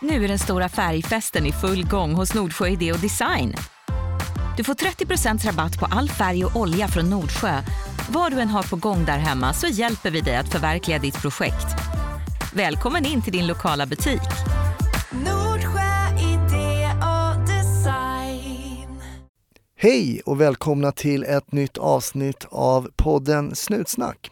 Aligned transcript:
Nu 0.00 0.24
är 0.24 0.28
den 0.28 0.38
stora 0.38 0.68
färgfesten 0.68 1.46
i 1.46 1.52
full 1.52 1.86
gång 1.86 2.14
hos 2.14 2.34
Nordsjö 2.34 2.68
Idé 2.68 2.92
och 2.92 2.98
Design. 2.98 3.54
Du 4.56 4.64
får 4.64 4.74
30% 4.74 5.46
rabatt 5.46 5.78
på 5.78 5.86
all 5.86 6.08
färg 6.08 6.44
och 6.44 6.56
olja 6.56 6.88
från 6.88 7.10
Nordsjö. 7.10 7.62
Vad 8.10 8.32
du 8.32 8.40
än 8.40 8.48
har 8.48 8.62
på 8.62 8.76
gång 8.76 9.04
där 9.04 9.18
hemma 9.18 9.52
så 9.52 9.66
hjälper 9.66 10.10
vi 10.10 10.20
dig 10.20 10.36
att 10.36 10.52
förverkliga 10.52 10.98
ditt 10.98 11.22
projekt. 11.22 11.66
Välkommen 12.54 13.06
in 13.06 13.22
till 13.22 13.32
din 13.32 13.46
lokala 13.46 13.86
butik. 13.86 14.20
Nordsjö 15.10 16.18
idé 16.18 16.90
och 16.96 17.46
design. 17.46 19.00
Hej 19.76 20.20
och 20.26 20.40
välkomna 20.40 20.92
till 20.92 21.24
ett 21.24 21.52
nytt 21.52 21.78
avsnitt 21.78 22.46
av 22.50 22.90
podden 22.96 23.54
Snutsnack. 23.54 24.30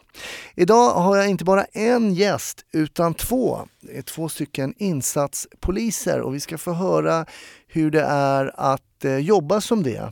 Idag 0.55 0.93
har 0.93 1.17
jag 1.17 1.29
inte 1.29 1.43
bara 1.43 1.63
en 1.63 2.13
gäst 2.13 2.65
utan 2.73 3.13
två. 3.13 3.67
Det 3.81 3.97
är 3.97 4.01
två 4.01 4.29
stycken 4.29 4.73
insatspoliser 4.77 6.21
och 6.21 6.35
vi 6.35 6.39
ska 6.39 6.57
få 6.57 6.73
höra 6.73 7.25
hur 7.67 7.91
det 7.91 8.03
är 8.03 8.51
att 8.55 9.05
eh, 9.05 9.17
jobba 9.17 9.61
som 9.61 9.83
det. 9.83 10.11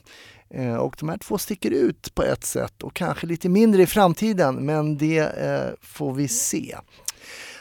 Eh, 0.50 0.76
och 0.76 0.96
de 1.00 1.10
här 1.10 1.18
två 1.18 1.38
sticker 1.38 1.72
ut 1.72 2.16
på 2.16 2.24
ett 2.24 2.46
sätt 2.46 2.84
och 2.84 2.94
kanske 2.94 3.28
lite 3.28 3.50
mindre 3.50 3.82
i 3.82 3.88
framtiden 3.88 4.56
men 4.56 4.98
det 4.98 5.20
eh, 5.20 5.74
får 5.82 6.14
vi 6.14 6.28
se. 6.28 6.76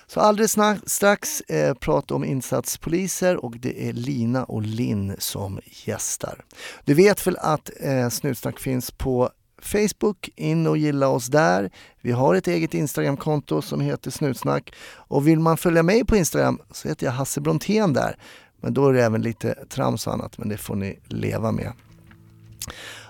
Så 0.06 0.20
alldeles 0.20 0.56
strax 0.86 1.40
eh, 1.40 1.74
prata 1.74 2.14
om 2.14 2.24
insatspoliser 2.24 3.44
och 3.44 3.56
det 3.58 3.88
är 3.88 3.92
Lina 3.92 4.44
och 4.44 4.62
Linn 4.62 5.16
som 5.18 5.60
gästar. 5.64 6.44
Du 6.84 6.94
vet 6.94 7.26
väl 7.26 7.36
att 7.40 7.70
eh, 7.80 8.08
Snutsnack 8.08 8.60
finns 8.60 8.90
på 8.90 9.30
Facebook, 9.64 10.30
in 10.36 10.66
och 10.66 10.76
gilla 10.76 11.08
oss 11.08 11.26
där. 11.26 11.70
Vi 12.00 12.12
har 12.12 12.34
ett 12.34 12.46
eget 12.46 12.74
Instagramkonto 12.74 13.62
som 13.62 13.80
heter 13.80 14.10
Snutsnack 14.10 14.74
och 14.96 15.28
vill 15.28 15.40
man 15.40 15.56
följa 15.56 15.82
mig 15.82 16.04
på 16.04 16.16
Instagram 16.16 16.58
så 16.70 16.88
heter 16.88 17.06
jag 17.06 17.12
Hasse 17.12 17.40
Brontén 17.40 17.92
där. 17.92 18.16
Men 18.60 18.74
då 18.74 18.88
är 18.88 18.92
det 18.92 19.04
även 19.04 19.22
lite 19.22 19.54
trams 19.68 20.06
och 20.06 20.12
annat, 20.12 20.38
men 20.38 20.48
det 20.48 20.56
får 20.56 20.76
ni 20.76 20.98
leva 21.08 21.52
med. 21.52 21.72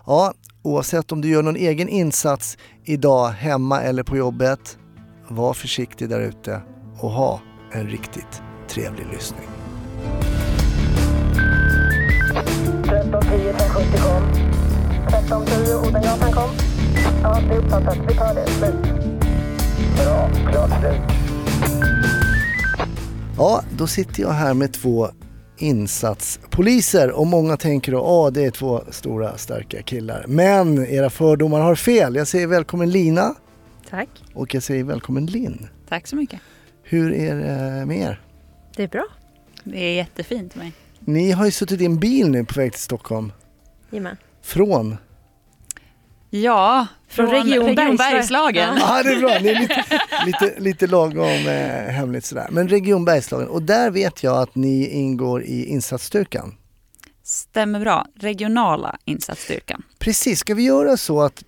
Ja, 0.06 0.34
oavsett 0.62 1.12
om 1.12 1.20
du 1.20 1.28
gör 1.28 1.42
någon 1.42 1.56
egen 1.56 1.88
insats 1.88 2.58
idag 2.84 3.28
hemma 3.28 3.82
eller 3.82 4.02
på 4.02 4.16
jobbet, 4.16 4.78
var 5.28 5.54
försiktig 5.54 6.08
där 6.08 6.20
ute 6.20 6.60
och 7.00 7.10
ha 7.10 7.40
en 7.72 7.88
riktigt 7.88 8.42
trevlig 8.68 9.06
lyssning. 9.12 9.48
1310 12.84 13.48
1070 13.48 13.98
kom. 14.02 14.43
1310 15.24 15.88
Odengatan 15.88 16.32
kom. 16.32 16.50
Ja, 17.22 17.40
det 17.48 17.54
är 17.54 17.58
uppfattat. 17.58 17.98
Vi 18.08 18.14
tar 18.14 18.34
det. 18.34 18.46
Slut. 18.46 18.74
Bra. 19.96 20.30
Klart 20.50 20.80
slut. 20.80 21.00
Ja, 23.38 23.62
då 23.76 23.86
sitter 23.86 24.22
jag 24.22 24.30
här 24.30 24.54
med 24.54 24.72
två 24.72 25.08
insatspoliser 25.58 27.10
och 27.10 27.26
många 27.26 27.56
tänker 27.56 27.92
då, 27.92 27.98
ja 27.98 28.30
det 28.30 28.44
är 28.44 28.50
två 28.50 28.82
stora 28.90 29.38
starka 29.38 29.82
killar. 29.82 30.24
Men 30.28 30.86
era 30.86 31.10
fördomar 31.10 31.60
har 31.60 31.74
fel. 31.74 32.14
Jag 32.14 32.28
säger 32.28 32.46
välkommen 32.46 32.90
Lina 32.90 33.34
Tack. 33.90 34.08
och 34.34 34.54
jag 34.54 34.62
säger 34.62 34.84
välkommen 34.84 35.26
Linn. 35.26 35.68
Tack 35.88 36.06
så 36.06 36.16
mycket. 36.16 36.40
Hur 36.82 37.12
är 37.12 37.34
det 37.36 37.86
med 37.86 37.98
er? 37.98 38.20
Det 38.76 38.82
är 38.82 38.88
bra. 38.88 39.04
Det 39.64 39.78
är 39.78 39.94
jättefint 39.96 40.54
med 40.54 40.64
mig. 40.64 40.72
Ni 41.00 41.30
har 41.30 41.44
ju 41.44 41.50
suttit 41.50 41.80
i 41.80 41.84
en 41.84 41.98
bil 41.98 42.30
nu 42.30 42.44
på 42.44 42.60
väg 42.60 42.72
till 42.72 42.82
Stockholm. 42.82 43.32
Jajamän. 43.90 44.16
Från? 44.42 44.96
Ja, 46.42 46.86
från, 47.08 47.26
Från 47.26 47.34
Region 47.34 47.66
Region 47.66 47.96
Bergslagen. 47.96 48.16
Bergslagen. 48.16 48.76
Ja, 48.78 49.02
det 49.02 49.10
är 49.10 49.18
bra. 49.18 49.38
Ni 49.38 49.48
är 49.48 49.60
lite, 49.60 49.84
lite, 50.26 50.60
lite 50.60 50.86
lagom 50.86 51.48
eh, 51.48 51.92
hemligt 51.92 52.24
sådär. 52.24 52.48
Men 52.50 52.68
Region 52.68 53.04
Bergslagen, 53.04 53.48
och 53.48 53.62
där 53.62 53.90
vet 53.90 54.22
jag 54.22 54.42
att 54.42 54.54
ni 54.54 54.88
ingår 54.88 55.42
i 55.42 55.66
insatsstyrkan. 55.66 56.54
Stämmer 57.22 57.80
bra. 57.80 58.06
Regionala 58.14 58.96
insatsstyrkan. 59.04 59.82
Precis, 59.98 60.38
ska 60.38 60.54
vi 60.54 60.62
göra 60.62 60.96
så 60.96 61.22
att 61.22 61.44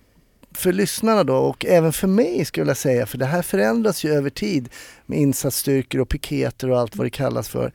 för 0.51 0.73
lyssnarna 0.73 1.23
då 1.23 1.35
och 1.35 1.65
även 1.65 1.93
för 1.93 2.07
mig 2.07 2.45
skulle 2.45 2.67
jag 2.69 2.77
säga, 2.77 3.05
för 3.05 3.17
det 3.17 3.25
här 3.25 3.41
förändras 3.41 4.03
ju 4.03 4.13
över 4.13 4.29
tid 4.29 4.69
med 5.05 5.19
insatsstyrkor 5.19 6.01
och 6.01 6.09
piketer 6.09 6.69
och 6.69 6.79
allt 6.79 6.95
vad 6.95 7.05
det 7.05 7.11
kallas 7.11 7.49
för. 7.49 7.71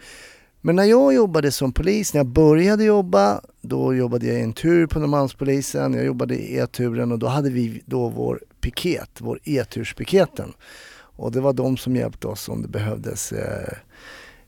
Men 0.65 0.77
när 0.77 0.85
jag 0.85 1.15
jobbade 1.15 1.51
som 1.51 1.73
polis, 1.73 2.15
när 2.15 2.19
jag 2.19 2.27
började 2.27 2.85
jobba, 2.85 3.41
då 3.61 3.95
jobbade 3.95 4.27
jag 4.27 4.39
i 4.39 4.43
en 4.43 4.53
tur 4.53 4.87
på 4.87 4.99
Norrmalmspolisen, 4.99 5.95
jag 5.95 6.05
jobbade 6.05 6.37
i 6.37 6.59
E-turen 6.59 7.13
och 7.13 7.19
då 7.19 7.27
hade 7.27 7.51
vi 7.51 7.83
då 7.87 8.09
vår 8.09 8.41
piket, 8.61 9.11
vår 9.19 9.41
E-turspiketen. 9.45 10.53
Och 10.95 11.33
det 11.33 11.41
var 11.41 11.53
de 11.53 11.77
som 11.77 11.97
hjälpte 11.97 12.29
oss 12.29 12.49
om 12.49 12.63
det 12.63 12.69
behövdes 12.69 13.33
eh, 13.33 13.79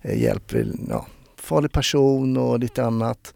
eh 0.02 0.22
hjälp, 0.22 0.52
vid, 0.52 0.86
ja, 0.88 1.06
farlig 1.36 1.72
person 1.72 2.36
och 2.36 2.58
lite 2.58 2.84
annat. 2.84 3.34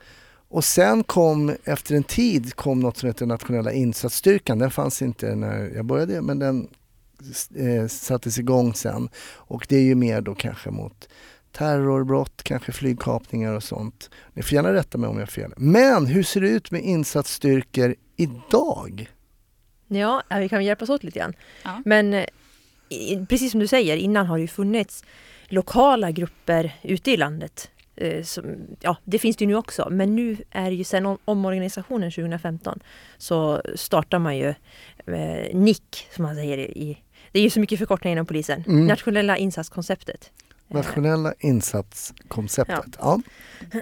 Och 0.49 0.65
sen 0.65 1.05
kom, 1.05 1.57
efter 1.65 1.95
en 1.95 2.05
tid, 2.05 2.55
kom 2.55 2.81
något 2.81 2.97
som 2.97 3.07
heter 3.07 3.27
nationella 3.27 3.73
insatsstyrkan. 3.73 4.59
Den 4.59 4.71
fanns 4.71 5.03
inte 5.03 5.35
när 5.35 5.71
jag 5.75 5.85
började 5.85 6.23
men 6.23 6.39
den 6.39 6.69
eh, 7.55 7.87
sattes 7.87 8.39
igång 8.39 8.75
sen. 8.75 9.09
Och 9.27 9.67
det 9.69 9.77
är 9.77 9.83
ju 9.83 9.95
mer 9.95 10.21
då 10.21 10.35
kanske 10.35 10.71
mot 10.71 11.09
terrorbrott, 11.53 12.43
kanske 12.43 12.73
flygkapningar 12.73 13.53
och 13.53 13.63
sånt. 13.63 14.11
Ni 14.33 14.43
får 14.43 14.53
gärna 14.53 14.73
rätta 14.73 14.99
mig 14.99 15.09
om 15.09 15.15
jag 15.17 15.23
har 15.23 15.27
fel. 15.27 15.53
Men 15.57 16.07
hur 16.07 16.23
ser 16.23 16.41
det 16.41 16.49
ut 16.49 16.71
med 16.71 16.83
insatsstyrkor 16.83 17.95
idag? 18.17 19.11
Ja, 19.89 20.23
ja, 20.29 20.39
vi 20.39 20.49
kan 20.49 20.65
hjälpas 20.65 20.89
åt 20.89 21.05
lite 21.05 21.19
grann. 21.19 21.33
Ja. 21.65 21.83
Men 21.85 22.15
eh, 22.15 22.25
precis 23.29 23.51
som 23.51 23.61
du 23.61 23.67
säger, 23.67 23.97
innan 23.97 24.27
har 24.27 24.37
det 24.37 24.43
ju 24.43 24.49
funnits 24.49 25.05
lokala 25.49 26.11
grupper 26.11 26.73
ute 26.83 27.11
i 27.11 27.17
landet. 27.17 27.71
Eh, 27.97 28.23
som, 28.23 28.57
ja, 28.81 28.97
det 29.05 29.19
finns 29.19 29.37
det 29.37 29.45
ju 29.45 29.49
nu 29.49 29.55
också. 29.55 29.89
Men 29.91 30.17
nu 30.17 30.37
är 30.51 30.71
det 30.71 30.77
ju 30.77 30.85
sen 30.85 31.07
om, 31.07 31.19
omorganisationen 31.25 32.11
2015 32.11 32.81
så 33.19 33.63
startar 33.75 34.19
man 34.19 34.37
ju 34.37 34.49
eh, 35.07 35.57
NIC, 35.57 35.83
som 36.15 36.23
man 36.23 36.35
säger 36.35 36.59
i... 36.59 36.99
Det 37.33 37.39
är 37.39 37.43
ju 37.43 37.51
så 37.51 37.61
mycket 37.61 37.79
förkortningar 37.79 38.13
inom 38.13 38.27
polisen. 38.27 38.65
Mm. 38.67 38.87
Nationella 38.87 39.37
insatskonceptet. 39.37 40.31
Eh, 40.71 40.77
Nationella 40.77 41.35
insatskonceptet. 41.39 42.97
Ja. 43.01 43.21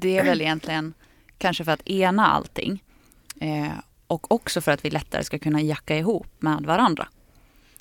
Det 0.01 0.19
är 0.19 0.25
väl 0.25 0.41
egentligen 0.41 0.95
kanske 1.39 1.65
för 1.65 1.73
att 1.73 1.89
ena 1.89 2.27
allting. 2.27 2.83
Eh, 3.41 3.69
och 4.07 4.33
också 4.33 4.61
för 4.61 4.73
att 4.73 4.85
vi 4.85 4.91
lättare 4.91 5.25
ska 5.25 5.39
kunna 5.39 5.61
jacka 5.61 5.97
ihop 5.97 6.27
med 6.39 6.63
varandra. 6.63 7.09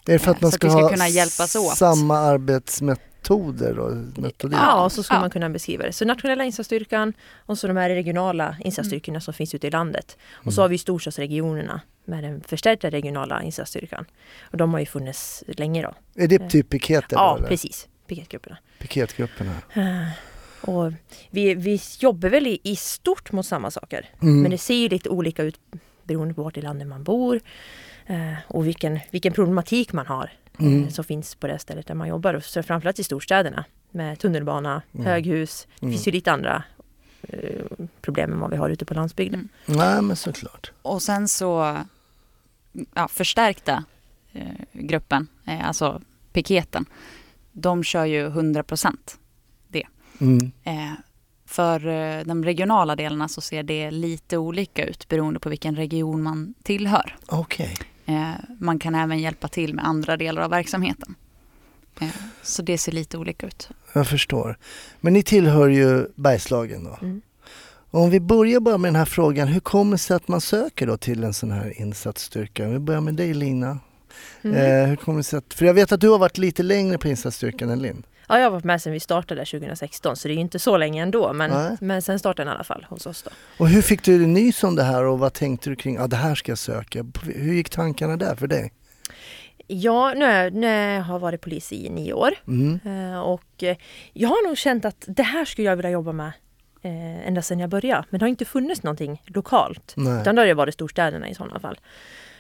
Är 0.08 0.14
det 0.14 0.20
för 0.20 0.32
att 0.32 0.38
Så 0.40 0.46
man 0.46 0.52
ska 0.52 0.68
vi 0.68 0.72
ska 0.72 0.82
ha 0.82 0.90
kunna 0.90 1.08
hjälpas 1.08 1.56
åt. 1.56 1.78
samma 1.78 2.18
arbetsmetoder 2.18 3.80
och 3.80 3.96
metodik? 4.18 4.58
Ja, 4.62 4.84
och 4.86 4.92
så 4.92 5.04
skulle 5.04 5.18
Ja. 5.18 5.22
man 5.22 5.30
kunna 5.30 5.50
beskriva 5.50 5.84
det. 5.84 5.94
Så 5.94 6.06
nationella 6.06 6.44
insatsstyrkan 6.46 7.14
och 7.36 7.58
så 7.58 7.68
de 7.68 7.78
här 7.78 7.90
regionala 7.90 8.56
insatsstyrkorna 8.64 9.22
som 9.22 9.34
finns 9.34 9.56
ute 9.56 9.68
i 9.68 9.72
landet. 9.72 10.18
Och 10.34 10.54
så 10.54 10.62
har 10.62 10.70
vi 10.70 10.78
storstadsregionerna 10.78 11.82
med 12.06 12.24
den 12.24 12.44
förstärkta 12.44 12.90
regionala 12.90 13.44
insatsstyrkan. 13.44 14.06
Och 14.52 14.58
de 14.58 14.74
har 14.74 14.80
ju 14.80 14.86
funnits 14.86 15.44
länge 15.48 15.82
då. 15.82 15.94
Är 16.24 16.28
det 16.28 16.50
typ 16.50 16.70
piketer? 16.70 17.16
ja, 17.16 17.38
eller? 17.38 17.48
precis. 17.48 17.88
Piketgrupperna. 18.08 18.58
Piketgrupperna. 18.80 19.52
Eh, 19.74 20.08
Och 20.62 20.92
vi, 21.30 21.54
vi 21.56 21.80
jobbar 22.00 22.30
väl 22.30 22.48
i, 22.48 22.60
i 22.64 22.76
stort 22.76 23.32
mot 23.32 23.46
samma 23.46 23.72
saker. 23.72 24.10
Mm. 24.22 24.42
Men 24.42 24.52
det 24.52 24.58
ser 24.58 24.76
ju 24.76 24.90
lite 24.90 25.10
olika 25.10 25.44
ut 25.44 25.60
beroende 26.04 26.34
på 26.34 26.44
vart 26.44 26.58
i 26.58 26.62
landet 26.62 26.88
man 26.88 27.04
bor. 27.04 27.40
eh, 28.06 28.34
Och 28.48 28.68
vilken, 28.68 29.00
vilken 29.12 29.34
problematik 29.34 29.94
man 29.94 30.08
har 30.08 30.24
eh, 30.60 30.66
Mm. 30.66 30.92
som 30.92 31.04
finns 31.04 31.36
på 31.36 31.48
det 31.48 31.60
stället 31.60 31.88
där 31.88 31.96
man 31.96 32.08
jobbar. 32.08 32.40
Så 32.40 32.64
framförallt 32.64 33.00
i 33.00 33.04
storstäderna 33.04 33.66
med 33.92 34.20
tunnelbana, 34.20 34.82
Mm. 34.94 35.06
höghus. 35.06 35.68
Det 35.80 35.86
Mm. 35.86 35.94
finns 35.94 36.08
ju 36.08 36.12
lite 36.12 36.32
andra 36.32 36.64
problem 38.02 38.32
än 38.34 38.40
vad 38.40 38.52
vi 38.52 38.58
har 38.58 38.70
ute 38.70 38.86
på 38.86 38.94
landsbygden. 38.94 39.50
Mm. 39.68 39.80
Nej 39.80 40.02
men 40.02 40.16
såklart. 40.16 40.72
Och 40.82 41.02
sen 41.02 41.28
så 41.28 41.78
ja, 42.94 43.08
förstärkta 43.08 43.84
gruppen, 44.72 45.28
alltså 45.46 46.02
piketen, 46.34 46.86
de 47.56 47.84
kör 47.84 48.06
ju 48.06 48.26
100 48.26 48.64
procent. 48.64 49.18
Mm. 50.22 50.52
Eh, 50.64 50.94
för 51.46 51.88
eh, 51.88 52.24
de 52.26 52.44
regionala 52.44 52.96
delarna 52.96 53.28
så 53.28 53.42
ser 53.42 53.64
det 53.64 53.92
lite 53.92 54.38
olika 54.38 54.86
ut 54.86 55.08
beroende 55.08 55.40
på 55.40 55.50
vilken 55.50 55.76
region 55.76 56.24
man 56.24 56.54
tillhör. 56.64 57.16
Okej. 57.26 57.74
Eh, 58.06 58.32
man 58.60 58.80
kan 58.80 58.96
även 58.96 59.20
hjälpa 59.20 59.48
till 59.48 59.74
med 59.74 59.88
andra 59.88 60.18
delar 60.18 60.42
av 60.42 60.50
verksamheten. 60.50 61.16
Eh, 62.00 62.08
så 62.44 62.62
det 62.62 62.78
ser 62.78 62.92
lite 62.92 63.18
olika 63.18 63.48
ut. 63.48 63.70
Jag 63.94 64.08
förstår. 64.08 64.58
Men 65.00 65.14
ni 65.14 65.24
tillhör 65.24 65.68
ju 65.68 66.08
Bergslagen 66.16 66.84
då. 66.84 66.98
Mm. 67.02 67.22
Om 67.92 68.10
vi 68.10 68.20
börjar 68.20 68.60
bara 68.60 68.78
med 68.78 68.88
den 68.88 68.96
här 68.96 69.06
frågan, 69.06 69.48
hur 69.48 69.60
kommer 69.60 69.92
det 69.92 69.98
sig 69.98 70.16
att 70.16 70.28
man 70.28 70.42
söker 70.42 70.88
då 70.88 70.98
till 70.98 71.24
en 71.24 71.34
sån 71.34 71.52
här 71.52 71.82
insatsstyrka? 71.82 72.68
Vi 72.68 72.80
börjar 72.80 73.02
med 73.02 73.16
dig 73.16 73.34
Lina. 73.34 73.80
Mm. 74.44 74.58
Eh, 74.58 74.88
hur 74.88 74.96
kommer 74.96 75.18
det 75.20 75.24
sig 75.24 75.38
att, 75.38 75.54
för 75.54 75.66
jag 75.66 75.74
vet 75.74 75.92
att 75.92 76.02
du 76.02 76.10
har 76.10 76.18
varit 76.18 76.38
lite 76.38 76.64
längre 76.64 76.98
på 76.98 77.08
insatsstyrkan 77.08 77.70
än 77.70 77.80
Linn. 77.82 78.06
Ja, 78.28 78.38
jag 78.38 78.46
har 78.46 78.52
varit 78.52 78.64
med 78.64 78.82
sedan 78.82 78.94
vi 78.94 79.00
startade 79.00 79.46
2016 79.46 80.16
så 80.16 80.28
det 80.28 80.34
är 80.34 80.36
ju 80.36 80.42
inte 80.42 80.60
så 80.60 80.78
länge 80.78 81.04
ändå. 81.04 81.34
Nej. 81.34 81.50
Men, 81.50 81.78
men 81.82 82.02
sen 82.02 82.20
startade 82.20 82.44
den 82.50 82.54
i 82.54 82.56
alla 82.56 82.64
fall 82.64 82.86
hos 82.90 83.06
oss 83.06 83.24
då. 83.24 83.32
Och 83.58 83.70
hur 83.70 83.82
fick 83.82 84.04
du 84.04 84.28
nys 84.28 84.64
om 84.64 84.76
det 84.76 84.84
här 84.84 85.04
och 85.04 85.20
vad 85.20 85.34
tänkte 85.34 85.70
du 85.70 85.76
kring, 85.76 85.96
ja 85.96 86.08
det 86.08 86.16
här 86.16 86.36
ska 86.36 86.52
jag 86.52 86.58
söka. 86.60 87.06
Hur 87.24 87.54
gick 87.54 87.70
tankarna 87.70 88.18
där 88.18 88.36
för 88.36 88.48
dig? 88.48 88.74
Ja, 89.68 90.14
nu, 90.16 90.26
är, 90.26 90.52
nu 90.52 91.00
har 91.02 91.14
jag 91.14 91.20
varit 91.20 91.42
polis 91.42 91.72
i 91.72 91.90
nio 91.90 92.14
år. 92.14 92.32
Mm. 92.48 92.80
Eh, 92.86 93.20
Och 93.20 93.64
eh, 93.64 93.78
jag 94.14 94.30
har 94.30 94.48
nog 94.48 94.58
känt 94.58 94.86
att 94.86 95.04
det 95.08 95.24
här 95.24 95.46
skulle 95.46 95.68
jag 95.68 95.76
vilja 95.76 95.90
jobba 95.92 96.12
med 96.12 96.32
eh, 96.82 97.28
ända 97.28 97.42
sedan 97.42 97.60
jag 97.60 97.70
började. 97.70 98.04
Men 98.10 98.20
det 98.20 98.24
har 98.24 98.30
inte 98.30 98.46
funnits 98.46 98.84
någonting 98.84 99.22
lokalt. 99.26 99.94
Nej. 99.98 100.22
Utan 100.22 100.36
då 100.36 100.42
har 100.42 100.48
det 100.48 100.54
varit 100.54 100.74
storstäderna 100.74 101.30
i 101.30 101.36
sådana 101.36 101.60
fall. 101.60 101.80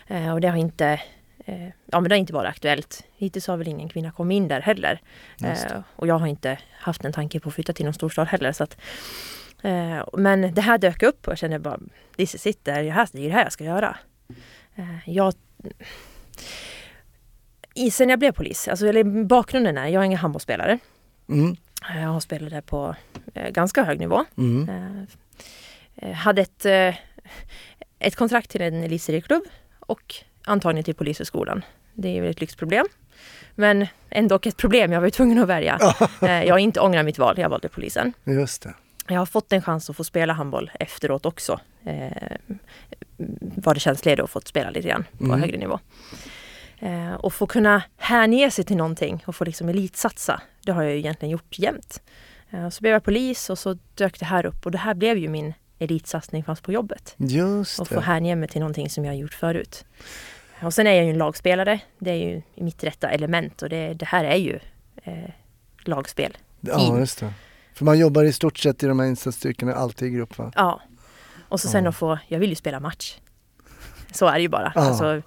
Eh, 0.07 0.33
och 0.33 0.41
det 0.41 0.47
har 0.47 0.57
inte 0.57 1.01
Ja 1.45 1.99
men 1.99 2.03
det 2.03 2.15
har 2.15 2.19
inte 2.19 2.33
varit 2.33 2.49
aktuellt. 2.49 3.03
Hittills 3.17 3.47
har 3.47 3.57
väl 3.57 3.67
ingen 3.67 3.89
kvinna 3.89 4.11
kommit 4.11 4.35
in 4.35 4.47
där 4.47 4.61
heller. 4.61 5.01
Eh, 5.43 5.81
och 5.95 6.07
jag 6.07 6.17
har 6.17 6.27
inte 6.27 6.59
haft 6.79 7.05
en 7.05 7.13
tanke 7.13 7.39
på 7.39 7.49
att 7.49 7.55
flytta 7.55 7.73
till 7.73 7.85
någon 7.85 7.93
storstad 7.93 8.27
heller. 8.27 8.51
Så 8.51 8.63
att, 8.63 8.77
eh, 9.61 10.07
men 10.13 10.53
det 10.53 10.61
här 10.61 10.77
dök 10.77 11.03
upp 11.03 11.27
och 11.27 11.31
jag 11.31 11.37
kände 11.37 11.59
bara 11.59 11.79
This 12.17 12.35
is 12.35 12.47
it, 12.47 12.59
det 12.63 12.71
är 12.71 12.83
det 12.83 12.91
här, 12.91 13.09
det 13.11 13.19
är 13.19 13.27
det 13.27 13.33
här 13.33 13.43
jag 13.43 13.51
ska 13.51 13.63
göra. 13.63 13.97
Eh, 14.75 15.09
jag, 15.09 15.33
i, 17.73 17.91
sen 17.91 18.09
jag 18.09 18.19
blev 18.19 18.31
polis, 18.31 18.67
alltså 18.67 18.87
eller 18.87 19.23
bakgrunden 19.25 19.77
är, 19.77 19.87
jag 19.87 20.01
är 20.01 20.05
ingen 20.05 20.19
handbollsspelare. 20.19 20.79
Mm. 21.29 21.55
Jag 21.87 22.09
har 22.09 22.19
spelat 22.19 22.49
där 22.49 22.61
på 22.61 22.95
eh, 23.33 23.49
ganska 23.49 23.83
hög 23.83 23.99
nivå. 23.99 24.25
Mm. 24.37 24.69
Eh, 24.69 25.03
eh, 25.95 26.15
hade 26.15 26.41
ett, 26.41 26.65
eh, 26.65 26.95
ett 27.99 28.15
kontrakt 28.15 28.49
till 28.49 28.61
en 28.61 28.83
elitserieklubb 28.83 29.43
och 29.79 30.15
antagning 30.45 30.83
till 30.83 30.95
Polishögskolan. 30.95 31.63
Det 31.93 32.17
är 32.17 32.21
väl 32.21 32.31
ett 32.31 32.41
lyxproblem. 32.41 32.85
Men 33.55 33.87
ändå 34.09 34.39
ett 34.43 34.57
problem, 34.57 34.91
jag 34.91 34.99
var 35.01 35.07
ju 35.07 35.11
tvungen 35.11 35.39
att 35.39 35.47
välja. 35.47 35.79
Eh, 36.21 36.43
jag 36.43 36.53
har 36.53 36.59
inte 36.59 36.79
ångrat 36.79 37.05
mitt 37.05 37.17
val, 37.17 37.35
jag 37.39 37.49
valde 37.49 37.69
polisen. 37.69 38.13
Just 38.23 38.61
det. 38.63 38.73
Jag 39.07 39.19
har 39.19 39.25
fått 39.25 39.53
en 39.53 39.61
chans 39.61 39.89
att 39.89 39.95
få 39.97 40.03
spela 40.03 40.33
handboll 40.33 40.71
efteråt 40.79 41.25
också. 41.25 41.59
Eh, 41.85 42.37
var 43.55 43.73
det 43.73 43.79
tjänstledig 43.79 44.23
och 44.23 44.29
fått 44.29 44.47
spela 44.47 44.69
lite 44.69 44.87
grann 44.87 45.05
på 45.17 45.23
Mm. 45.25 45.39
högre 45.41 45.57
nivå. 45.57 45.79
Eh, 46.79 47.13
och 47.13 47.33
få 47.33 47.47
kunna 47.47 47.83
hänge 47.97 48.51
sig 48.51 48.65
till 48.65 48.77
någonting 48.77 49.23
och 49.27 49.35
få 49.35 49.43
liksom 49.45 49.69
elitsatsa. 49.69 50.41
Det 50.61 50.71
har 50.71 50.83
jag 50.83 50.91
ju 50.91 50.97
egentligen 50.99 51.31
gjort 51.31 51.59
jämt. 51.59 52.01
Eh, 52.49 52.69
så 52.69 52.81
blev 52.81 52.93
jag 52.93 53.03
polis 53.03 53.49
och 53.49 53.59
så 53.59 53.77
dök 53.95 54.19
det 54.19 54.25
här 54.25 54.45
upp 54.45 54.65
och 54.65 54.71
det 54.71 54.77
här 54.77 54.93
blev 54.93 55.17
ju 55.17 55.29
min 55.29 55.53
elitsatsning 55.79 56.43
fast 56.43 56.63
på 56.63 56.71
jobbet. 56.71 57.15
Just 57.17 57.79
Och 57.79 57.87
få 57.87 57.99
hänge 57.99 58.35
mig 58.35 58.49
till 58.49 58.59
någonting 58.59 58.89
som 58.89 59.05
jag 59.05 59.11
har 59.11 59.17
gjort 59.17 59.33
förut. 59.33 59.85
Och 60.61 60.73
sen 60.73 60.87
är 60.87 60.91
jag 60.91 61.03
ju 61.05 61.09
en 61.11 61.17
lagspelare. 61.17 61.79
Det 61.99 62.11
är 62.11 62.15
ju 62.15 62.41
mitt 62.55 62.83
rätta 62.83 63.09
element 63.09 63.61
och 63.61 63.69
det, 63.69 63.93
det 63.93 64.05
här 64.05 64.23
är 64.25 64.35
ju 64.35 64.59
eh, 65.03 65.29
lagspel. 65.83 66.37
Ja, 66.61 66.99
just 66.99 67.19
det. 67.19 67.33
För 67.73 67.85
man 67.85 67.99
jobbar 67.99 68.23
i 68.23 68.33
stort 68.33 68.57
sett 68.57 68.83
i 68.83 68.87
de 68.87 68.99
här 68.99 69.07
insatsstyrkorna 69.07 69.73
alltid 69.73 70.07
i 70.07 70.11
grupp 70.11 70.37
va? 70.37 70.51
Ja. 70.55 70.81
Och 71.49 71.59
så 71.61 71.67
sen 71.67 71.83
Ja. 71.83 71.89
att 71.89 71.95
få, 71.95 72.19
jag 72.27 72.39
vill 72.39 72.49
ju 72.49 72.55
spela 72.55 72.79
match. 72.79 73.17
Så 74.11 74.25
är 74.25 74.33
det 74.33 74.41
ju 74.41 74.47
bara. 74.49 74.71
Ja. 74.75 74.81
Alltså, 74.81 75.21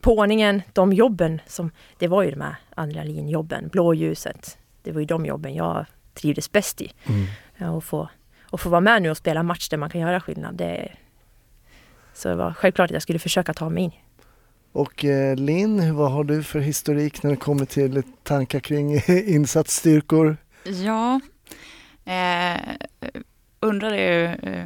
på 0.00 0.18
ordningen, 0.18 0.62
de 0.72 0.92
jobben 0.92 1.40
som, 1.46 1.70
det 1.98 2.08
var 2.08 2.22
ju 2.22 2.30
de 2.30 2.40
här 2.40 2.54
adrenalinjobben, 2.76 3.68
blåljuset. 3.68 4.58
Det 4.82 4.92
var 4.92 5.00
ju 5.00 5.06
de 5.06 5.26
jobben 5.26 5.54
jag 5.54 5.86
trivdes 6.14 6.52
bäst 6.52 6.80
i. 6.80 6.92
Mm. 7.06 7.26
Ja, 7.56 7.70
och, 7.70 7.84
få, 7.84 8.08
och 8.50 8.60
få 8.60 8.68
vara 8.68 8.80
med 8.80 9.02
nu 9.02 9.10
och 9.10 9.16
spela 9.16 9.42
match 9.42 9.68
där 9.68 9.76
man 9.76 9.90
kan 9.90 10.00
göra 10.00 10.20
skillnad. 10.20 10.54
Det, 10.54 10.92
så 12.14 12.28
det 12.28 12.34
var 12.34 12.52
självklart 12.52 12.90
att 12.90 12.94
jag 12.94 13.02
skulle 13.02 13.18
försöka 13.18 13.54
ta 13.54 13.68
mig 13.68 13.84
in. 13.84 13.92
Och 14.72 15.04
eh, 15.04 15.36
Linn, 15.36 15.96
vad 15.96 16.12
har 16.12 16.24
du 16.24 16.42
för 16.42 16.58
historik 16.58 17.22
när 17.22 17.30
det 17.30 17.36
kommer 17.36 17.64
till 17.64 18.02
tankar 18.22 18.60
kring 18.60 18.94
insatsstyrkor? 19.08 20.36
Ja, 20.64 21.20
eh, 22.04 22.60
undrade 23.60 23.96
ju 23.96 24.24
eh, 24.24 24.64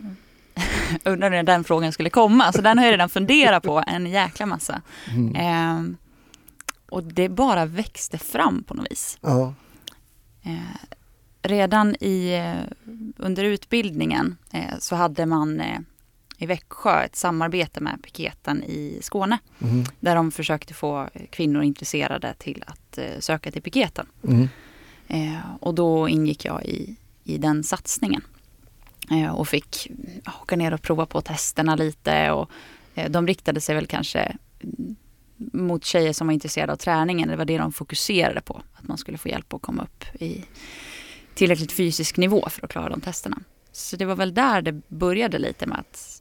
undrade 1.05 1.37
när 1.37 1.43
den 1.43 1.65
frågan 1.65 1.93
skulle 1.93 2.11
komma. 2.11 2.53
Så 2.53 2.61
den 2.61 2.79
har 2.79 2.85
jag 2.85 2.93
redan 2.93 3.09
funderat 3.09 3.63
på 3.63 3.83
en 3.87 4.07
jäkla 4.07 4.47
massa. 4.47 4.83
Mm. 5.11 5.37
Eh, 5.37 5.97
och 6.91 7.05
det 7.05 7.29
bara 7.29 7.65
växte 7.65 8.19
fram 8.19 8.65
på 8.65 8.75
något 8.75 8.91
vis. 8.91 9.19
Ja. 9.21 9.55
Eh, 10.43 10.97
redan 11.43 11.97
i, 12.01 12.35
eh, 12.35 12.73
under 13.17 13.45
utbildningen 13.45 14.37
eh, 14.53 14.79
så 14.79 14.97
hade 14.97 15.27
man 15.27 15.61
eh, 15.61 15.79
i 16.39 16.47
Växjö 16.47 17.03
ett 17.03 17.17
samarbete 17.17 17.81
med 17.81 18.03
piketen 18.03 18.63
i 18.63 18.99
Skåne. 19.03 19.39
Mm. 19.63 19.85
Där 20.01 20.15
de 20.15 20.31
försökte 20.31 20.75
få 20.75 21.09
kvinnor 21.31 21.63
intresserade 21.63 22.35
till 22.39 22.65
att 22.67 22.99
söka 23.19 23.51
till 23.51 23.63
piketen. 23.63 24.07
Mm. 24.29 24.49
Och 25.61 25.75
då 25.75 26.09
ingick 26.09 26.45
jag 26.45 26.65
i, 26.65 26.97
i 27.25 27.39
den 27.39 27.65
satsningen. 27.65 28.23
Och 29.33 29.49
fick 29.49 29.91
åka 30.43 30.57
ner 30.57 30.75
och 30.75 30.83
prova 30.83 31.07
på 31.07 31.21
testerna 31.21 31.77
lite. 31.77 32.31
Och, 32.31 32.51
de 33.09 33.27
riktade 33.27 33.61
sig 33.61 33.75
väl 33.75 33.87
kanske 33.87 34.37
mm, 34.63 34.97
mot 35.37 35.85
tjejer 35.85 36.13
som 36.13 36.27
var 36.27 36.35
intresserade 36.35 36.73
av 36.73 36.77
träningen. 36.77 37.29
Det 37.29 37.37
var 37.37 37.45
det 37.45 37.59
de 37.59 37.73
fokuserade 37.73 38.41
på. 38.41 38.63
Att 38.75 38.89
man 38.89 38.99
skulle 38.99 39.19
få 39.19 39.29
hjälp 39.29 39.55
att 39.55 39.63
komma 39.63 39.83
upp 39.83 40.23
i 40.23 40.45
tillräckligt 41.35 41.73
fysisk 41.73 42.17
nivå 42.17 42.49
för 42.51 42.65
att 42.65 42.71
klara 42.71 42.89
de 42.89 43.01
testerna. 43.01 43.39
Så 43.73 43.97
det 43.97 44.05
var 44.05 44.17
väl 44.17 44.35
där 44.35 44.63
det 44.63 44.73
började 44.89 45.39
lite 45.39 45.67
med 45.67 45.79
att 45.79 46.21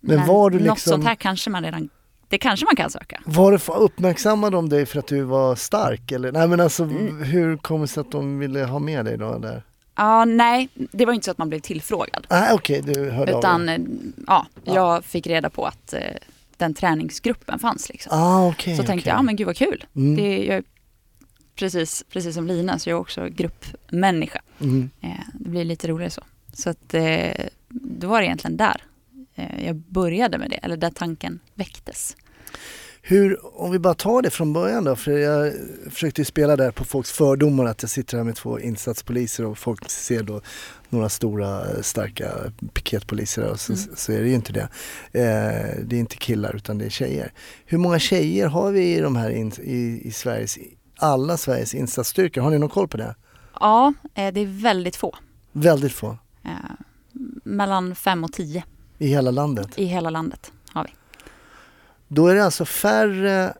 Men 0.00 0.26
var 0.26 0.50
du 0.50 0.58
något 0.58 0.64
liksom- 0.76 0.90
sånt 0.90 1.04
här 1.04 1.14
kanske 1.14 1.50
man 1.50 1.64
redan, 1.64 1.88
det 2.28 2.38
kanske 2.38 2.66
man 2.66 2.76
kan 2.76 2.90
söka. 2.90 3.20
Var 3.24 3.52
det 3.52 3.72
uppmärksammade 3.84 4.56
de 4.56 4.68
dig 4.68 4.86
för 4.86 4.98
att 4.98 5.06
du 5.06 5.22
var 5.22 5.54
stark 5.56 6.12
eller? 6.12 6.32
Nej 6.32 6.48
men 6.48 6.60
alltså 6.60 6.82
Mm. 6.84 7.22
hur 7.22 7.56
kom 7.56 7.80
det 7.80 7.88
sig 7.88 8.00
att 8.00 8.10
de 8.10 8.38
ville 8.38 8.64
ha 8.64 8.78
med 8.78 9.04
dig 9.04 9.18
då 9.18 9.38
där? 9.38 9.62
Ja, 9.96 10.24
nej, 10.24 10.68
det 10.74 11.06
var 11.06 11.12
inte 11.12 11.24
så 11.24 11.30
att 11.30 11.38
man 11.38 11.48
blev 11.48 11.60
tillfrågad. 11.60 12.26
Nej 12.30 12.52
okej, 12.52 12.82
du 12.82 13.10
hörde 13.10 13.32
av 13.34 13.38
Utan 13.38 13.66
dig. 13.66 13.74
eh, 13.74 13.80
ja, 14.26 14.46
Ja. 14.64 14.74
jag 14.74 15.04
fick 15.04 15.26
reda 15.26 15.50
på 15.50 15.66
att 15.66 15.92
eh, 15.92 16.00
den 16.56 16.74
träningsgruppen 16.74 17.58
fanns. 17.58 17.88
Liksom. 17.88 18.18
Ah, 18.18 18.48
okej. 18.48 18.76
så 18.76 18.82
tänkte 18.82 18.92
okej. 18.92 19.02
jag, 19.10 19.18
ja 19.18 19.22
men 19.22 19.36
gud 19.36 19.46
vad 19.46 19.56
kul. 19.56 19.84
Mm. 19.96 20.16
Det, 20.16 20.44
jag 20.44 20.64
precis, 21.58 22.04
precis 22.12 22.34
som 22.34 22.46
Lina, 22.46 22.78
så 22.78 22.90
jag 22.90 22.96
är 22.96 23.00
också 23.00 23.28
gruppmänniska. 23.28 24.40
Mm. 24.60 24.90
Eh, 25.00 25.08
det 25.34 25.48
blir 25.50 25.64
lite 25.64 25.88
roligare 25.88 26.10
så. 26.10 26.22
Så 26.52 26.70
att 26.70 26.94
eh, 26.94 27.44
det 27.68 28.06
var 28.06 28.22
egentligen 28.22 28.56
där 28.56 28.82
eh, 29.34 29.66
jag 29.66 29.76
började 29.76 30.38
med 30.38 30.50
det, 30.50 30.56
eller 30.56 30.76
där 30.76 30.90
tanken 30.90 31.40
väcktes. 31.54 32.16
Hur, 33.02 33.38
om 33.60 33.70
vi 33.70 33.78
bara 33.78 33.94
tar 33.94 34.22
det 34.22 34.30
från 34.30 34.52
början 34.52 34.84
då, 34.84 34.96
för 34.96 35.12
jag 35.18 35.52
försökte 35.90 36.24
spela 36.24 36.56
där 36.56 36.70
på 36.70 36.84
folks 36.84 37.12
fördomar 37.12 37.64
att 37.64 37.82
jag 37.82 37.90
sitter 37.90 38.16
här 38.16 38.24
med 38.24 38.36
två 38.36 38.60
insatspoliser 38.60 39.44
och 39.44 39.58
folk 39.58 39.90
ser 39.90 40.22
då 40.22 40.40
några 40.88 41.08
stora 41.08 41.82
starka 41.82 42.32
piketpoliser 42.72 43.42
och 43.50 43.60
så, 43.60 43.72
Mm. 43.72 43.84
så 43.96 44.12
är 44.12 44.22
det 44.22 44.28
ju 44.28 44.34
inte 44.34 44.52
det. 44.52 44.68
Eh, 45.12 45.84
det 45.84 45.96
är 45.96 46.00
inte 46.00 46.16
killar 46.16 46.56
utan 46.56 46.78
det 46.78 46.84
är 46.84 46.90
tjejer. 46.90 47.32
Hur 47.66 47.78
många 47.78 47.98
tjejer 47.98 48.46
har 48.46 48.70
vi 48.72 48.96
i 48.96 49.00
de 49.00 49.16
här 49.16 49.30
in, 49.30 49.52
i, 49.62 50.00
i 50.04 50.10
Sveriges, 50.12 50.58
alla 50.98 51.36
Sveriges 51.36 51.74
insatsstyrkor? 51.74 52.40
Har 52.42 52.50
ni 52.50 52.58
någon 52.58 52.68
koll 52.68 52.88
på 52.88 52.96
det? 52.96 53.14
Ja, 53.60 53.92
eh, 54.14 54.32
det 54.32 54.40
är 54.40 54.62
väldigt 54.62 54.96
få. 54.96 55.16
Väldigt 55.52 55.92
få 55.92 56.18
Eh, 56.44 56.50
mellan 57.44 57.94
fem 57.94 58.24
och 58.24 58.32
tio 58.32 58.64
i 58.98 59.06
hela 59.08 59.30
landet. 59.30 59.68
i 59.78 59.84
hela 59.84 60.10
landet 60.10 60.52
har 60.72 60.84
vi. 60.84 60.90
Då 62.08 62.26
är 62.28 62.34
det 62.34 62.44
alltså 62.44 62.64
färre 62.64 63.54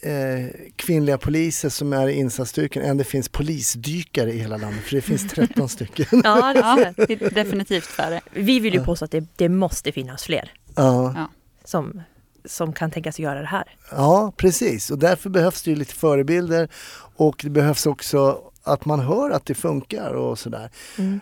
eh, 0.00 0.46
kvinnliga 0.76 1.18
poliser 1.18 1.68
som 1.68 1.92
är 1.92 2.08
i 2.08 2.12
insatsstyrkan 2.12 2.82
än 2.82 2.96
det 2.96 3.04
finns 3.04 3.28
polisdykare 3.28 4.32
i 4.32 4.38
hela 4.38 4.56
landet. 4.56 4.84
För 4.84 4.96
det 4.96 5.02
finns 5.02 5.28
13 5.34 5.68
stycken. 5.68 6.06
Ja, 6.24 6.52
det 6.96 7.12
är 7.12 7.30
definitivt 7.34 7.86
färre. 7.86 8.20
Vi 8.32 8.60
vill 8.60 8.74
ju 8.74 8.84
påstå 8.84 9.04
att 9.04 9.10
det, 9.10 9.24
det 9.36 9.48
måste 9.48 9.92
finnas 9.92 10.24
fler 10.24 10.52
Ja. 10.76 11.28
som, 11.64 12.02
som 12.44 12.72
kan 12.72 12.90
tänka 12.90 13.12
sig 13.12 13.24
göra 13.24 13.40
det 13.40 13.46
här. 13.46 13.76
ja, 13.90 14.32
precis. 14.36 14.90
Och 14.90 14.98
därför 14.98 15.30
behövs 15.30 15.62
det 15.62 15.70
ju 15.70 15.76
lite 15.76 15.94
förebilder 15.94 16.68
och 17.16 17.40
det 17.42 17.50
behövs 17.50 17.86
också 17.86 18.40
att 18.62 18.84
man 18.84 19.00
hör 19.00 19.30
att 19.30 19.46
det 19.46 19.54
funkar 19.54 20.10
och 20.10 20.38
sådär. 20.38 20.70
Mm. 20.98 21.20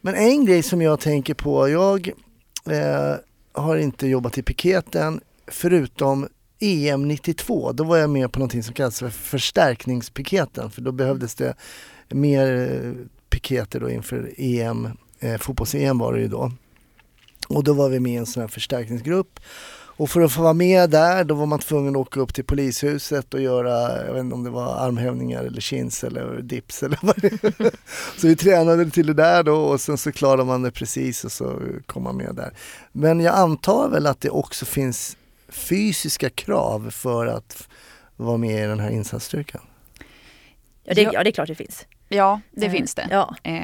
Men 0.00 0.14
en 0.14 0.44
grej 0.44 0.62
som 0.62 0.82
jag 0.82 1.00
tänker 1.00 1.34
på, 1.34 1.68
jag 1.68 2.10
eh, 2.70 3.14
har 3.52 3.76
inte 3.76 4.06
jobbat 4.06 4.38
i 4.38 4.42
piketen 4.42 5.20
förutom 5.46 6.28
EM 6.60 7.08
92. 7.08 7.72
Då 7.72 7.84
var 7.84 7.96
jag 7.96 8.10
med 8.10 8.32
på 8.32 8.38
någonting 8.38 8.62
som 8.62 8.74
kallas 8.74 8.98
för 8.98 9.08
förstärkningspiketen 9.08 10.70
för 10.70 10.82
då 10.82 10.92
behövdes 10.92 11.34
det 11.34 11.54
mer 12.08 12.70
eh, 12.70 12.92
piketer 13.30 13.80
då 13.80 13.90
inför 13.90 14.32
EM, 14.36 14.88
eh, 15.20 15.38
fotbolls-EM 15.38 15.98
var 15.98 16.12
det 16.12 16.20
ju 16.20 16.28
då. 16.28 16.52
Och 17.48 17.64
då 17.64 17.72
var 17.72 17.88
vi 17.88 18.00
med 18.00 18.12
i 18.12 18.16
en 18.16 18.26
sån 18.26 18.40
här 18.40 18.48
förstärkningsgrupp. 18.48 19.40
Och 19.96 20.10
för 20.10 20.20
att 20.20 20.32
få 20.32 20.42
vara 20.42 20.52
med 20.52 20.90
där 20.90 21.24
då 21.24 21.34
var 21.34 21.46
man 21.46 21.58
tvungen 21.58 21.96
att 21.96 22.00
åka 22.00 22.20
upp 22.20 22.34
till 22.34 22.44
polishuset 22.44 23.34
och 23.34 23.40
göra, 23.40 24.06
jag 24.06 24.12
vet 24.14 24.20
inte 24.20 24.34
om 24.34 24.44
det 24.44 24.50
var 24.50 24.74
armhävningar 24.86 25.44
eller 25.44 25.60
chins 25.60 26.04
eller 26.04 26.40
dips 26.42 26.82
eller 26.82 26.98
vad 27.02 27.16
det 27.22 27.72
Så 28.18 28.26
vi 28.26 28.36
tränade 28.36 28.90
till 28.90 29.06
det 29.06 29.14
där 29.14 29.42
då 29.42 29.54
och 29.56 29.80
sen 29.80 29.98
så 29.98 30.12
klarade 30.12 30.44
man 30.44 30.62
det 30.62 30.70
precis 30.70 31.24
och 31.24 31.32
så 31.32 31.60
kom 31.86 32.02
man 32.02 32.16
med 32.16 32.34
där. 32.34 32.52
Men 32.92 33.20
jag 33.20 33.34
antar 33.34 33.88
väl 33.88 34.06
att 34.06 34.20
det 34.20 34.30
också 34.30 34.64
finns 34.64 35.16
fysiska 35.48 36.30
krav 36.30 36.90
för 36.90 37.26
att 37.26 37.68
vara 38.16 38.36
med 38.36 38.64
i 38.64 38.66
den 38.66 38.80
här 38.80 38.90
insatsstyrkan. 38.90 39.60
Ja, 40.84 40.94
det, 40.94 41.02
Ja. 41.02 41.22
det 41.24 41.30
är 41.30 41.32
klart 41.32 41.48
det 41.48 41.54
finns. 41.54 41.86
Ja, 42.08 42.40
det 42.50 42.66
Eh, 42.66 42.72
finns 42.72 42.94
det. 42.94 43.06
Ja, 43.10 43.36
Eh, 43.42 43.62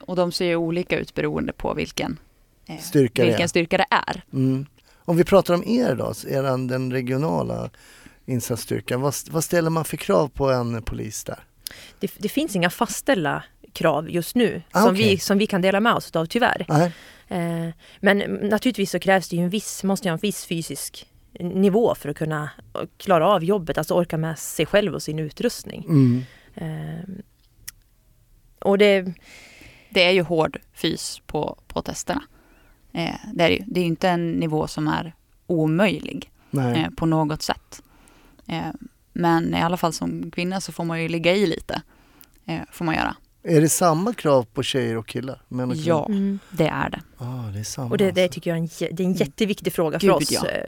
och 0.00 0.16
de 0.16 0.32
ser 0.32 0.44
ju 0.46 0.56
olika 0.56 0.98
ut 0.98 1.14
beroende 1.14 1.52
på 1.52 1.74
vilken, 1.74 2.18
eh, 2.66 2.78
Styrka 2.78 3.22
det 3.22 3.26
vilken 3.28 3.44
är. 3.44 3.48
styrka 3.48 3.76
det 3.76 3.86
är. 3.90 4.24
Mm. 4.32 4.66
Om 5.04 5.16
vi 5.16 5.24
pratar 5.24 5.54
om 5.54 5.64
er 5.64 5.94
då, 5.94 6.12
är 6.28 6.42
den, 6.68 6.92
regionala 6.92 7.70
insatsstyrkan? 8.26 9.00
Vad, 9.00 9.14
vad 9.30 9.44
ställer 9.44 9.70
man 9.70 9.84
för 9.84 9.96
krav 9.96 10.28
på 10.28 10.50
en 10.50 10.82
polis 10.82 11.24
där? 11.24 11.38
Det, 12.00 12.12
det 12.18 12.28
finns 12.28 12.56
inga 12.56 12.70
fastställda 12.70 13.42
krav 13.72 14.10
just 14.10 14.34
nu 14.34 14.62
Ah, 14.70 14.80
som, 14.82 14.94
okej. 14.94 15.08
vi, 15.08 15.18
som 15.18 15.38
vi 15.38 15.46
kan 15.46 15.62
dela 15.62 15.80
med 15.80 15.94
oss 15.94 16.16
av 16.16 16.26
tyvärr. 16.26 16.66
Eh, 17.28 17.68
men 18.00 18.18
naturligtvis 18.42 18.90
så 18.90 18.98
krävs 18.98 19.28
det 19.28 19.36
ju 19.36 19.42
en 19.42 19.50
viss, 19.50 19.84
måste 19.84 20.08
jag 20.08 20.12
ha 20.12 20.16
en 20.16 20.20
viss 20.20 20.44
fysisk 20.46 21.06
nivå 21.40 21.94
för 21.94 22.08
att 22.08 22.16
kunna 22.16 22.50
klara 22.96 23.28
av 23.28 23.44
jobbet, 23.44 23.78
alltså 23.78 23.94
orka 23.94 24.16
med 24.16 24.38
sig 24.38 24.66
själv 24.66 24.94
och 24.94 25.02
sin 25.02 25.18
utrustning. 25.18 25.84
Mm. 25.88 26.24
Eh, 26.54 27.04
och 28.58 28.78
det, 28.78 29.14
Det 29.90 30.04
är 30.04 30.10
ju 30.10 30.22
hård 30.22 30.58
fys 30.74 31.22
på, 31.26 31.58
på 31.66 31.82
testerna. 31.82 32.22
Eh, 32.92 33.14
det 33.34 33.44
är 33.44 33.48
det 33.48 33.54
ju. 33.54 33.64
Det 33.66 33.80
är 33.80 33.82
ju 33.82 33.88
inte 33.88 34.08
en 34.08 34.32
nivå 34.32 34.66
som 34.66 34.88
är 34.88 35.14
omöjlig 35.46 36.30
eh, 36.52 36.90
på 36.96 37.06
något 37.06 37.42
sätt. 37.42 37.82
Eh, 38.46 38.60
men 39.12 39.54
i 39.54 39.62
alla 39.62 39.76
fall 39.76 39.92
som 39.92 40.30
kvinna 40.30 40.60
så 40.60 40.72
får 40.72 40.84
man 40.84 41.02
ju 41.02 41.08
ligga 41.08 41.34
i 41.34 41.46
lite. 41.46 41.82
Eh, 42.46 42.60
får 42.72 42.84
man 42.84 42.94
göra. 42.94 43.16
Är 43.42 43.60
det 43.60 43.68
samma 43.68 44.14
krav 44.14 44.46
på 44.54 44.62
tjejer 44.62 44.96
och 44.96 45.06
killar? 45.06 45.42
Män 45.48 45.70
och 45.70 45.76
kvinnor? 45.76 45.88
Ja, 45.88 46.06
mm. 46.06 46.38
det 46.50 46.66
är 46.66 46.90
det. 46.90 47.00
Ah, 47.18 47.50
det 47.52 47.58
är 47.58 47.64
samma. 47.64 47.90
Och 47.90 47.98
det, 47.98 48.10
det 48.10 48.28
tycker 48.28 48.50
jag 48.50 48.58
är 48.58 48.62
en, 48.62 48.96
det 48.96 49.02
är 49.02 49.06
en 49.06 49.12
jätteviktig 49.12 49.72
fråga 49.72 50.00
för 50.00 50.06
Gud, 50.06 50.16
oss. 50.16 50.32
ja. 50.32 50.46
Eh, 50.48 50.66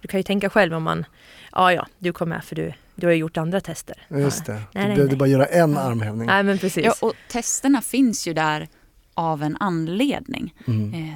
Du 0.00 0.08
kan 0.08 0.20
ju 0.20 0.24
tänka 0.24 0.50
själv 0.50 0.74
om 0.74 0.82
man, 0.82 1.04
ja 1.52 1.72
ja, 1.72 1.86
du 1.98 2.12
kom 2.12 2.28
med 2.28 2.44
för 2.44 2.56
du, 2.56 2.72
du 2.94 3.06
har 3.06 3.12
ju 3.12 3.18
gjort 3.18 3.36
andra 3.36 3.60
tester. 3.60 4.06
Just 4.10 4.46
det. 4.46 4.52
Nej, 4.52 4.62
du 4.72 4.80
nej, 4.80 4.88
behövde 4.88 5.06
nej. 5.06 5.16
bara 5.16 5.28
göra 5.28 5.46
en 5.46 5.76
armhävning. 5.76 6.26
Nej 6.26 6.42
men 6.42 6.58
precis. 6.58 6.84
Ja, 6.84 6.94
och 7.00 7.14
testerna 7.28 7.80
finns 7.80 8.28
ju 8.28 8.34
där 8.34 8.68
av 9.16 9.42
en 9.42 9.56
anledning. 9.60 10.54
Mm. 10.66 10.94
Eh, 10.94 11.14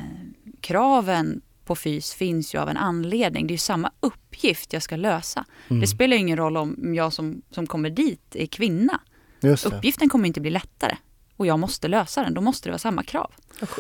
kraven 0.61 1.41
på 1.65 1.77
fys 1.77 2.15
finns 2.15 2.55
ju 2.55 2.59
av 2.59 2.69
en 2.69 2.77
anledning. 2.77 3.47
Det 3.47 3.51
är 3.51 3.55
ju 3.55 3.59
samma 3.59 3.91
uppgift 4.01 4.73
jag 4.73 4.83
ska 4.83 4.97
lösa. 4.97 5.45
Mm. 5.69 5.81
Det 5.81 5.87
spelar 5.87 6.17
ju 6.17 6.21
ingen 6.21 6.37
roll 6.37 6.57
om 6.57 6.95
jag 6.95 7.13
som, 7.13 7.43
som 7.51 7.67
kommer 7.67 7.91
dit 7.91 8.37
är 8.37 8.47
kvinna. 8.47 9.01
Just 9.41 9.71
det. 9.71 9.77
Uppgiften 9.77 10.09
kommer 10.09 10.27
inte 10.27 10.41
bli 10.41 10.51
lättare. 10.51 10.97
Och 11.37 11.47
jag 11.47 11.59
måste 11.59 11.89
lösa 11.89 12.23
den. 12.23 12.35
Då 12.35 12.41
måste 12.41 12.69
det 12.69 12.71
vara 12.71 12.79
samma 12.79 13.03
krav. 13.03 13.31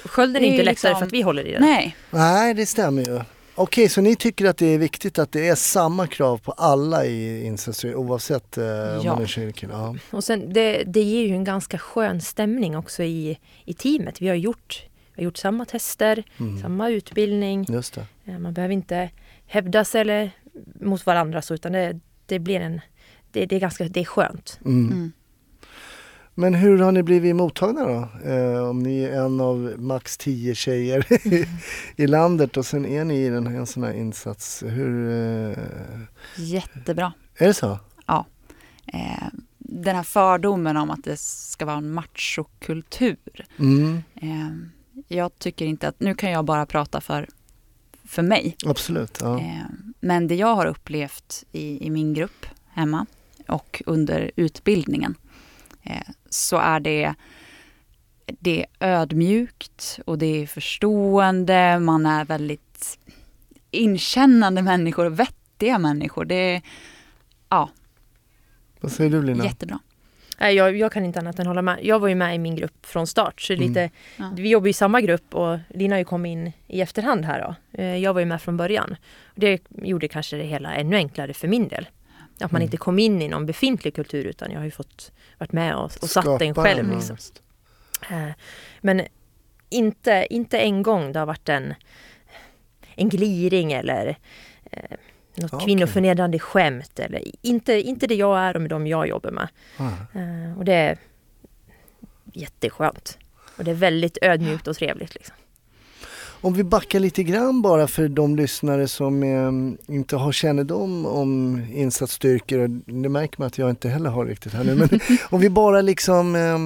Skölden 0.04 0.42
är 0.42 0.46
inte 0.46 0.56
lättare 0.56 0.70
liksom- 0.70 0.98
för 0.98 1.06
att 1.06 1.12
vi 1.12 1.22
håller 1.22 1.46
i 1.46 1.52
den. 1.52 1.62
Nej, 1.62 1.96
Nej, 2.10 2.54
det 2.54 2.66
stämmer 2.66 3.02
ju. 3.02 3.20
Okej, 3.60 3.88
så 3.88 4.00
ni 4.00 4.16
tycker 4.16 4.44
att 4.46 4.56
det 4.56 4.66
är 4.66 4.78
viktigt 4.78 5.18
att 5.18 5.32
det 5.32 5.48
är 5.48 5.54
samma 5.54 6.06
krav 6.06 6.38
på 6.38 6.52
alla 6.52 7.06
i 7.06 7.44
insatsstyrkan 7.46 7.98
oavsett 8.00 8.58
eh, 8.58 8.64
om 8.64 9.00
Ja. 9.04 9.12
man 9.14 9.22
är 9.22 9.26
tjej 9.26 9.42
eller 9.44 9.52
kille? 9.52 9.72
Ja. 9.72 9.96
Och 10.10 10.24
sen 10.24 10.52
det, 10.52 10.82
det 10.86 11.02
ger 11.02 11.26
ju 11.26 11.34
en 11.34 11.44
ganska 11.44 11.78
skön 11.78 12.20
stämning 12.20 12.76
också 12.76 13.02
i, 13.02 13.38
i 13.64 13.74
teamet. 13.74 14.20
Vi 14.22 14.28
har 14.28 14.34
gjort, 14.34 14.84
vi 15.14 15.22
har 15.22 15.24
gjort 15.24 15.36
samma 15.36 15.64
tester, 15.64 16.24
Mm. 16.40 16.62
samma 16.62 16.88
utbildning. 16.90 17.66
Just 17.68 17.94
det. 17.94 18.06
Eh, 18.24 18.38
Man 18.38 18.54
behöver 18.54 18.74
inte 18.74 19.10
hävda 19.46 19.84
sig 19.84 20.00
eller 20.00 20.30
mot 20.80 21.06
varandra 21.06 21.42
så 21.42 21.54
utan 21.54 21.72
det, 21.72 22.00
det 22.26 22.38
blir 22.38 22.60
en 22.60 22.80
det, 23.32 23.46
det 23.46 23.56
är 23.56 23.60
ganska 23.60 23.84
det 23.84 24.00
är 24.00 24.04
skönt. 24.04 24.58
Mm. 24.64 24.86
Mm. 24.92 25.12
Men 26.34 26.54
hur 26.54 26.78
har 26.78 26.92
ni 26.92 27.02
blivit 27.02 27.36
mottagna 27.36 27.84
då? 27.84 28.28
Eh, 28.30 28.68
om 28.68 28.78
ni 28.82 29.02
är 29.02 29.24
en 29.24 29.40
av 29.40 29.74
max 29.78 30.16
10 30.18 30.54
tjejer 30.54 31.06
i 31.96 32.06
landet 32.06 32.56
och 32.56 32.66
sen 32.66 32.86
är 32.86 33.04
ni 33.04 33.14
i 33.24 33.28
den 33.28 33.46
här, 33.46 33.56
en 33.56 33.66
sån 33.66 33.82
här 33.82 33.92
insats. 33.92 34.62
Hur, 34.66 35.10
eh, 35.50 35.58
jättebra. 36.36 37.12
är 37.38 37.46
det 37.46 37.54
så? 37.54 37.78
Eh, 38.92 39.28
den 39.58 39.96
här 39.96 40.02
fördomen 40.02 40.76
om 40.76 40.90
att 40.90 41.04
det 41.04 41.16
ska 41.20 41.64
vara 41.64 41.76
en 41.76 41.90
machokultur. 41.92 43.46
Mm, 43.58 44.02
Eh, 44.14 44.50
jag 45.08 45.38
tycker 45.38 45.64
inte 45.66 45.88
att, 45.88 46.00
nu 46.00 46.14
kan 46.14 46.30
jag 46.30 46.44
bara 46.44 46.66
prata 46.66 47.00
för, 47.00 47.28
för 48.04 48.22
mig. 48.22 48.56
absolut. 48.66 49.18
Ja. 49.20 49.38
Eh, 49.38 49.64
men 50.00 50.28
det 50.28 50.34
jag 50.34 50.54
har 50.54 50.66
upplevt 50.66 51.44
i, 51.52 51.86
i 51.86 51.90
min 51.90 52.14
grupp 52.14 52.46
hemma 52.72 53.06
och 53.48 53.82
under 53.86 54.30
utbildningen 54.36 55.14
så 56.30 56.56
är 56.56 56.80
det, 56.80 57.14
det 58.26 58.66
är 58.78 58.88
ödmjukt 59.00 60.00
och 60.06 60.18
det 60.18 60.42
är 60.42 60.46
förstående. 60.46 61.78
Man 61.78 62.06
är 62.06 62.24
väldigt 62.24 62.98
inkännande 63.70 64.62
människor, 64.62 65.06
vettiga 65.10 65.78
människor. 65.78 66.24
Det 66.24 66.34
är 66.34 66.62
ja, 67.48 67.70
Vad 68.80 68.92
säger 68.92 69.10
du 69.10 69.22
Lina? 69.22 69.44
jättebra. 69.44 69.78
Nej, 70.40 70.54
jag, 70.54 70.76
jag 70.76 70.92
kan 70.92 71.04
inte 71.04 71.18
annat 71.18 71.38
än 71.38 71.46
hålla 71.46 71.62
med. 71.62 71.78
Jag 71.82 71.98
var 71.98 72.08
ju 72.08 72.14
med 72.14 72.34
i 72.34 72.38
min 72.38 72.56
grupp 72.56 72.86
från 72.86 73.06
start. 73.06 73.40
Så 73.40 73.52
Mm. 73.52 73.68
lite, 73.68 73.90
Ja. 74.16 74.32
Vi 74.36 74.48
jobbar 74.48 74.68
i 74.68 74.72
samma 74.72 75.00
grupp 75.00 75.34
och 75.34 75.58
Lina 75.68 75.94
har 75.94 75.98
ju 75.98 76.04
kommit 76.04 76.30
in 76.30 76.52
i 76.66 76.80
efterhand 76.80 77.24
här. 77.24 77.40
Då. 77.72 77.78
Eh, 77.82 77.96
Jag 77.96 78.14
var 78.14 78.20
ju 78.20 78.26
med 78.26 78.42
från 78.42 78.56
början. 78.56 78.96
Det 79.34 79.60
gjorde 79.82 80.08
kanske 80.08 80.36
det 80.36 80.44
hela 80.44 80.74
ännu 80.74 80.96
enklare 80.96 81.34
för 81.34 81.48
min 81.48 81.68
del. 81.68 81.88
Att 82.40 82.52
man 82.52 82.58
Mm. 82.60 82.66
inte 82.66 82.76
kom 82.76 82.98
in 82.98 83.22
i 83.22 83.28
någon 83.28 83.46
befintlig 83.46 83.94
kultur 83.94 84.24
utan 84.24 84.50
jag 84.50 84.58
har 84.58 84.64
ju 84.64 84.70
fått 84.70 85.12
varit 85.38 85.52
med 85.52 85.74
och, 85.76 85.84
och 86.02 86.10
satt 86.10 86.38
den 86.38 86.54
själv. 86.54 86.90
Liksom. 86.94 87.16
Eh, 88.10 88.28
Men 88.80 89.02
inte, 89.68 90.26
inte 90.30 90.58
en 90.58 90.82
gång 90.82 91.12
det 91.12 91.18
har 91.18 91.26
varit 91.26 91.48
en, 91.48 91.74
en 92.94 93.08
gliring 93.08 93.72
eller 93.72 94.18
eh, 94.70 94.82
något 95.34 95.52
Okej. 95.52 95.64
kvinnoförnedrande 95.66 96.38
skämt. 96.38 96.98
Eller, 96.98 97.22
inte, 97.42 97.72
inte 97.72 98.06
det 98.06 98.14
jag 98.14 98.38
är 98.38 98.54
och 98.54 98.60
med 98.60 98.70
de 98.70 98.86
jag 98.86 99.08
jobbar 99.08 99.30
med. 99.30 99.48
Eh, 100.14 100.58
Och 100.58 100.64
det 100.64 100.74
är 100.74 100.98
jätteskönt. 102.32 103.18
Och 103.56 103.64
det 103.64 103.70
är 103.70 103.74
väldigt 103.74 104.18
ödmjukt 104.22 104.68
och 104.68 104.76
trevligt. 104.76 105.14
Liksom. 105.14 105.36
Om 106.42 106.52
vi 106.52 106.64
backar 106.64 107.00
lite 107.00 107.22
grann 107.22 107.62
bara 107.62 107.86
för 107.86 108.08
de 108.08 108.36
lyssnare 108.36 108.88
som 108.88 109.22
eh, 109.22 109.94
inte 109.94 110.16
har 110.16 110.32
kännedom 110.32 111.06
om 111.06 111.62
insatsstyrkor. 111.72 112.68
Det 113.02 113.08
märker 113.08 113.38
man 113.38 113.46
att 113.46 113.58
jag 113.58 113.70
inte 113.70 113.88
heller 113.88 114.10
har 114.10 114.26
riktigt 114.26 114.52
här 114.52 114.64
nu. 114.64 114.74
Men 114.74 114.88
om 115.30 115.40
vi 115.40 115.50
bara 115.50 115.80
liksom 115.80 116.34
eh, 116.34 116.58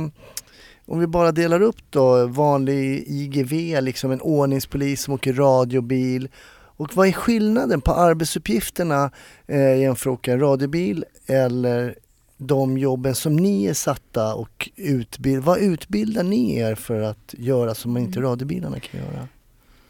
om 0.86 0.98
vi 0.98 1.06
bara 1.06 1.32
delar 1.32 1.60
upp 1.60 1.76
då 1.90 2.26
vanlig 2.26 3.04
IGV, 3.06 3.80
liksom 3.80 4.10
en 4.10 4.20
ordningspolis 4.20 5.02
som 5.02 5.14
åker 5.14 5.32
radiobil. 5.32 6.28
Och 6.76 6.96
vad 6.96 7.08
är 7.08 7.12
skillnaden 7.12 7.80
på 7.80 7.92
arbetsuppgifterna 7.92 9.10
eh, 9.46 9.80
jämfört 9.80 10.06
med 10.06 10.12
att 10.12 10.18
åka 10.18 10.36
radiobil 10.36 11.04
eller 11.26 11.94
de 12.36 12.78
jobben 12.78 13.14
som 13.14 13.36
ni 13.36 13.66
är 13.66 13.74
satta 13.74 14.34
och 14.34 14.70
utbild, 14.76 15.44
vad 15.44 15.58
utbildar 15.58 16.22
ni 16.22 16.56
er 16.56 16.74
för 16.74 17.00
att 17.00 17.34
göra 17.38 17.74
som 17.74 17.96
inte 17.96 18.20
radiobilarna 18.20 18.80
kan 18.80 19.00
göra? 19.00 19.28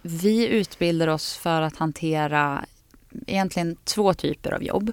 Vi 0.07 0.47
utbildar 0.47 1.09
oss 1.09 1.37
för 1.37 1.63
att 1.63 1.77
hantera 1.77 2.65
egentligen 3.27 3.77
två 3.85 4.15
typer 4.15 4.53
av 4.53 4.63
jobb. 4.63 4.93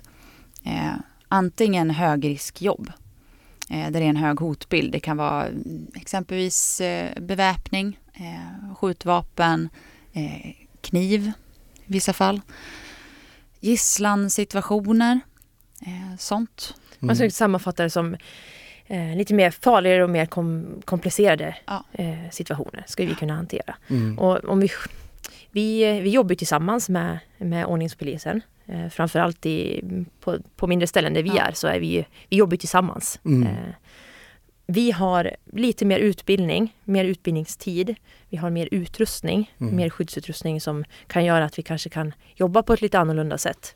Eh, 0.64 0.94
antingen 1.28 1.90
högriskjobb, 1.90 2.92
eh, 3.70 3.92
där 3.92 4.00
det 4.00 4.06
är 4.06 4.10
en 4.10 4.16
hög 4.16 4.40
hotbild. 4.40 4.92
Det 4.92 5.00
kan 5.00 5.18
vara 5.18 5.48
exempelvis 5.94 6.82
eh, 6.82 7.22
beväpning, 7.22 8.00
eh, 8.14 8.76
skjutvapen, 8.76 9.70
eh, 10.14 10.56
kniv 10.82 11.32
i 11.86 11.94
vissa 11.94 12.14
fall. 12.14 12.42
Gisslansituationer, 13.60 15.20
eh, 15.82 16.18
sånt. 16.18 16.76
Man 17.00 17.16
skulle 17.16 17.32
sammanfatta 17.32 17.84
det 17.84 17.90
som 17.90 18.18
eh, 18.92 19.16
lite 19.16 19.34
mer 19.34 19.52
farligare 19.52 20.04
och 20.04 20.10
mer 20.10 20.26
kom, 20.26 20.82
komplicerade 20.86 21.56
Ja. 21.66 21.84
eh, 21.94 22.30
situationer 22.32 22.84
ska 22.88 23.06
vi 23.06 23.16
kunna 23.16 23.34
hantera. 23.36 23.76
Mm. 23.90 24.20
Och 24.20 24.46
om 24.46 24.60
vi, 24.60 24.70
vi, 25.52 26.00
vi 26.02 26.10
jobbar 26.10 26.36
tillsammans 26.36 26.90
med, 26.90 27.20
med 27.38 27.66
ordningspolisen. 27.66 28.42
Eh, 28.66 28.88
framförallt 28.90 29.46
i, 29.46 29.84
på, 30.20 30.38
på 30.56 30.68
mindre 30.68 30.88
ställen 30.88 31.14
där 31.14 31.24
vi 31.24 31.30
Ja. 31.30 31.42
är 31.42 31.52
så 31.54 31.68
är 31.68 31.80
vi, 31.80 32.06
vi 32.30 32.38
jobbar 32.38 32.58
tillsammans. 32.58 33.20
Mm. 33.26 33.48
Eh, 33.48 33.74
vi 34.66 34.92
har 34.92 35.36
lite 35.54 35.86
mer 35.86 36.00
utbildning, 36.00 36.76
mer 36.84 37.06
utbildningstid. 37.06 37.96
Vi 38.30 38.38
har 38.38 38.50
mer 38.50 38.68
utrustning, 38.72 39.52
Mm. 39.58 39.76
mer 39.76 39.90
skyddsutrustning 39.90 40.62
som 40.62 40.84
kan 41.08 41.26
göra 41.26 41.46
att 41.46 41.58
vi 41.60 41.64
kanske 41.64 41.90
kan 41.90 42.14
jobba 42.36 42.64
på 42.64 42.74
ett 42.74 42.82
lite 42.82 43.00
annorlunda 43.00 43.38
sätt. 43.38 43.76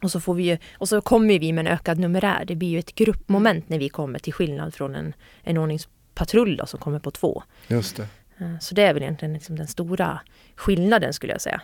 Och 0.00 0.10
så, 0.10 0.20
får 0.20 0.34
vi 0.34 0.42
ju, 0.42 0.58
och 0.78 0.88
så 0.88 1.00
kommer 1.00 1.38
vi 1.38 1.52
med 1.52 1.66
en 1.66 1.72
ökad 1.72 1.98
numerär. 1.98 2.44
Det 2.44 2.54
blir 2.54 2.68
ju 2.68 2.78
ett 2.78 2.94
gruppmoment 2.94 3.68
när 3.68 3.78
vi 3.78 3.88
kommer 3.88 4.18
till 4.18 4.32
skillnad 4.32 4.74
från 4.74 4.94
en, 4.94 5.14
en 5.42 5.58
ordningspatrull 5.58 6.56
då, 6.56 6.66
som 6.66 6.80
kommer 6.80 6.98
på 6.98 7.10
två. 7.10 7.42
Just 7.68 7.96
det. 7.96 8.08
Eh, 8.38 8.58
Så 8.60 8.74
det 8.74 8.82
är 8.82 8.94
väl 8.94 9.02
egentligen 9.02 9.34
liksom 9.34 9.56
den 9.56 9.66
stora 9.66 10.20
skillnaden 10.56 11.12
skulle 11.12 11.32
jag 11.32 11.40
säga. 11.40 11.60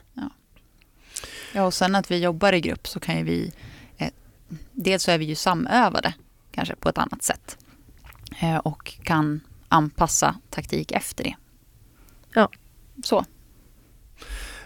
Ja, 1.54 1.64
och 1.64 1.74
sen 1.74 1.94
att 1.94 2.10
vi 2.10 2.18
jobbar 2.18 2.52
i 2.52 2.60
grupp 2.60 2.88
så 2.88 3.00
kan 3.00 3.18
ju 3.18 3.24
vi... 3.24 3.52
Eh, 3.98 4.08
dels 4.72 5.02
så 5.02 5.10
är 5.10 5.18
vi 5.18 5.24
ju 5.24 5.34
samövade 5.34 6.14
kanske 6.52 6.76
på 6.76 6.88
ett 6.88 6.98
annat 6.98 7.22
sätt. 7.22 7.58
Eh, 8.40 8.56
och 8.56 8.94
kan 9.02 9.40
anpassa 9.68 10.36
taktik 10.50 10.92
efter 10.92 11.24
det. 11.24 11.34
Ja. 12.34 12.50
Så. 13.04 13.24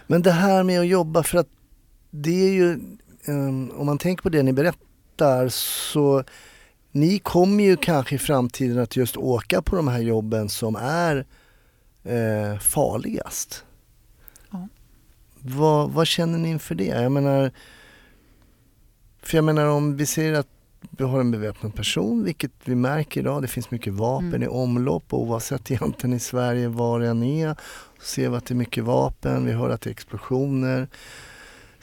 Men 0.07 0.21
det 0.21 0.31
här 0.31 0.63
med 0.63 0.79
att 0.79 0.87
jobba 0.87 1.23
för 1.23 1.37
att 1.37 1.47
det 2.09 2.43
är 2.47 2.53
ju, 2.53 2.79
eh, 3.27 3.79
om 3.79 3.85
man 3.85 3.97
tänker 3.97 4.23
på 4.23 4.29
det 4.29 4.43
ni 4.43 4.53
berättar 4.53 5.49
så 5.49 6.23
ni 6.91 7.19
kommer 7.19 7.63
ju 7.63 7.77
kanske 7.77 8.15
i 8.15 8.17
framtiden 8.17 8.79
att 8.79 8.95
just 8.95 9.17
åka 9.17 9.61
på 9.61 9.75
de 9.75 9.87
här 9.87 9.99
jobben 9.99 10.49
som 10.49 10.75
är 10.75 11.25
eh, 12.03 12.59
farligast. 12.59 13.63
Ja. 14.51 14.67
Vad, 15.39 15.91
vad 15.91 16.07
känner 16.07 16.37
ni 16.37 16.49
inför 16.49 16.75
det? 16.75 16.85
Jag 16.85 17.11
menar, 17.11 17.51
För 19.21 19.37
jag 19.37 19.43
menar 19.43 19.65
om 19.65 19.97
vi 19.97 20.05
säger 20.05 20.33
att 20.33 20.47
vi 20.89 21.03
har 21.03 21.19
en 21.19 21.31
beväpnad 21.31 21.75
person, 21.75 22.23
vilket 22.23 22.51
vi 22.63 22.75
märker 22.75 23.21
idag, 23.21 23.41
det 23.41 23.47
finns 23.47 23.71
mycket 23.71 23.93
vapen 23.93 24.27
Mm. 24.27 24.43
i 24.43 24.47
omlopp 24.47 25.13
oavsett 25.13 25.71
egentligen 25.71 26.15
i 26.15 26.19
Sverige 26.19 26.67
var 26.67 26.99
det 26.99 27.07
än 27.07 27.23
är. 27.23 27.55
Så 27.99 28.05
ser 28.05 28.29
vi 28.29 28.35
att 28.35 28.45
det 28.45 28.53
är 28.53 28.55
mycket 28.55 28.83
vapen, 28.83 29.45
vi 29.45 29.51
hör 29.51 29.69
att 29.69 29.81
det 29.81 29.89
är 29.89 29.91
explosioner. 29.91 30.87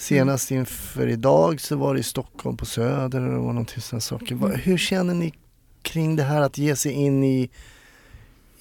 Senast 0.03 0.51
inför 0.51 1.09
idag 1.09 1.61
så 1.61 1.77
var 1.77 1.95
det 1.95 2.01
i 2.01 2.03
Stockholm 2.03 2.57
på 2.57 2.67
Söder 2.67 3.21
och 3.21 3.33
det 3.33 3.39
var 3.39 3.53
någonting 3.53 3.81
sådana 3.81 4.01
saker. 4.01 4.35
Mm. 4.35 4.51
Hur 4.51 4.79
känner 4.79 5.15
ni 5.15 5.35
kring 5.83 6.17
det 6.17 6.23
här 6.23 6.41
att 6.41 6.59
ge 6.59 6.77
sig 6.77 6.93
in 6.93 7.25
i, 7.25 7.51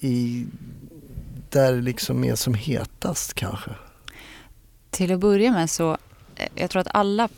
i 0.00 0.46
där 1.50 1.72
det 1.72 1.80
liksom 1.80 2.24
är 2.24 2.34
som 2.34 2.54
hetast 2.54 3.34
kanske? 3.34 3.70
Till 4.90 5.12
att 5.12 5.20
börja 5.20 5.52
med 5.52 5.70
så, 5.70 5.98
eh, 6.36 6.48
jag 6.54 6.70
tror 6.70 6.80
att 6.80 6.94
alla 6.94 7.28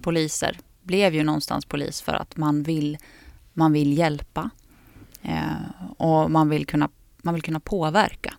poliser 0.00 0.58
blev 0.82 1.14
ju 1.14 1.24
någonstans 1.24 1.64
polis 1.64 2.00
för 2.00 2.12
att 2.12 2.36
man 2.36 2.62
vill, 2.62 2.98
man 3.52 3.72
vill 3.72 3.98
hjälpa. 3.98 4.50
Eh, 5.22 5.86
och 5.96 6.30
man 6.30 6.48
vill 6.48 6.66
kunna, 6.66 6.88
man 7.22 7.34
vill 7.34 7.42
kunna 7.42 7.60
påverka. 7.60 8.34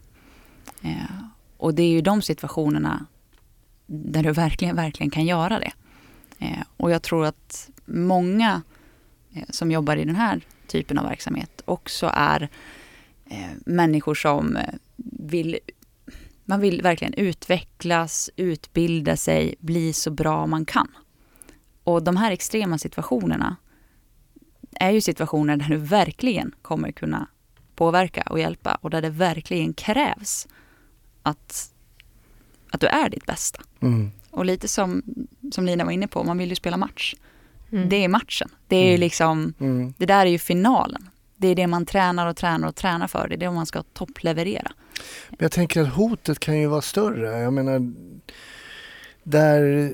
Eh, 0.81 1.23
och 1.57 1.73
det 1.73 1.83
är 1.83 1.89
ju 1.89 2.01
de 2.01 2.21
situationerna 2.21 3.05
där 3.89 4.23
du 4.23 4.31
verkligen, 4.31 4.75
verkligen 4.75 5.09
kan 5.09 5.25
göra 5.25 5.59
det. 5.59 5.71
Eh, 6.39 6.63
och 6.77 6.91
jag 6.91 7.01
tror 7.01 7.25
att 7.25 7.69
många 7.85 8.61
eh, 9.33 9.43
som 9.49 9.71
jobbar 9.71 9.95
i 9.95 10.05
den 10.05 10.15
här 10.15 10.41
typen 10.67 10.97
av 10.97 11.05
verksamhet 11.05 11.61
också 11.65 12.11
är 12.13 12.49
eh, 13.25 13.49
människor 13.65 14.15
som 14.15 14.57
vill 15.19 15.59
man 16.45 16.59
vill 16.59 16.81
verkligen 16.81 17.13
utvecklas, 17.13 18.29
utbilda 18.35 19.17
sig, 19.17 19.55
bli 19.59 19.93
så 19.93 20.11
bra 20.11 20.47
man 20.47 20.65
kan. 20.65 20.87
Och 21.83 22.03
de 22.03 22.17
här 22.17 22.31
extrema 22.31 22.77
situationerna 22.77 23.55
är 24.71 24.91
ju 24.91 25.01
situationer 25.01 25.57
där 25.57 25.65
du 25.69 25.77
verkligen 25.77 26.51
kommer 26.61 26.91
kunna 26.91 27.27
påverka 27.75 28.21
och 28.21 28.39
hjälpa 28.39 28.75
och 28.81 28.89
där 28.89 29.01
det 29.01 29.09
verkligen 29.09 29.73
krävs 29.73 30.47
att, 31.23 31.73
att 32.71 32.81
du 32.81 32.87
är 32.87 33.09
ditt 33.09 33.25
bästa. 33.25 33.61
Mm. 33.81 34.11
Och 34.31 34.45
lite 34.45 34.67
som, 34.67 35.03
som 35.51 35.65
Lina 35.65 35.85
var 35.85 35.91
inne 35.91 36.07
på, 36.07 36.23
man 36.23 36.37
vill 36.37 36.49
ju 36.49 36.55
spela 36.55 36.77
match. 36.77 37.15
Mm. 37.71 37.89
Det 37.89 37.95
är 38.03 38.07
matchen. 38.07 38.49
Det 38.67 38.75
är 38.75 38.87
Mm. 38.89 38.99
liksom, 38.99 39.53
Mm. 39.59 39.93
det 39.97 40.05
där 40.05 40.25
är 40.25 40.29
ju 40.29 40.39
finalen. 40.39 41.09
Det 41.37 41.47
är 41.47 41.55
det 41.55 41.67
man 41.67 41.85
tränar 41.85 42.27
och 42.27 42.35
tränar 42.37 42.67
och 42.67 42.75
tränar 42.75 43.07
för. 43.07 43.27
Det 43.27 43.35
är 43.35 43.37
det 43.37 43.51
man 43.51 43.65
ska 43.65 43.83
toppleverera. 43.83 44.71
Men 45.29 45.37
jag 45.39 45.51
tänker 45.51 45.81
att 45.81 45.93
hotet 45.93 46.39
kan 46.39 46.59
ju 46.59 46.67
vara 46.67 46.81
större. 46.81 47.39
Jag 47.39 47.53
menar, 47.53 47.93
där, 49.23 49.93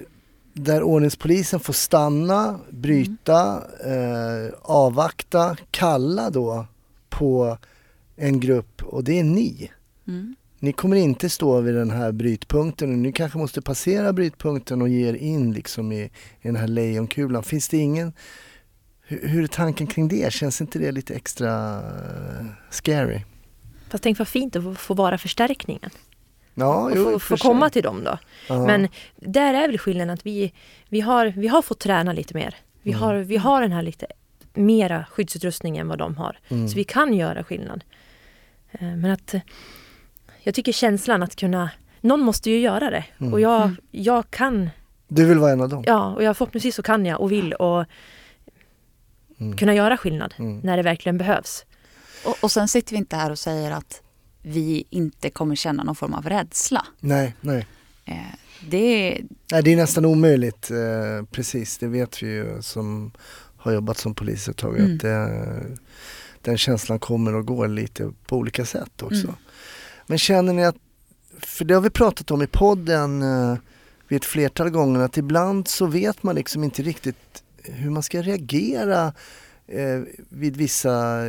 där 0.54 0.84
ordningspolisen 0.84 1.60
får 1.60 1.74
stanna, 1.74 2.60
bryta, 2.70 3.64
eh, 3.86 4.54
avvakta, 4.62 5.58
kalla 5.72 6.30
då 6.30 6.66
på 7.10 7.58
en 8.16 8.40
grupp 8.40 8.84
och 8.84 9.04
det 9.04 9.20
är 9.20 9.24
ni. 9.24 9.72
Mm. 10.08 10.36
Ni 10.66 10.74
kommer 10.74 10.96
inte 10.98 11.30
stå 11.30 11.60
vid 11.62 11.76
den 11.76 11.92
här 11.92 12.12
brytpunkten 12.12 12.92
och 12.92 12.98
ni 12.98 13.12
kanske 13.12 13.38
måste 13.38 13.62
passera 13.62 14.14
brytpunkten 14.14 14.82
och 14.82 14.90
ge 14.90 15.10
er 15.10 15.14
in 15.14 15.54
liksom 15.54 15.92
i, 15.92 16.02
i 16.02 16.12
den 16.42 16.56
här 16.56 16.68
lejonkulan. 16.68 17.44
Finns 17.44 17.70
det 17.70 17.78
ingen, 17.78 18.14
hur, 19.02 19.28
hur 19.28 19.44
är 19.44 19.48
tanken 19.48 19.88
kring 19.88 20.08
det? 20.08 20.34
Känns 20.34 20.62
inte 20.62 20.80
det 20.80 20.92
lite 20.92 21.14
extra 21.16 21.76
eh, 21.78 22.46
scary? 22.70 23.22
Fast 23.90 24.04
tänk 24.04 24.18
vad 24.20 24.28
fint 24.28 24.56
att 24.56 24.78
få- 24.78 24.94
vara 24.94 25.18
förstärkningen. 25.18 25.90
Ja, 26.54 26.76
och 26.84 26.92
jo, 26.96 27.04
få, 27.04 27.20
få 27.20 27.38
komma 27.38 27.70
till 27.70 27.84
dem 27.84 28.04
då. 28.04 28.18
Ja. 28.50 28.66
Men 28.66 28.88
där 29.16 29.54
är 29.54 29.68
väl 29.68 29.78
skillnaden 29.78 30.14
att 30.14 30.26
vi, 30.26 30.54
vi, 30.90 31.02
har, 31.02 31.28
vi 31.38 31.48
har 31.48 31.62
fått 31.62 31.80
träna 31.80 32.14
lite 32.14 32.34
mer. 32.34 32.56
Vi, 32.82 32.92
Mm. 32.92 33.02
har, 33.04 33.16
vi 33.16 33.38
har 33.38 33.62
den 33.62 33.72
här 33.72 33.82
lite 33.82 34.08
mera 34.54 35.06
skyddsutrustning 35.12 35.78
än 35.78 35.88
vad 35.88 35.98
de 35.98 36.18
har. 36.18 36.40
Mm. 36.50 36.68
Så 36.68 36.76
vi 36.76 36.84
kan 36.84 37.14
göra 37.14 37.44
skillnad. 37.44 37.84
Eh, 38.72 38.96
Men 38.96 39.12
att 39.12 39.36
jag 40.46 40.54
tycker 40.56 40.72
känslan 40.72 41.24
att 41.24 41.36
kunna, 41.36 41.70
någon 42.02 42.20
måste 42.20 42.50
ju 42.50 42.60
göra 42.60 42.90
det. 42.90 43.06
Mm. 43.18 43.34
Och 43.34 43.40
jag, 43.42 43.62
Mm. 43.62 43.76
jag 43.92 44.32
kan, 44.32 44.70
Du 45.08 45.26
vill 45.26 45.40
vara 45.40 45.52
en 45.52 45.62
av 45.62 45.70
dem? 45.70 45.84
ja, 45.88 46.14
och 46.16 46.24
jag 46.24 46.38
förhoppningsvis 46.38 46.76
så 46.76 46.84
kan 46.84 47.06
jag 47.06 47.22
och 47.22 47.32
vill 47.32 47.54
och 47.54 47.86
Mm. 49.40 49.58
kunna 49.58 49.74
göra 49.74 49.98
skillnad 49.98 50.34
Mm. 50.40 50.60
när 50.60 50.78
det 50.78 50.84
verkligen 50.84 51.18
behövs. 51.18 51.66
Och, 52.26 52.36
och 52.44 52.52
sen 52.52 52.68
sitter 52.68 52.92
vi 52.92 52.98
inte 52.98 53.16
här 53.16 53.32
och 53.32 53.40
säger 53.40 53.72
att 53.72 54.02
vi 54.42 54.84
inte 54.90 55.30
kommer 55.30 55.56
känna 55.56 55.84
någon 55.84 55.96
form 55.96 56.14
av 56.14 56.30
rädsla. 56.30 56.86
Nej, 57.00 57.36
nej. 57.42 57.68
Eh, 58.06 58.16
det, 58.70 59.18
nej. 59.52 59.64
Det 59.64 59.72
är 59.74 59.76
nästan 59.76 60.06
omöjligt, 60.06 60.72
eh, 60.72 61.26
precis. 61.32 61.78
Det 61.78 61.88
vet 61.88 62.24
vi 62.24 62.28
ju 62.28 62.62
som 62.62 63.12
har 63.58 63.72
jobbat 63.74 63.98
som 63.98 64.16
polis 64.16 64.48
ett 64.48 64.58
tag. 64.58 64.78
Mm. 64.80 64.94
Att 64.96 65.02
det, 65.02 65.78
den 66.42 66.58
känslan 66.58 67.00
kommer 67.00 67.36
och 67.36 67.46
går 67.46 67.68
lite 67.68 68.12
på 68.28 68.38
olika 68.38 68.66
sätt 68.66 69.02
också. 69.02 69.24
Mm. 69.24 69.36
Men 70.08 70.18
känner 70.18 70.54
ni 70.54 70.66
att, 70.66 70.76
för 71.40 71.66
det 71.66 71.74
har 71.74 71.82
vi 71.82 71.90
pratat 71.90 72.32
om 72.32 72.42
i 72.42 72.48
podden 72.48 73.22
eh, 73.22 73.58
vid 74.08 74.18
ett 74.18 74.26
flertal 74.26 74.70
gånger, 74.70 75.00
att 75.00 75.18
ibland 75.18 75.68
så 75.68 75.86
vet 75.86 76.24
man 76.24 76.36
liksom 76.36 76.64
inte 76.64 76.82
riktigt 76.82 77.44
hur 77.64 77.90
man 77.90 78.04
ska 78.04 78.22
reagera 78.22 79.14
eh, 79.68 80.02
vid 80.30 80.58
vissa 80.58 81.24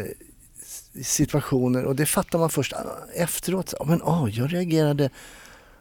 situationer 1.02 1.84
och 1.84 1.96
det 1.96 2.06
fattar 2.06 2.38
man 2.38 2.50
först 2.50 2.72
efteråt. 3.14 3.74
Ja, 3.78 3.84
men 3.84 4.02
ah, 4.02 4.28
jag 4.28 4.52
reagerade 4.52 5.10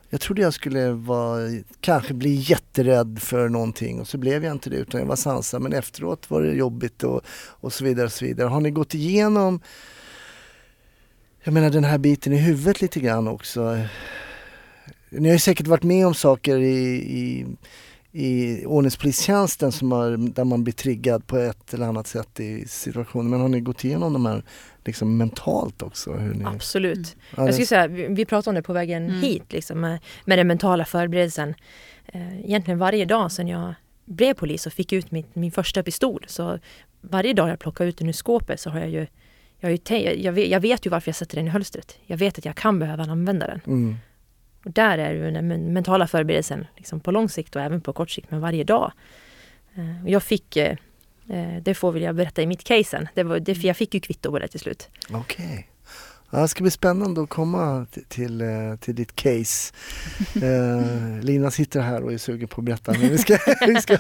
jag 0.10 0.22
trodde 0.22 0.42
jag 0.42 0.54
skulle 0.54 0.92
vara, 0.92 1.50
kanske 1.82 2.14
bli 2.14 2.34
jätterädd 2.34 3.20
för 3.22 3.50
någonting 3.50 4.02
och 4.02 4.08
så 4.08 4.18
blev 4.18 4.44
jag 4.44 4.52
inte 4.52 4.70
det 4.70 4.76
utan 4.76 5.00
jag 5.00 5.08
var 5.08 5.16
sansad 5.16 5.62
men 5.62 5.74
efteråt 5.74 6.30
var 6.30 6.42
det 6.42 6.54
jobbigt 6.54 7.04
och, 7.04 7.22
och 7.28 7.74
så 7.74 7.84
vidare. 7.84 8.06
Och 8.06 8.12
så 8.12 8.26
vidare. 8.26 8.48
Har 8.48 8.62
ni 8.62 8.72
gått 8.72 8.94
igenom 8.94 9.60
jag 11.46 11.54
menar 11.54 11.70
den 11.70 11.84
här 11.84 11.98
biten 11.98 12.34
i 12.34 12.38
huvudet 12.38 12.82
lite 12.82 13.00
grann 13.00 13.28
också? 13.28 13.78
Ni 15.10 15.28
har 15.30 15.34
ju 15.34 15.40
säkert 15.40 15.68
varit 15.68 15.84
med 15.84 16.08
om 16.08 16.14
saker 16.14 16.58
i, 16.58 16.96
i, 16.96 17.46
i 18.12 18.66
ordningspolistjänsten 18.66 19.72
som 19.72 19.92
har, 19.92 20.18
där 20.34 20.44
man 20.44 20.64
blir 20.64 20.74
triggad 20.74 21.28
på 21.28 21.38
ett 21.38 21.74
eller 21.74 21.86
annat 21.86 22.08
sätt 22.08 22.40
i 22.40 22.68
situationen. 22.68 23.30
Men 23.30 23.42
har 23.42 23.48
ni 23.48 23.60
gått 23.60 23.84
igenom 23.84 24.14
de 24.14 24.26
här 24.26 24.44
liksom 24.86 25.18
mentalt 25.18 25.82
också? 25.82 26.14
Hur 26.14 26.34
ni, 26.34 26.46
Absolut. 26.46 27.16
Ja, 27.38 27.46
Jag 27.46 27.54
skulle 27.54 27.66
säga, 27.66 27.88
vi, 27.88 28.08
vi 28.10 28.26
pratade 28.26 28.50
om 28.50 28.56
det 28.56 28.62
på 28.62 28.74
vägen 28.74 29.10
Mm. 29.10 29.22
hit, 29.22 29.54
liksom, 29.54 29.80
med, 29.82 30.00
med 30.26 30.40
den 30.40 30.48
mentala 30.48 30.86
förberedelsen. 30.86 31.56
Eh, 32.08 32.40
egentligen 32.46 32.78
varje 32.80 33.06
dag 33.06 33.32
sedan 33.32 33.48
jag 33.48 33.74
blev 34.06 34.34
polis 34.34 34.66
och 34.66 34.74
fick 34.74 34.94
ut 34.94 35.12
min, 35.12 35.26
min 35.34 35.52
första 35.52 35.84
pistol, 35.84 36.26
så 36.28 36.60
varje 37.02 37.34
dag 37.34 37.50
jag 37.50 37.60
plockar 37.60 37.86
ut 37.86 37.98
den 37.98 38.10
ur 38.10 38.14
skåpet 38.14 38.60
så 38.60 38.70
har 38.70 38.80
jag 38.80 38.90
ju 38.90 39.08
jag, 39.72 40.18
jag, 40.18 40.32
vet, 40.32 40.50
jag 40.50 40.60
vet 40.60 40.86
ju 40.86 40.90
varför 40.90 41.10
jag 41.10 41.16
sätter 41.16 41.36
den 41.36 41.48
i 41.48 41.50
hölstret. 41.50 41.98
Jag 42.06 42.18
vet 42.18 42.38
att 42.38 42.46
jag 42.46 42.56
kan 42.56 42.80
behöva 42.80 43.04
använda 43.04 43.48
den. 43.48 43.62
Mm. 43.68 43.96
Och 44.66 44.72
där 44.72 44.98
är 44.98 45.14
ju 45.14 45.32
den 45.32 45.48
men- 45.48 45.74
mentala 45.74 46.08
förberedelsen 46.08 46.68
liksom 46.78 47.00
på 47.00 47.12
lång 47.12 47.30
sikt 47.30 47.56
och 47.56 47.62
även 47.62 47.82
på 47.82 47.94
kort 47.94 48.10
sikt, 48.10 48.32
men 48.32 48.42
varje 48.42 48.64
dag. 48.64 48.92
Eh, 49.76 50.12
jag 50.12 50.24
fick, 50.24 50.58
eh, 50.58 50.78
eh, 51.30 51.62
det 51.62 51.74
får 51.74 51.92
väl 51.92 52.02
jag 52.02 52.16
berätta 52.16 52.42
i 52.42 52.48
mitt 52.48 52.64
case 52.64 52.84
sen, 52.84 53.08
det 53.14 53.24
var, 53.24 53.40
det, 53.40 53.64
jag 53.64 53.78
fick 53.78 53.94
ju 53.94 54.00
kvitto 54.00 54.32
på 54.32 54.40
det 54.40 54.48
till 54.48 54.60
slut. 54.60 54.90
Okej. 55.10 55.70
Ja, 56.30 56.42
det 56.42 56.48
ska 56.48 56.64
bli 56.64 56.72
spännande 56.72 57.22
att 57.22 57.30
komma 57.30 57.86
till, 57.92 58.06
till, 58.06 58.42
eh, 58.42 58.76
till 58.80 58.96
ditt 58.96 59.16
case. 59.16 59.74
Eh, 60.44 61.24
Lina 61.24 61.52
sitter 61.52 61.82
här 61.82 62.04
och 62.04 62.14
är 62.14 62.18
sugen 62.18 62.48
på 62.48 62.62
att 62.62 62.66
berätta 62.66 62.92
men 62.92 63.10
vi 63.10 63.18
ska, 63.18 63.38
vi 63.68 63.76
ska 63.82 63.98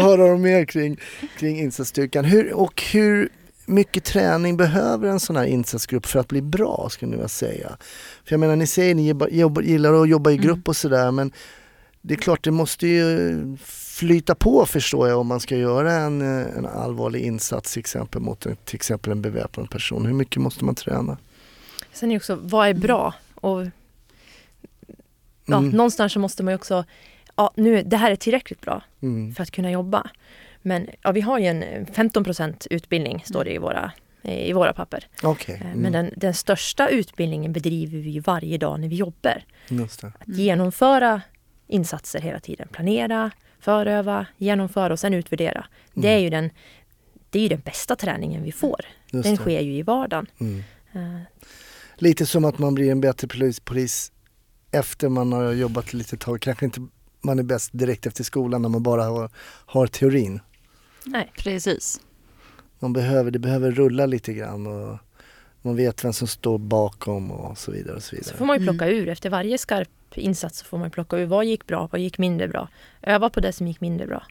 höra 0.00 0.36
mer 0.36 0.64
kring, 0.64 0.96
kring 1.38 1.58
insatsstyrkan. 1.60 2.24
Hur, 2.24 2.52
och 2.52 2.82
hur 2.92 3.28
mycket 3.66 4.04
träning 4.04 4.56
behöver 4.56 5.08
en 5.08 5.20
sån 5.20 5.36
här 5.36 5.44
insatsgrupp 5.44 6.06
för 6.06 6.18
att 6.18 6.28
bli 6.28 6.42
bra 6.42 6.88
skulle 6.90 7.10
ni 7.10 7.16
vilja 7.16 7.28
säga? 7.28 7.76
För 8.24 8.32
jag 8.32 8.40
menar 8.40 8.56
ni 8.56 8.66
säger 8.66 8.94
ni 8.94 9.08
jobba, 9.08 9.28
jobba, 9.28 9.62
gillar 9.62 10.02
att 10.02 10.08
jobba 10.08 10.30
i 10.30 10.36
grupp 10.36 10.68
och 10.68 10.76
sådär 10.76 11.10
men 11.10 11.32
det 12.00 12.14
är 12.14 12.18
klart 12.18 12.44
det 12.44 12.50
måste 12.50 12.86
ju 12.86 13.56
flyta 13.64 14.34
på 14.34 14.66
förstår 14.66 15.08
jag 15.08 15.18
om 15.18 15.26
man 15.26 15.40
ska 15.40 15.56
göra 15.56 15.92
en, 15.92 16.22
en 16.22 16.66
allvarlig 16.66 17.20
insats 17.20 17.72
till 17.72 17.80
exempel 17.80 18.20
mot 18.20 18.46
en, 18.46 18.56
till 18.64 18.76
exempel 18.76 19.12
en 19.12 19.22
beväpnad 19.22 19.70
person. 19.70 20.06
Hur 20.06 20.14
mycket 20.14 20.42
måste 20.42 20.64
man 20.64 20.74
träna? 20.74 21.16
Sen 21.92 22.10
är 22.10 22.14
det 22.14 22.18
också, 22.18 22.38
vad 22.42 22.68
är 22.68 22.74
bra? 22.74 23.14
Och 23.34 23.62
ja, 25.44 25.58
Mm. 25.58 25.70
någonstans 25.70 26.12
så 26.12 26.18
måste 26.18 26.42
man 26.42 26.52
ju 26.52 26.56
också, 26.56 26.84
ja 27.36 27.52
nu, 27.56 27.82
det 27.82 27.96
här 27.96 28.10
är 28.10 28.16
tillräckligt 28.16 28.60
bra 28.60 28.82
Mm. 29.02 29.34
för 29.34 29.42
att 29.42 29.50
kunna 29.50 29.70
jobba. 29.70 30.10
Men 30.62 30.88
ja, 31.02 31.12
vi 31.12 31.20
har 31.20 31.38
ju 31.38 31.46
en 31.46 31.86
15% 31.86 32.66
utbildning, 32.70 33.22
står 33.26 33.44
det 33.44 33.52
i 33.52 33.58
våra, 33.58 33.92
i 34.22 34.52
våra 34.52 34.72
papper. 34.72 35.06
Okej, 35.22 35.54
Eh, 35.54 35.66
mm. 35.66 35.78
Men 35.78 35.92
den, 35.92 36.10
den 36.16 36.34
största 36.34 36.88
utbildningen 36.88 37.52
bedriver 37.52 37.98
vi 37.98 38.18
varje 38.18 38.58
dag 38.58 38.80
när 38.80 38.88
vi 38.88 38.96
jobbar. 38.96 39.44
just 39.68 40.00
det. 40.00 40.06
Att 40.06 40.28
genomföra 40.36 41.20
insatser 41.66 42.20
hela 42.20 42.40
tiden. 42.40 42.68
Planera, 42.72 43.30
föröva, 43.60 44.26
genomföra 44.36 44.92
och 44.92 44.98
sen 45.00 45.14
utvärdera. 45.14 45.66
Det 45.94 46.08
är 46.08 46.18
ju 46.18 46.30
den, 46.30 46.50
det 47.30 47.38
är 47.38 47.42
ju 47.42 47.48
den 47.48 47.60
bästa 47.60 47.96
träningen 47.96 48.42
vi 48.42 48.52
får. 48.52 48.80
Just 49.10 49.24
den 49.24 49.34
det. 49.34 49.40
sker 49.42 49.60
ju 49.60 49.72
i 49.76 49.82
vardagen. 49.82 50.26
Mm. 50.40 50.62
Eh, 50.92 51.20
Lite 51.96 52.26
som 52.26 52.44
att 52.44 52.58
man 52.58 52.74
blir 52.74 52.90
en 52.90 53.00
bättre 53.00 53.28
polis, 53.28 53.60
polis 53.60 54.12
efter 54.70 55.08
man 55.08 55.32
har 55.32 55.52
jobbat 55.52 55.92
lite 55.92 56.16
tag. 56.16 56.40
Kanske 56.40 56.64
inte 56.64 56.80
man 57.20 57.38
är 57.38 57.42
bäst 57.42 57.70
direkt 57.72 58.06
efter 58.06 58.24
skolan 58.24 58.62
när 58.62 58.68
man 58.68 58.82
bara 58.82 59.04
har, 59.04 59.30
har 59.66 59.86
teorin. 59.86 60.40
Nej. 61.04 61.32
Precis. 61.36 62.00
Man 62.78 62.92
behöver, 62.92 63.30
det 63.30 63.38
behöver 63.38 63.70
rulla 63.70 64.06
lite 64.06 64.32
grann 64.32 64.66
och 64.66 64.98
man 65.62 65.76
vet 65.76 66.04
vem 66.04 66.12
som 66.12 66.28
står 66.28 66.58
bakom 66.58 67.30
och 67.30 67.58
så 67.58 67.72
vidare. 67.72 67.96
Och 67.96 68.02
så 68.02 68.08
Så 68.08 68.16
vidare. 68.16 68.36
får 68.36 68.44
man 68.46 68.56
ju 68.56 68.62
Mm. 68.62 68.74
plocka 68.78 68.90
ur. 68.92 69.08
Efter 69.08 69.30
varje 69.30 69.58
skarp 69.58 69.88
insats 70.14 70.58
så 70.58 70.64
får 70.64 70.78
man 70.78 70.90
plocka 70.90 71.16
ur 71.18 71.26
vad 71.26 71.44
gick 71.44 71.66
bra, 71.66 71.88
vad 71.92 72.00
gick 72.00 72.18
mindre 72.18 72.48
bra. 72.48 72.68
Öva 73.02 73.30
på 73.30 73.40
det 73.40 73.52
som 73.52 73.66
gick 73.68 73.80
mindre 73.80 74.06
bra. 74.06 74.26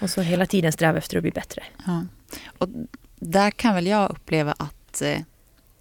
Och 0.00 0.10
så 0.10 0.20
hela 0.20 0.46
tiden 0.46 0.72
sträva 0.72 0.98
efter 0.98 1.16
att 1.16 1.22
bli 1.22 1.30
bättre. 1.32 1.62
Ja. 1.86 2.04
Och 2.58 2.68
där 3.16 3.50
kan 3.50 3.74
väl 3.74 3.86
jag 3.86 4.10
uppleva 4.10 4.52
att 4.58 5.02
eh, 5.02 5.18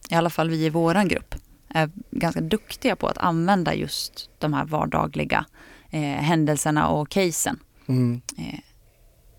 i 0.09 0.15
alla 0.15 0.29
fall 0.29 0.49
vi 0.49 0.65
i 0.65 0.69
våran 0.69 1.07
grupp 1.07 1.35
är 1.69 1.89
ganska 2.11 2.41
duktiga 2.41 2.95
på 2.95 3.07
att 3.07 3.17
använda 3.17 3.73
just 3.75 4.29
de 4.39 4.53
här 4.53 4.65
vardagliga 4.65 5.45
eh, 5.89 5.99
händelserna 6.01 6.87
och 6.87 7.09
casen. 7.09 7.59
Mm. 7.87 8.21
eh, 8.37 8.59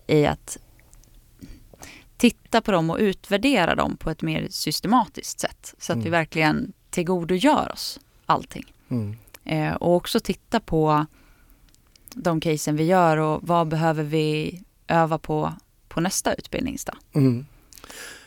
i 0.07 0.25
att 0.25 0.57
titta 2.17 2.61
på 2.61 2.71
dem 2.71 2.89
och 2.89 2.97
utvärdera 2.99 3.75
dem 3.75 3.97
på 3.97 4.09
ett 4.09 4.21
mer 4.21 4.47
systematiskt 4.49 5.39
sätt. 5.39 5.73
Så 5.79 5.91
att 5.93 5.97
vi 5.97 6.01
Mm. 6.01 6.11
verkligen 6.11 6.73
tillgodogör 6.89 7.71
oss 7.73 7.99
allting. 8.25 8.73
Mm. 8.89 9.17
Eh, 9.43 9.73
och 9.73 9.95
också 9.95 10.19
titta 10.19 10.59
på 10.59 11.05
de 12.13 12.39
casen 12.41 12.75
vi 12.75 12.83
gör 12.83 13.17
och 13.17 13.39
vad 13.43 13.67
behöver 13.67 14.03
vi 14.03 14.61
öva 14.87 15.17
på 15.17 15.53
på 15.87 16.01
nästa 16.01 16.33
utbildningsdag. 16.33 16.95
Mm. 17.13 17.45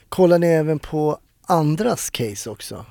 Kollar 0.08 0.38
ni 0.38 0.46
även 0.46 0.78
på 0.78 1.18
andras 1.42 2.10
case 2.10 2.50
också? 2.50 2.86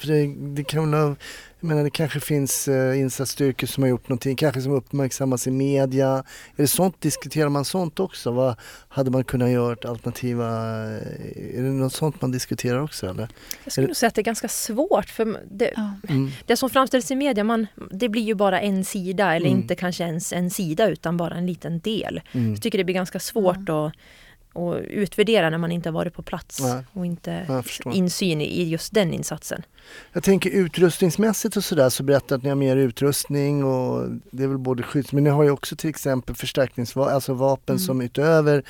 För 0.00 0.06
det, 0.08 0.34
det 0.54 0.64
kan 0.64 0.92
jag 0.92 1.16
menar 1.60 1.84
det 1.84 1.90
kanske 1.90 2.20
finns 2.20 2.68
eh, 2.68 3.00
insatsstyrkor 3.00 3.66
som 3.66 3.82
har 3.82 3.90
gjort 3.90 4.08
någonting, 4.08 4.36
kanske 4.36 4.60
som 4.62 4.72
uppmärksammas 4.72 5.46
i 5.46 5.50
media. 5.50 6.08
Är 6.56 6.62
det 6.62 6.66
sånt, 6.66 7.00
diskuterar 7.00 7.48
man 7.48 7.64
sånt 7.64 8.00
också? 8.00 8.30
Vad 8.30 8.56
hade 8.88 9.10
man 9.10 9.24
kunnat 9.24 9.50
göra 9.50 9.90
alternativa, 9.90 10.46
eh, 10.84 11.58
är 11.58 11.62
det 11.62 11.70
något 11.70 11.92
sånt 11.92 12.20
man 12.22 12.30
diskuterar 12.30 12.82
också 12.82 13.06
eller? 13.10 13.28
Jag 13.64 13.72
skulle 13.72 13.86
nog 13.86 13.96
säga 13.96 14.08
att 14.08 14.14
det 14.14 14.20
är 14.20 14.24
ganska 14.24 14.48
svårt 14.48 15.08
för 15.10 15.40
det, 15.50 15.72
Ja. 15.76 15.90
Mm. 16.08 16.30
det 16.46 16.56
som 16.56 16.70
framställs 16.70 17.10
i 17.10 17.16
media, 17.16 17.44
man, 17.44 17.66
det 17.90 18.08
blir 18.08 18.22
ju 18.22 18.34
bara 18.34 18.60
en 18.60 18.84
sida 18.84 19.34
eller 19.34 19.46
Mm. 19.46 19.60
inte 19.60 19.74
kanske 19.74 20.04
ens 20.04 20.32
en 20.32 20.50
sida 20.50 20.88
utan 20.88 21.16
bara 21.16 21.34
en 21.34 21.46
liten 21.46 21.80
del. 21.80 22.20
Mm. 22.32 22.52
Jag 22.52 22.62
tycker 22.62 22.78
det 22.78 22.84
blir 22.84 22.94
ganska 22.94 23.18
svårt 23.20 23.68
att, 23.68 23.92
att 24.56 24.80
utvärdera 24.80 25.50
när 25.50 25.58
man 25.58 25.72
inte 25.72 25.88
har 25.88 25.94
varit 25.94 26.14
på 26.14 26.22
plats 26.22 26.60
Nej. 26.60 26.84
och 26.92 27.06
inte 27.06 27.62
insyn 27.92 28.40
i 28.40 28.64
just 28.68 28.94
den 28.94 29.12
insatsen. 29.12 29.62
Jag 30.12 30.22
tänker 30.22 30.50
utrustningsmässigt 30.50 31.56
och 31.56 31.64
sådär 31.64 31.88
så 31.88 32.02
berättar 32.02 32.36
att 32.36 32.42
ni 32.42 32.48
har 32.48 32.56
mer 32.56 32.76
utrustning 32.76 33.64
och 33.64 34.08
det 34.30 34.42
är 34.42 34.48
väl 34.48 34.58
både 34.58 34.82
skydds... 34.82 35.12
Men 35.12 35.24
ni 35.24 35.30
har 35.30 35.42
ju 35.42 35.50
också 35.50 35.76
till 35.76 35.90
exempel 35.90 36.34
förstärkningsvapen, 36.34 37.14
alltså 37.14 37.34
vapen 37.34 37.76
Mm. 37.76 37.86
som 37.86 38.00
utöver 38.00 38.62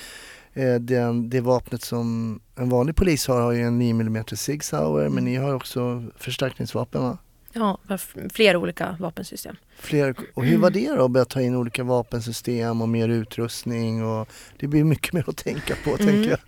eh, 0.55 0.75
den, 0.75 1.31
det 1.31 1.41
vapnet 1.41 1.83
som 1.83 2.41
en 2.57 2.69
vanlig 2.69 2.97
polis 2.97 3.27
har, 3.29 3.41
har 3.41 3.53
ju 3.53 3.63
en 3.63 3.79
9 3.79 3.91
mm 3.91 4.25
Sig 4.27 4.61
Sauer 4.61 5.09
men 5.09 5.25
ni 5.25 5.37
har 5.37 5.55
också 5.55 6.05
förstärkningsvapen 6.17 7.03
va? 7.03 7.19
Ja, 7.59 7.79
flera 8.33 8.59
olika 8.59 8.97
vapensystem. 9.01 9.57
Fler, 9.79 10.15
och 10.35 10.45
hur 10.45 10.59
var 10.59 10.71
det 10.71 10.91
då 10.97 11.05
att 11.05 11.11
börja 11.11 11.25
ta 11.25 11.41
in 11.41 11.55
olika 11.57 11.85
vapensystem 11.85 12.83
och 12.83 12.89
mer 12.89 13.09
utrustning 13.09 14.05
och 14.05 14.29
det 14.59 14.67
blir 14.67 14.85
mycket 14.85 15.13
mer 15.13 15.25
att 15.27 15.37
tänka 15.37 15.75
på 15.85 15.91
Mm. 15.91 16.07
tänker 16.07 16.31
jag. 16.31 16.39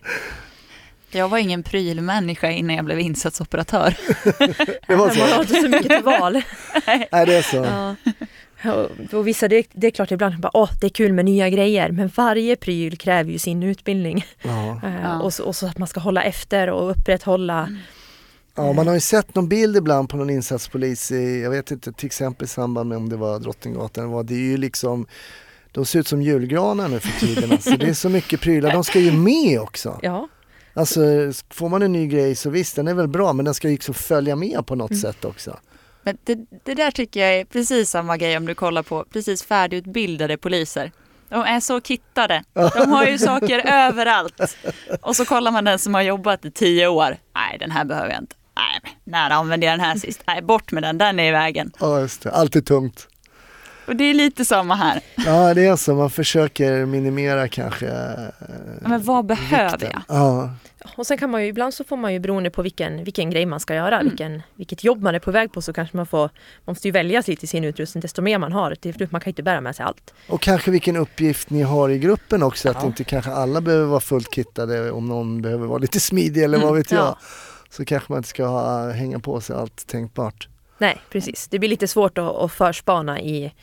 Jag 1.11 1.29
var 1.29 1.39
ingen 1.39 1.63
prylmänniska 1.63 2.51
innan 2.51 2.77
jag 2.77 2.85
blev 2.85 3.01
insatsoperatör. 3.01 3.97
Det 4.87 4.95
var 4.95 5.07
Man 5.07 5.17
har 5.17 5.35
så? 5.35 5.41
inte 5.41 5.55
så 5.55 5.69
mycket 5.69 5.89
till 5.97 6.05
val. 6.05 6.33
Nej 6.87 7.09
det 7.27 7.35
är 7.37 7.43
så. 7.43 7.57
Ja. 7.57 7.95
Och- 9.13 9.27
vissa, 9.29 9.49
det, 9.49 9.67
det 9.73 9.87
är 9.87 9.91
klart 9.91 10.11
ibland 10.11 10.41
bara, 10.41 10.51
åh 10.57 10.71
det 10.81 10.87
är 10.87 10.91
kul 10.91 11.13
med 11.13 11.25
nya 11.25 11.51
grejer, 11.51 11.91
men 11.91 12.11
varje 12.17 12.57
pryl 12.57 12.97
kräver 12.99 13.31
ju 13.33 13.39
sin 13.39 13.63
utbildning. 13.63 14.25
Ja. 14.43 14.81
Eh, 14.85 15.03
Ja. 15.03 15.21
Och, 15.23 15.35
så, 15.35 15.45
och 15.45 15.57
så 15.57 15.67
att 15.67 15.79
man 15.79 15.89
ska 15.89 16.01
hålla 16.01 16.23
efter 16.23 16.71
och 16.71 16.91
upprätthålla. 16.91 17.69
Ja, 18.59 18.73
man 18.73 18.87
har 18.87 18.95
ju 18.95 19.01
sett 19.01 19.35
någon 19.35 19.49
bild 19.49 19.77
ibland 19.77 20.09
på 20.09 20.17
någon 20.17 20.31
insatspolis 20.31 21.11
i, 21.13 21.41
jag 21.43 21.51
vet 21.51 21.71
inte, 21.71 21.93
till 21.93 22.07
exempel 22.07 22.45
i 22.45 22.49
samband 22.49 22.89
med 22.89 22.99
om 22.99 23.09
det 23.09 23.17
var 23.17 23.39
Drottninggatan 23.39 24.27
det 24.27 24.35
är 24.35 24.39
ju 24.39 24.57
liksom 24.57 25.07
de 25.73 25.85
ser 25.85 25.99
ut 26.01 26.09
som 26.09 26.23
julgranar 26.23 26.89
nu 26.89 27.01
för 27.01 27.21
tiden. 27.27 27.53
Alltså, 27.53 27.71
det 27.77 27.87
är 27.89 27.95
så 27.95 28.09
mycket 28.09 28.41
prylar, 28.41 28.73
de 28.73 28.85
ska 28.85 28.99
ju 28.99 29.13
med 29.13 29.61
också. 29.61 29.99
Ja, 30.03 30.29
Alltså 30.75 31.01
får 31.51 31.69
man 31.69 31.83
en 31.83 31.93
ny 31.93 32.07
grej 32.07 32.35
så 32.35 32.51
visst 32.51 32.77
den 32.77 32.89
är 32.89 32.95
väl 32.95 33.09
bra 33.09 33.33
men 33.33 33.45
den 33.45 33.55
ska 33.55 33.69
ju 33.69 33.75
liksom 33.75 33.95
följa 33.95 34.37
med 34.37 34.67
på 34.67 34.75
något 34.75 34.91
Mm. 34.91 35.01
sätt 35.01 35.25
också. 35.25 35.57
Men 36.03 36.19
det, 36.25 36.39
det 36.65 36.75
där 36.75 36.91
tycker 36.91 37.21
jag 37.21 37.35
är 37.41 37.45
precis 37.45 37.91
samma 37.91 38.17
grej 38.17 38.37
om 38.37 38.47
du 38.47 38.55
kollar 38.55 38.83
på 38.83 39.05
precis 39.13 39.43
färdigutbildade 39.43 40.37
poliser. 40.37 40.93
De 41.29 41.43
är 41.43 41.61
så 41.61 41.81
kittade. 41.81 42.45
De 42.53 42.91
har 42.93 43.07
ju 43.07 43.19
saker 43.19 43.59
överallt. 43.67 44.41
Och 45.03 45.17
så 45.17 45.25
kollar 45.25 45.51
man 45.51 45.65
den 45.65 45.79
som 45.79 45.95
har 45.95 46.03
jobbat 46.03 46.45
i 46.45 46.51
tio 46.51 46.89
år. 46.89 47.17
Nej, 47.35 47.57
den 47.61 47.71
här 47.71 47.85
behöver 47.85 48.11
jag 48.11 48.23
inte. 48.23 48.37
Nej, 48.59 48.95
när 49.05 49.31
använde 49.31 49.67
jag 49.67 49.73
den 49.73 49.81
här 49.87 49.97
sist? 49.99 50.21
Nej, 50.27 50.43
bort 50.43 50.73
med 50.73 50.83
den, 50.83 50.99
den 50.99 51.19
är 51.21 51.29
i 51.29 51.31
vägen. 51.33 51.73
Ja 51.81 52.01
just 52.01 52.23
det, 52.23 52.31
allt 52.31 52.57
är 52.57 52.61
tungt. 52.61 53.09
Och 53.87 53.97
det 53.97 54.05
är 54.05 54.15
lite 54.15 54.45
samma 54.45 54.75
här. 54.75 55.01
Ja 55.17 55.55
det 55.55 55.65
är 55.67 55.77
så, 55.77 55.95
man 55.95 56.11
försöker 56.11 56.87
minimera 56.87 57.49
kanske. 57.49 57.87
eh, 57.87 58.49
Men 58.81 59.03
vad 59.03 59.27
behöver 59.27 59.71
vikten. 59.79 59.91
jag? 60.09 60.17
Ja, 60.17 60.51
och 60.97 61.07
sen 61.07 61.19
kan 61.19 61.31
man 61.31 61.43
ju 61.43 61.49
ibland 61.49 61.75
så 61.75 61.85
får 61.85 61.97
man 61.97 62.13
ju 62.13 62.21
beroende 62.21 62.51
på 62.51 62.63
vilken, 62.63 63.05
vilken 63.05 63.31
grej 63.31 63.47
man 63.47 63.61
ska 63.61 63.75
göra, 63.75 63.95
Mm. 64.01 64.09
vilken, 64.09 64.43
vilket 64.55 64.85
jobb 64.85 65.03
man 65.03 65.15
är 65.15 65.19
på 65.19 65.31
väg 65.31 65.53
på 65.53 65.63
så 65.63 65.73
kanske 65.73 65.97
man 65.97 66.07
får, 66.07 66.21
man 66.21 66.31
måste 66.73 66.89
ju 66.89 66.93
välja 66.93 67.23
lite 67.27 67.45
i 67.45 67.49
sin 67.49 67.65
utrustning 67.65 68.01
desto 68.01 68.23
mer 68.23 68.39
man 68.39 68.53
har. 68.53 68.75
Till 68.75 68.95
slut, 68.95 69.13
man 69.13 69.21
kan 69.21 69.31
ju 69.31 69.33
inte 69.33 69.43
bära 69.43 69.61
med 69.61 69.77
sig 69.77 69.85
allt. 69.87 70.15
och 70.29 70.41
kanske 70.41 70.71
vilken 70.71 70.97
uppgift 70.97 71.51
ni 71.51 71.63
har 71.63 71.89
i 71.89 71.99
gruppen 71.99 72.43
också, 72.43 72.71
att 72.71 72.77
Ja. 72.81 72.87
inte 72.87 73.05
kanske 73.05 73.31
alla 73.33 73.61
behöver 73.61 73.87
vara 73.87 74.01
fullt 74.01 74.35
kittade 74.35 74.91
om 74.91 75.09
någon 75.09 75.43
behöver 75.43 75.67
vara 75.67 75.79
lite 75.79 76.01
smidig 76.01 76.43
eller 76.45 76.59
vad 76.59 76.67
Mm, 76.69 76.77
vet 76.83 76.91
jag. 76.93 77.01
ja. 77.01 77.19
Så 77.71 77.85
kanske 77.85 78.13
man 78.13 78.17
inte 78.19 78.29
ska 78.29 78.47
ha, 78.47 78.91
hänga 78.91 79.19
på 79.19 79.41
sig 79.41 79.57
allt 79.57 79.87
tänkbart. 79.87 80.49
Nej, 80.79 81.01
precis. 81.11 81.49
Det 81.49 81.59
blir 81.59 81.69
lite 81.69 81.89
svårt 81.89 82.19
att, 82.19 82.25
att 82.35 82.53
förspana 82.53 83.21
i, 83.21 83.55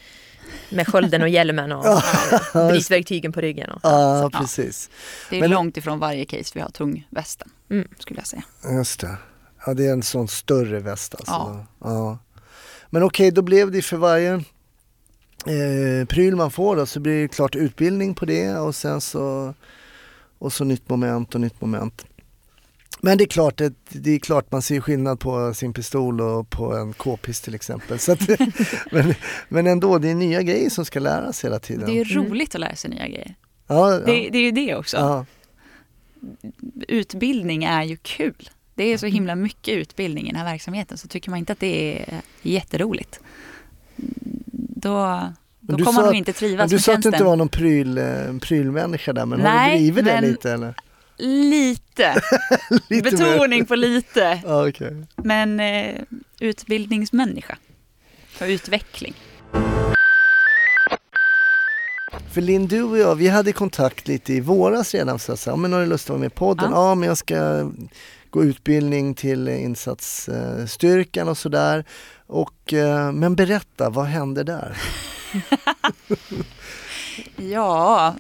med 0.70 0.88
skölden 0.88 1.22
och 1.22 1.30
hjälmen 1.30 1.72
och 1.72 1.86
Ja, 2.54 2.68
brisverktygen 2.70 3.32
på 3.32 3.42
ryggen. 3.42 3.70
Och, 3.72 3.80
Ja, 3.84 4.30
Ja. 4.34 4.40
precis. 4.40 4.90
Det 5.30 5.36
är 5.38 5.40
Men- 5.42 5.50
långt 5.52 5.78
ifrån 5.78 6.00
varje 6.00 6.26
case 6.26 6.52
vi 6.54 6.60
har 6.62 6.70
tungvästen, 6.70 7.50
Mm. 7.70 7.88
skulle 8.00 8.20
jag 8.20 8.28
säga. 8.28 8.44
Just 8.78 9.00
det. 9.00 9.18
Ja, 9.66 9.74
det 9.74 9.86
är 9.88 9.92
en 9.94 10.04
sån 10.04 10.28
större 10.28 10.80
väst 10.80 11.16
alltså. 11.16 11.32
Ja. 11.34 11.66
Ja. 11.80 12.18
Men 12.90 13.04
okej, 13.04 13.32
då 13.32 13.42
blev 13.42 13.72
det 13.72 13.82
för 13.82 13.98
varje 13.98 14.34
eh, 15.46 16.06
pryl 16.10 16.36
man 16.36 16.52
får 16.52 16.76
då, 16.76 16.86
så 16.86 17.00
blir 17.00 17.22
det 17.22 17.28
klart 17.28 17.56
utbildning 17.56 18.14
på 18.16 18.26
det 18.26 18.56
och 18.58 18.76
sen 18.76 19.02
så 19.02 19.54
och 20.40 20.54
så 20.54 20.64
nytt 20.64 20.90
moment 20.90 21.36
och 21.36 21.42
nytt 21.42 21.62
moment. 21.62 22.06
Men 23.06 23.18
det 23.18 23.24
är 23.24 23.28
klart, 23.28 23.58
det, 23.58 23.74
det 23.90 24.12
är 24.12 24.20
klart 24.20 24.52
man 24.52 24.62
ser 24.62 24.82
skillnad 24.82 25.20
på 25.20 25.54
sin 25.54 25.74
pistol 25.74 26.22
och 26.22 26.50
på 26.50 26.74
en 26.76 26.94
k-pist 26.94 27.44
till 27.44 27.56
exempel. 27.56 27.98
Att, 28.10 28.30
men, 28.92 29.14
men 29.50 29.68
ändå, 29.68 29.98
det 29.98 30.10
är 30.10 30.16
nya 30.16 30.42
grejer 30.42 30.70
som 30.70 30.86
ska 30.86 31.00
läras 31.00 31.46
hela 31.46 31.60
tiden. 31.60 31.86
Det 31.86 32.00
är 32.00 32.12
Mm. 32.12 32.30
roligt 32.30 32.56
att 32.56 32.62
lära 32.62 32.76
sig 32.76 32.90
nya 32.90 33.08
grejer. 33.08 33.36
ja, 33.68 33.92
ja, 33.92 34.00
Det, 34.00 34.30
det 34.30 34.38
är 34.38 34.42
ju 34.42 34.52
det 34.52 34.76
också. 34.76 34.98
ja. 34.98 35.26
Utbildning 36.88 37.64
är 37.64 37.84
ju 37.84 37.98
kul. 37.98 38.50
Det 38.76 38.84
är 38.84 38.98
så 38.98 39.06
himla 39.06 39.36
mycket 39.36 39.74
utbildning 39.74 40.24
i 40.26 40.28
den 40.28 40.36
här 40.36 40.52
verksamheten 40.52 40.98
så 40.98 41.08
tycker 41.08 41.30
man 41.30 41.40
inte 41.40 41.54
att 41.54 41.60
det 41.60 42.00
är 42.02 42.22
jätteroligt. 42.42 43.20
Då, 44.76 45.22
då 45.60 45.78
kommer 45.78 45.94
man 45.94 46.06
nog 46.06 46.16
inte 46.16 46.34
trivas 46.34 46.72
du 46.72 46.80
sa 46.80 46.94
att 46.94 47.02
du 47.02 47.10
inte 47.10 47.24
var 47.24 47.36
någon 47.36 47.50
pryl, 47.50 47.98
eh, 47.98 48.06
prylmänniska 48.42 49.14
där, 49.14 49.26
men 49.26 49.42
har 49.42 49.48
Nej, 49.50 49.72
du 49.72 49.78
blivit 49.92 50.06
det 50.06 50.22
lite 50.22 50.52
eller? 50.52 50.76
Lite, 51.18 52.22
lite 52.90 53.12
mer. 53.12 53.12
betoning 53.12 53.66
på 53.66 53.76
lite. 53.76 54.42
Okej. 54.46 55.06
Men 55.16 55.60
eh, 55.60 56.02
utbildningsmänniska 56.40 57.58
och 58.42 58.46
utveckling. 58.48 59.14
För 62.34 62.42
Linn, 62.42 62.68
du 62.68 62.84
och 62.84 62.98
jag, 62.98 63.16
vi 63.16 63.28
hade 63.28 63.52
kontakt 63.54 64.08
lite 64.08 64.34
i 64.34 64.40
våras 64.40 64.94
redan 64.94 65.20
så 65.20 65.38
säga, 65.38 65.56
men 65.56 65.74
har 65.74 65.80
du 65.80 65.86
lust 65.86 66.06
att 66.06 66.10
vara 66.10 66.20
med 66.20 66.28
i 66.28 66.36
podden? 66.36 66.72
Ja. 66.72 66.90
Ja, 66.90 66.96
men 66.96 67.10
jag 67.10 67.18
ska 67.18 67.72
gå 68.30 68.44
utbildning 68.44 69.14
till 69.14 69.48
insatsstyrkan 69.48 71.30
och 71.30 71.38
sådär. 71.38 71.86
Och, 72.28 72.74
eh, 72.74 73.12
men 73.12 73.36
berätta, 73.36 73.90
vad 73.90 74.06
hände 74.06 74.44
där? 74.44 74.78
Ja, 77.36 78.16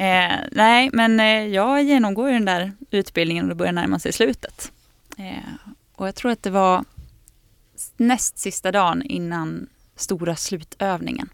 eh, 0.00 0.38
nej 0.52 0.90
men 0.92 1.20
eh, 1.20 1.46
jag 1.46 1.82
genomgår 1.82 2.28
ju 2.28 2.34
den 2.34 2.44
där 2.44 2.72
utbildningen 2.90 3.44
och 3.44 3.48
det 3.48 3.54
börjar 3.54 3.72
närma 3.72 3.98
sig 3.98 4.12
slutet. 4.12 4.72
Eh, 5.18 5.70
och 5.94 6.06
jag 6.06 6.14
tror 6.14 6.30
att 6.30 6.42
det 6.42 6.50
var 6.50 6.84
näst 7.96 8.38
sista 8.38 8.72
dagen 8.72 9.02
innan 9.02 9.66
stora 9.96 10.36
slutövningen. 10.36 11.28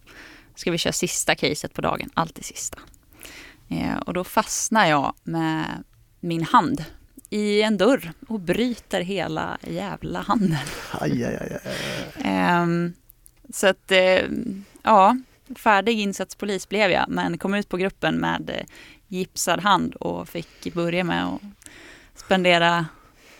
Ska 0.55 0.70
vi 0.70 0.79
köra 0.79 0.92
sista 0.92 1.35
caset 1.35 1.74
på 1.74 1.81
dagen, 1.81 2.11
alltid 2.14 2.44
sista. 2.44 2.79
Eh, 3.68 3.96
och 3.96 4.14
då 4.14 4.24
fastnar 4.24 4.87
jag 4.87 5.14
med 5.22 5.64
min 6.20 6.42
hand 6.42 6.85
i 7.31 7.62
en 7.62 7.76
dörr 7.76 8.12
och 8.29 8.40
bryter 8.40 9.00
hela 9.00 9.59
jävla 9.62 10.20
handen. 10.20 10.59
Aj, 10.92 11.24
aj, 11.24 11.37
aj, 11.40 11.59
aj. 11.64 11.72
Ehm, 12.24 12.92
så 13.52 13.66
att, 13.66 13.90
eh, 13.90 14.22
ja, 14.83 15.16
färdig 15.59 16.00
insatspolis 16.00 16.68
blev 16.68 16.90
jag 16.90 17.04
men 17.09 17.38
kom 17.38 17.54
ut 17.54 17.68
på 17.68 17.76
gruppen 17.76 18.14
med 18.14 18.50
eh, 18.50 18.66
gipsad 19.09 19.61
hand 19.61 19.94
och 19.94 20.28
fick 20.28 20.74
börja 20.74 21.04
med 21.04 21.24
att 21.26 21.40
spendera 22.16 22.87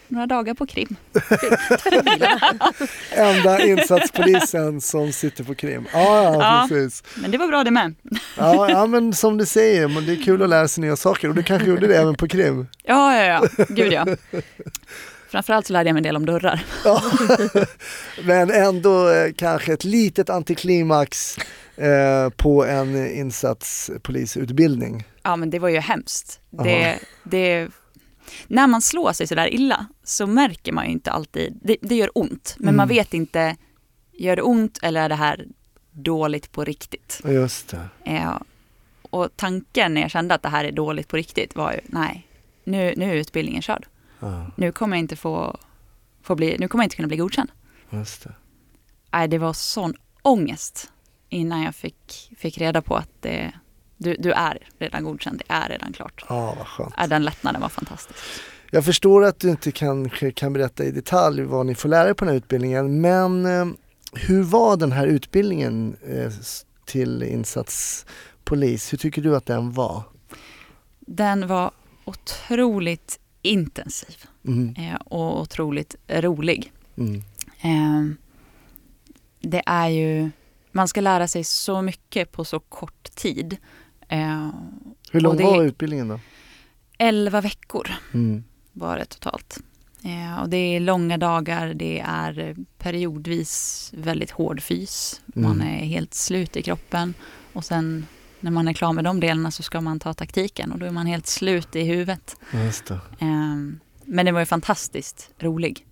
några 0.09 0.27
dagar 0.27 0.55
på 0.55 0.67
krim. 0.67 0.97
Enda 3.11 3.61
insatspolisen 3.67 4.81
som 4.81 5.13
sitter 5.13 5.45
på 5.45 5.55
krim. 5.55 5.87
Ja, 5.93 6.23
ja, 6.23 6.33
Ja. 6.35 6.67
precis. 6.69 7.03
Men 7.17 7.31
det 7.31 7.39
var 7.39 7.49
bra 7.49 7.65
det 7.65 7.71
med. 7.71 7.95
Ja, 8.37 8.71
ja, 8.71 8.87
men 8.87 9.13
som 9.15 9.39
du 9.39 9.47
säger, 9.47 9.89
men 9.89 10.07
det 10.07 10.13
är 10.13 10.23
kul 10.23 10.43
att 10.43 10.49
lära 10.49 10.69
sig 10.69 10.83
nya 10.85 10.97
saker 10.97 11.29
och 11.29 11.35
du 11.35 11.43
kanske 11.43 11.69
gjorde 11.69 11.87
det 11.87 11.97
även 11.97 12.15
på 12.15 12.29
krim. 12.29 12.67
Ja, 12.85 13.17
ja, 13.17 13.25
ja. 13.25 13.65
Gud 13.69 13.93
ja. 13.93 14.07
Framförallt 15.37 15.67
så 15.67 15.73
lärde 15.73 15.89
jag 15.89 15.95
mig 15.95 16.01
en 16.01 16.05
del 16.05 16.17
om 16.17 16.27
dörrar. 16.27 16.65
Ja. 16.85 17.03
Men 18.25 18.51
ändå 18.51 19.09
eh, 19.11 19.33
kanske 19.37 19.73
ett 19.73 19.85
litet 19.85 20.31
antiklimax 20.31 21.39
eh, 21.77 22.29
på 22.37 22.65
en 22.65 23.11
insatspolisutbildning. 23.17 25.05
Ja, 25.23 25.37
men 25.37 25.51
det 25.51 25.59
var 25.59 25.69
ju 25.69 25.79
hemskt. 25.79 26.41
Det, 26.51 26.99
det, 27.25 27.69
när 28.47 28.67
man 28.67 28.83
slår 28.83 29.13
sig 29.13 29.27
sådär 29.27 29.55
illa 29.55 29.87
så 30.05 30.27
märker 30.27 30.73
man 30.73 30.87
ju 30.87 30.93
inte 30.93 31.11
alltid, 31.11 31.61
det, 31.63 31.77
det 31.81 31.95
gör 31.95 32.11
ont, 32.15 32.55
men 32.59 32.69
Mm. 32.69 32.77
man 32.77 32.89
vet 32.89 33.15
inte, 33.15 33.57
gör 34.13 34.37
det 34.37 34.43
ont 34.43 34.79
eller 34.83 35.01
är 35.03 35.09
det 35.09 35.15
här 35.15 35.47
dåligt 35.93 36.53
på 36.53 36.65
riktigt? 36.65 37.21
Just 37.25 37.69
det. 37.69 37.89
Eh, 38.13 38.37
och 39.11 39.29
tanken 39.37 39.95
när 39.95 40.01
jag 40.01 40.11
kände 40.11 40.35
att 40.35 40.43
det 40.43 40.49
här 40.49 40.65
är 40.65 40.73
dåligt 40.73 41.09
på 41.09 41.17
riktigt 41.17 41.57
var 41.57 41.73
ju, 41.73 41.81
nej, 41.87 42.27
nu, 42.65 42.95
nu 42.97 43.11
är 43.11 43.15
utbildningen 43.15 43.63
körd. 43.63 43.87
Ja, 44.27 44.47
Nu 44.57 44.73
kommer 44.73 44.97
jag 44.97 45.01
inte 45.01 45.17
få, 45.17 45.57
få 46.23 46.35
bli, 46.35 46.57
nu 46.59 46.69
kommer 46.69 46.85
jag 46.85 46.87
inte 46.87 46.97
kunna 46.97 47.09
bli 47.09 47.17
godkänd. 47.17 47.51
just 47.91 48.25
det. 48.25 48.33
Nej, 49.13 49.29
det 49.29 49.39
var 49.39 49.53
sån 49.53 49.95
ångest 50.23 50.91
innan 51.29 51.63
jag 51.63 51.75
fick, 51.75 52.33
fick 52.39 52.59
reda 52.59 52.83
på 52.83 52.97
att 52.97 53.09
det, 53.21 53.53
du, 53.97 54.17
du 54.19 54.33
är 54.33 54.59
redan 54.79 55.05
godkänd, 55.05 55.39
det 55.47 55.55
är 55.55 55.69
redan 55.69 55.93
klart. 55.93 56.25
Ja, 56.29 56.55
vad 56.59 56.67
skönt. 56.67 56.95
Ja, 56.97 57.07
den 57.07 57.25
lättnaden 57.25 57.61
var 57.61 57.69
fantastisk. 57.69 58.19
Jag 58.71 58.85
förstår 58.85 59.25
att 59.25 59.41
du 59.41 59.51
inte 59.51 59.73
kanske 59.73 60.33
kan 60.33 60.53
berätta 60.53 60.85
i 60.85 60.91
detalj 60.91 61.43
vad 61.43 61.67
ni 61.67 61.75
får 61.75 61.89
lära 61.89 62.09
er 62.09 62.15
på 62.15 62.25
den 62.25 62.33
här 62.33 62.39
utbildningen, 62.39 63.01
men 63.01 63.47
eh, 63.47 63.67
hur 64.13 64.43
var 64.43 64.77
den 64.77 64.93
här 64.93 65.07
utbildningen 65.07 65.97
eh, 66.09 66.33
till 66.85 67.23
insatspolis? 67.23 68.93
Hur 68.93 68.99
tycker 68.99 69.23
du 69.23 69.37
att 69.37 69.47
den 69.47 69.73
var? 69.73 70.03
Den 71.01 71.47
var 71.47 71.71
otroligt 72.05 73.21
intensiv 73.47 74.17
Mm, 74.47 74.75
eh, 74.79 74.95
och 74.95 75.41
otroligt 75.41 75.97
rolig. 76.09 76.73
mm, 76.97 77.23
Eh, 77.61 78.05
det 79.41 79.63
är 79.67 79.89
ju, 79.89 80.31
man 80.73 80.89
ska 80.89 81.01
lära 81.01 81.29
sig 81.29 81.45
så 81.45 81.83
mycket 81.83 82.33
på 82.33 82.45
så 82.45 82.61
kort 82.61 83.15
tid. 83.15 83.57
Eh, 84.09 84.51
Hur 85.13 85.21
lång 85.21 85.43
var 85.43 85.63
utbildningen 85.63 86.09
då? 86.09 86.21
11 86.99 87.41
veckor 87.41 87.91
Mm, 88.15 88.45
var 88.73 88.99
det 88.99 89.05
totalt. 89.05 89.59
Eh, 90.05 90.43
och 90.43 90.49
det 90.49 90.57
är 90.57 90.81
långa 90.81 91.19
dagar, 91.19 91.75
det 91.75 92.01
är 92.07 92.57
periodvis 92.79 93.91
väldigt 93.97 94.31
hård 94.31 94.63
fys. 94.63 95.21
Man 95.27 95.61
Mm. 95.61 95.67
är 95.69 95.87
helt 95.87 96.15
slut 96.15 96.57
i 96.57 96.63
kroppen. 96.63 97.15
Och 97.53 97.65
sen 97.65 98.07
när 98.47 98.51
man 98.53 98.69
är 98.69 98.73
klar 98.73 98.93
med 98.93 99.05
de 99.05 99.21
delarna 99.21 99.51
så 99.51 99.63
ska 99.63 99.81
man 99.81 100.01
ta 100.01 100.15
taktiken 100.15 100.73
och 100.73 100.79
då 100.79 100.87
är 100.87 100.91
man 100.91 101.07
helt 101.07 101.27
slut 101.27 101.77
i 101.77 101.85
huvudet. 101.85 102.37
det. 102.87 103.01
Eh, 103.19 103.57
men 104.05 104.27
det 104.27 104.33
var 104.33 104.41
ju 104.41 104.47
fantastiskt 104.47 105.31
rolig. 105.39 105.87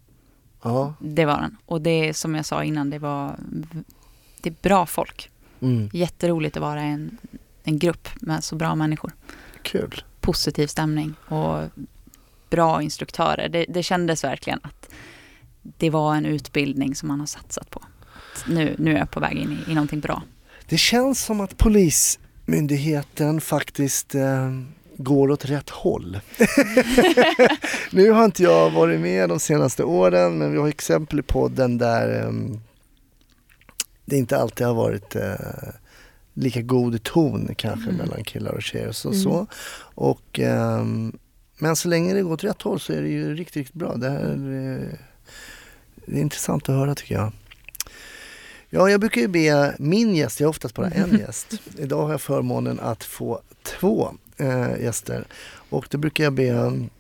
Ja, 0.63 0.95
Det 1.01 1.25
var 1.25 1.41
den. 1.41 1.57
Och 1.67 1.81
det 1.81 2.15
som 2.15 2.35
jag 2.35 2.45
sa 2.47 2.65
innan, 2.65 2.91
det 2.91 2.99
var 2.99 3.37
det 4.41 4.49
är 4.51 4.55
bra 4.63 4.87
folk. 4.87 5.31
mm, 5.61 5.91
Jätteroligt 5.93 6.57
att 6.57 6.61
vara 6.61 6.81
en, 6.83 7.19
en 7.65 7.79
grupp 7.79 8.09
med 8.21 8.45
så 8.45 8.57
bra 8.57 8.75
människor. 8.75 9.13
kul. 9.63 10.05
Positiv 10.21 10.67
stämning 10.67 11.15
och 11.29 11.63
bra 12.51 12.83
instruktörer. 12.83 13.49
Det, 13.49 13.65
det 13.69 13.83
kändes 13.83 14.25
verkligen 14.25 14.61
att 14.63 14.91
det 15.63 15.91
var 15.91 16.15
en 16.17 16.27
utbildning 16.27 16.95
som 16.95 17.09
man 17.09 17.21
har 17.21 17.27
satsat 17.27 17.71
på. 17.71 17.83
Nu, 18.49 18.75
nu 18.79 18.95
är 18.95 18.99
jag 18.99 19.11
på 19.11 19.21
väg 19.21 19.37
in 19.37 19.59
i, 19.67 19.71
i 19.71 19.75
någonting 19.75 20.01
bra. 20.01 20.23
Det 20.69 20.79
känns 20.79 21.25
som 21.25 21.41
att 21.41 21.57
Polismyndigheten 22.47 23.41
faktiskt 23.41 24.15
eh, 24.15 24.51
går 24.97 25.31
åt 25.31 25.45
rätt 25.45 25.71
håll. 25.71 26.21
nu 27.91 28.11
har 28.11 28.25
inte 28.25 28.43
jag 28.43 28.71
varit 28.71 29.01
med 29.01 29.29
de 29.29 29.41
senaste 29.41 29.85
åren 29.85 30.39
men 30.39 30.53
vi 30.53 30.59
har 30.59 30.69
exempel 30.69 31.19
i 31.19 31.23
podden 31.23 31.79
där 31.79 32.25
eh, 32.25 32.33
det 34.05 34.17
inte 34.17 34.39
alltid 34.39 34.67
har 34.67 34.75
varit 34.75 35.17
eh, 35.17 35.35
lika 36.35 36.63
god 36.63 37.03
ton 37.03 37.55
kanske 37.57 37.91
Mm. 37.91 37.97
mellan 37.97 38.25
killar 38.25 38.53
och 38.53 38.63
tjejer 38.63 38.89
och 38.89 38.97
så. 38.97 39.09
Mm. 39.09 39.21
så. 39.21 39.47
Och, 39.95 40.41
ehm, 40.41 41.13
men 41.59 41.77
så 41.77 41.89
länge 41.89 42.15
det 42.15 42.23
går 42.23 42.33
åt 42.33 42.45
rätt 42.45 42.63
håll 42.63 42.81
så 42.81 42.93
är 42.93 43.03
det 43.03 43.09
ju 43.09 43.35
riktigt, 43.35 43.57
riktigt 43.57 43.75
bra. 43.75 43.97
Det, 43.97 44.11
här, 44.11 44.31
eh, 44.33 44.99
det 46.07 46.17
är 46.17 46.23
intressant 46.23 46.69
att 46.69 46.75
höra 46.75 46.95
tycker 46.95 47.15
jag. 47.15 47.33
Ja, 48.77 48.91
jag 48.91 49.01
brukar 49.01 49.21
ju 49.21 49.29
be 49.29 49.75
min 49.79 50.17
gäst, 50.17 50.41
jag 50.41 50.47
har 50.47 50.51
oftast 50.51 50.75
bara 50.75 50.91
en 50.91 51.19
gäst. 51.19 51.61
Idag 51.79 52.03
har 52.03 52.11
jag 52.11 52.21
förmånen 52.21 52.81
att 52.81 53.05
få 53.05 53.41
två 53.63 54.15
eh, 54.37 54.83
gäster. 54.83 55.27
Och 55.71 55.87
då 55.91 55.99
brukar 55.99 56.25
jag 56.25 56.33
be 56.33 56.49
mm, 56.49 56.91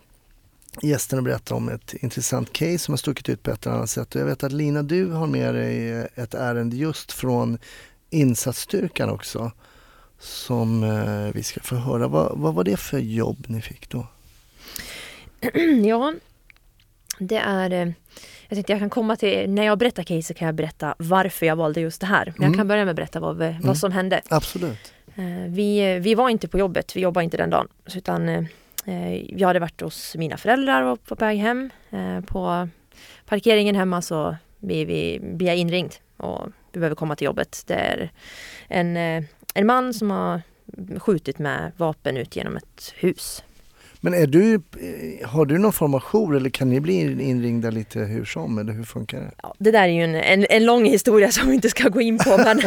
gästerna 0.83 1.23
berätta 1.23 1.55
om 1.55 1.69
ett 1.69 1.95
intressant 1.95 2.53
case 2.53 2.79
som 2.79 2.93
har 2.93 2.97
stuckit 2.97 3.29
ut 3.29 3.43
på 3.43 3.51
ett 3.51 3.67
eller 3.67 3.77
annat 3.77 3.91
sätt. 3.91 4.15
Och 4.15 4.21
jag 4.21 4.27
vet 4.27 4.45
att 4.45 4.53
Lina, 4.53 4.83
du 4.83 5.11
har 5.11 5.27
med 5.27 5.55
dig 5.55 5.93
eh, 5.93 6.05
ett 6.15 6.35
ärende 6.35 6.77
just 6.77 7.13
från 7.13 7.59
insatsstyrkan 8.11 9.11
också. 9.11 9.53
Som 10.19 10.83
eh, 10.83 11.35
vi 11.35 11.43
ska 11.43 11.61
få 11.61 11.77
höra. 11.77 12.09
Vad, 12.09 12.39
vad 12.39 12.55
var 12.55 12.65
det 12.65 12.77
för 12.77 12.99
jobb 12.99 13.45
ni 13.49 13.63
fick 13.63 13.89
då? 13.91 14.07
Ja, 15.85 16.15
det 17.18 17.37
är... 17.37 17.70
eh, 17.72 17.92
Jag 18.48 18.57
tänkte 18.57 18.72
jag 18.72 18.81
kan 18.81 18.90
komma 18.90 19.16
till, 19.16 19.50
när 19.50 19.62
jag 19.64 19.79
berättar 19.79 20.03
case 20.03 20.22
så 20.22 20.35
kan 20.35 20.46
jag 20.46 20.55
berätta 20.55 20.94
varför 20.98 21.46
jag 21.46 21.57
valde 21.57 21.81
just 21.81 22.00
det 22.00 22.07
här. 22.07 22.24
Men 22.27 22.35
Mm. 22.37 22.50
jag 22.53 22.59
kan 22.59 22.68
börja 22.68 22.85
med 22.85 22.90
att 22.92 22.96
berätta 22.96 23.20
vad, 23.20 23.42
Mm. 23.42 23.61
vad 23.62 23.79
som 23.79 23.92
hände. 23.92 24.20
Absolut. 24.29 24.92
Eh, 25.16 25.24
Vi, 25.48 25.98
vi 25.98 26.14
var 26.14 26.29
inte 26.29 26.48
på 26.48 26.59
jobbet, 26.59 26.96
vi 26.96 27.00
jobbade 27.00 27.24
inte 27.24 27.37
den 27.37 27.50
dagen. 27.50 27.68
Utan 27.94 28.29
eh, 28.29 28.44
eh, 28.87 29.14
jag 29.40 29.46
hade 29.48 29.59
varit 29.61 29.81
hos 29.81 30.14
mina 30.16 30.37
föräldrar 30.37 30.83
och 30.83 31.05
på 31.05 31.14
väg 31.14 31.38
hem. 31.38 31.70
Eh, 31.90 32.20
På 32.20 32.68
parkeringen 33.27 33.74
hemma 33.74 34.03
så 34.03 34.37
blir, 34.59 34.87
vi, 34.87 35.20
blir 35.22 35.46
jag 35.48 35.57
inringd 35.57 35.92
och 36.16 36.46
vi 36.72 36.81
behöver 36.81 36.96
komma 36.96 37.16
till 37.16 37.24
jobbet. 37.24 37.64
Det 37.66 37.74
är 37.74 38.11
en, 38.68 38.96
eh, 38.96 39.24
en 39.55 39.66
man 39.66 39.94
som 39.94 40.11
har 40.11 40.42
skjutit 40.98 41.38
med 41.38 41.72
vapen 41.77 42.16
ut 42.16 42.37
genom 42.37 42.57
ett 42.57 42.92
hus. 42.96 43.42
Men 44.05 44.14
är 44.14 44.27
du, 44.27 44.55
eh, 44.55 45.29
har 45.29 45.47
du 45.47 45.59
någon 45.59 45.73
form 45.73 45.95
av 45.95 46.01
jour 46.01 46.37
eller 46.37 46.51
kan 46.51 46.69
ni 46.71 46.81
bli 46.81 46.95
inringda 47.23 47.71
lite 47.71 47.99
hur 47.99 48.25
som 48.25 48.59
eller 48.59 48.73
hur 48.73 48.85
funkar 48.85 49.21
det? 49.21 49.31
Ja, 49.43 49.55
det 49.59 49.71
där 49.71 49.83
är 49.83 49.87
ju 49.88 50.03
en, 50.03 50.14
en, 50.14 50.47
en 50.51 50.64
lång 50.64 50.85
historia 50.85 51.31
som 51.31 51.49
vi 51.49 51.55
inte 51.55 51.69
ska 51.71 51.88
gå 51.88 52.01
in 52.01 52.19
på 52.19 52.37
men 52.45 52.61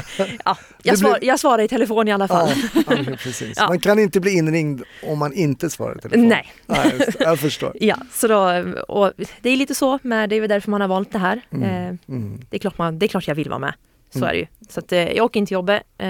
ja, 0.45 0.57
jag, 0.83 0.93
blir- 0.93 0.95
svar, 0.95 1.19
jag 1.21 1.39
svarar 1.39 1.63
i 1.63 1.67
telefon 1.67 2.07
i 2.07 2.11
alla 2.11 2.27
fall. 2.27 2.49
Ja, 2.75 2.81
ja, 2.87 3.15
precis. 3.17 3.59
Man 3.59 3.79
kan 3.79 3.99
inte 3.99 4.19
bli 4.19 4.31
inringd 4.37 4.81
om 5.03 5.19
man 5.19 5.33
inte 5.33 5.69
svarar 5.69 5.97
i 5.97 6.01
telefon. 6.01 6.27
Nej. 6.27 6.45
Nej 6.65 6.91
jag 7.19 7.39
förstår. 7.39 7.71
Ja, 7.79 7.97
så 8.11 8.27
då, 8.27 8.63
och 8.87 9.11
det 9.41 9.49
är 9.49 9.55
lite 9.57 9.75
så, 9.75 9.99
men 10.01 10.29
det 10.29 10.35
är 10.35 10.39
väl 10.41 10.49
därför 10.49 10.71
man 10.71 10.81
har 10.81 10.87
valt 10.87 11.11
det 11.11 11.19
här. 11.19 11.41
Mm. 11.51 11.63
Eh, 11.63 11.95
Mm. 12.09 12.39
det, 12.49 12.57
är 12.57 12.59
klart 12.59 12.77
man, 12.77 12.99
det 12.99 13.05
är 13.05 13.07
klart 13.07 13.27
jag 13.27 13.35
vill 13.35 13.49
vara 13.49 13.59
med. 13.59 13.73
Så 14.13 14.17
Mm. 14.19 14.29
är 14.29 14.33
det 14.33 14.39
ju. 14.39 14.45
Så 14.69 14.79
att, 14.79 14.91
eh, 14.91 15.11
jag 15.11 15.25
åker 15.25 15.39
in 15.39 15.45
till 15.45 15.53
jobbet, 15.55 15.83
eh, 15.97 16.07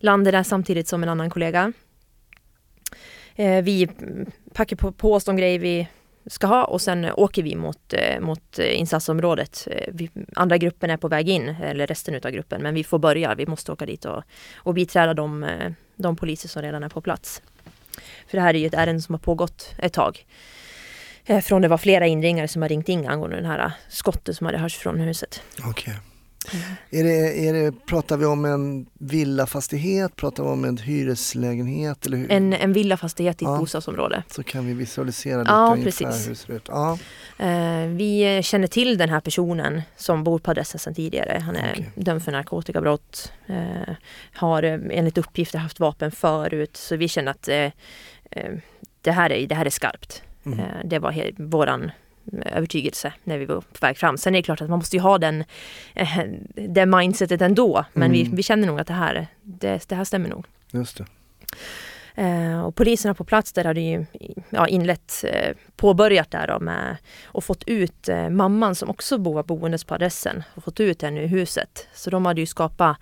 landar 0.00 0.32
där 0.32 0.42
samtidigt 0.42 0.88
som 0.88 1.02
en 1.02 1.08
annan 1.08 1.30
kollega. 1.30 1.72
Eh, 3.40 3.62
vi 3.62 3.88
packar 4.54 4.76
på, 4.76 4.92
på 4.92 5.14
oss 5.14 5.24
de 5.24 5.36
grejer 5.36 5.58
vi 5.58 5.88
ska 6.26 6.46
ha 6.46 6.64
och 6.64 6.80
sen 6.80 7.04
eh, 7.04 7.12
åker 7.16 7.42
vi 7.42 7.56
mot, 7.56 7.92
eh, 7.92 8.20
mot 8.20 8.58
eh, 8.58 8.78
insatsområdet. 8.80 9.68
Eh, 9.70 9.88
vi, 9.92 10.10
andra 10.36 10.58
gruppen 10.58 10.90
är 10.90 10.96
på 10.96 11.08
väg 11.08 11.28
in, 11.28 11.48
eller 11.48 11.86
resten 11.86 12.14
utav 12.14 12.30
gruppen, 12.30 12.62
men 12.62 12.74
vi 12.74 12.84
får 12.84 12.98
börja. 12.98 13.34
Vi 13.34 13.46
måste 13.46 13.72
åka 13.72 13.86
dit 13.86 14.04
och, 14.04 14.22
och 14.56 14.74
biträda 14.74 15.14
de, 15.14 15.46
de 15.96 16.16
poliser 16.16 16.48
som 16.48 16.62
redan 16.62 16.82
är 16.82 16.88
på 16.88 17.00
plats. 17.00 17.42
För 18.26 18.36
det 18.36 18.40
här 18.40 18.54
är 18.54 18.58
ju 18.58 18.66
ett 18.66 18.74
ärende 18.74 19.02
som 19.02 19.14
har 19.14 19.20
pågått 19.20 19.74
ett 19.78 19.92
tag. 19.92 20.26
Från 21.42 21.62
det 21.62 21.68
var 21.68 21.78
flera 21.78 22.06
inringare 22.06 22.48
som 22.48 22.62
har 22.62 22.68
ringt 22.68 22.88
in 22.88 23.08
angående 23.08 23.36
den 23.36 23.46
här 23.46 23.72
skottet 23.88 24.36
som 24.36 24.46
hade 24.46 24.58
hörts 24.58 24.76
från 24.76 25.00
huset. 25.00 25.42
Okej. 26.46 26.60
Är 26.90 27.04
det, 27.04 27.48
är 27.48 27.52
det, 27.52 27.86
pratar 27.86 28.16
vi 28.16 28.24
om 28.26 28.44
en 28.44 28.86
villafastighet, 28.98 30.16
pratar 30.16 30.42
vi 30.44 30.48
om 30.48 30.64
en 30.64 30.76
hyreslägenhet 30.78 32.06
eller 32.06 32.16
hur? 32.16 32.32
En, 32.32 32.52
en 32.52 32.72
villafastighet 32.72 33.42
i 33.42 33.44
ett 33.44 33.50
Ja. 33.50 33.58
bostadsområde. 33.58 34.22
Så 34.30 34.42
kan 34.42 34.66
vi 34.66 34.72
visualisera 34.74 35.38
lite 35.38 35.50
Ja, 35.50 35.72
ungefär 35.72 36.04
precis. 36.06 36.26
hur 36.26 36.30
det 36.30 36.36
ser 36.36 36.52
ut. 36.52 36.64
Ja, 36.68 36.98
Eh, 37.38 37.86
vi 37.86 38.40
känner 38.44 38.66
till 38.66 38.98
den 38.98 39.08
här 39.08 39.20
personen 39.20 39.82
som 39.96 40.24
bor 40.24 40.38
på 40.38 40.50
adressen 40.50 40.78
sedan 40.80 40.94
tidigare. 40.94 41.38
Han 41.46 41.56
är 41.56 41.72
Okej. 41.72 41.90
dömd 41.94 42.24
för 42.24 42.32
narkotikabrott. 42.32 43.32
Eh, 43.46 43.94
har 44.34 44.62
eh, 44.62 44.78
enligt 44.90 45.18
uppgifter 45.18 45.58
haft 45.58 45.80
vapen 45.80 46.10
förut. 46.10 46.76
Så 46.76 46.96
vi 46.96 47.08
känner 47.08 47.30
att 47.30 47.42
det, 49.02 49.10
här 49.12 49.32
är, 49.32 49.46
det 49.46 49.54
här 49.54 49.66
är 49.66 49.70
skarpt. 49.70 50.22
mm. 50.46 50.60
Det 50.84 50.98
var 50.98 51.42
våran, 51.42 51.90
övertygelse 52.46 53.12
när 53.24 53.38
vi 53.38 53.44
var 53.44 53.60
på 53.60 53.78
väg 53.80 53.98
fram. 53.98 54.18
Sen 54.18 54.34
är 54.34 54.38
det 54.38 54.42
klart 54.42 54.60
att 54.60 54.68
man 54.70 54.78
måste 54.78 54.96
ju 54.96 55.02
ha 55.02 55.18
den, 55.18 55.44
eh, 55.94 56.18
det 56.54 56.86
mindsetet 56.86 57.42
ändå. 57.42 57.84
Men 57.92 58.12
vi, 58.12 58.20
Mm. 58.22 58.36
vi 58.36 58.42
känner 58.42 58.66
nog 58.66 58.80
att 58.80 58.86
det 58.86 58.92
här, 58.92 59.26
det, 59.42 59.88
det 59.88 59.94
här 59.94 60.04
stämmer 60.04 60.28
nog. 60.28 60.44
Just 60.72 60.98
det. 60.98 61.04
Eh, 62.14 62.60
och 62.60 62.74
poliserna 62.74 63.14
på 63.14 63.24
plats 63.24 63.52
där 63.52 63.64
hade 63.64 63.80
ju 63.80 64.06
ja, 64.50 64.68
inlett, 64.68 65.24
eh, 65.28 65.56
påbörjat 65.76 66.30
där 66.30 66.46
då 66.46 66.60
med 66.60 66.96
och 67.24 67.44
fått 67.44 67.64
ut 67.66 68.08
eh, 68.08 68.28
mamman 68.28 68.74
som 68.74 68.90
också 68.90 69.16
var 69.16 69.42
boendes 69.42 69.84
på 69.84 69.94
adressen 69.94 70.42
och 70.54 70.64
fått 70.64 70.80
ut 70.80 71.02
henne 71.02 71.20
ur 71.20 71.26
huset. 71.26 71.88
Så 71.94 72.10
de 72.10 72.26
hade 72.26 72.40
ju 72.40 72.46
skapat 72.46 72.96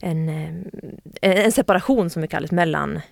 en, 0.00 0.28
eh, 0.28 0.50
en 1.44 1.52
separation 1.52 2.10
som 2.10 2.22
vi 2.22 2.28
kallar 2.28 2.48
det, 2.48 2.54
mellan 2.54 2.96
eh, 2.96 3.02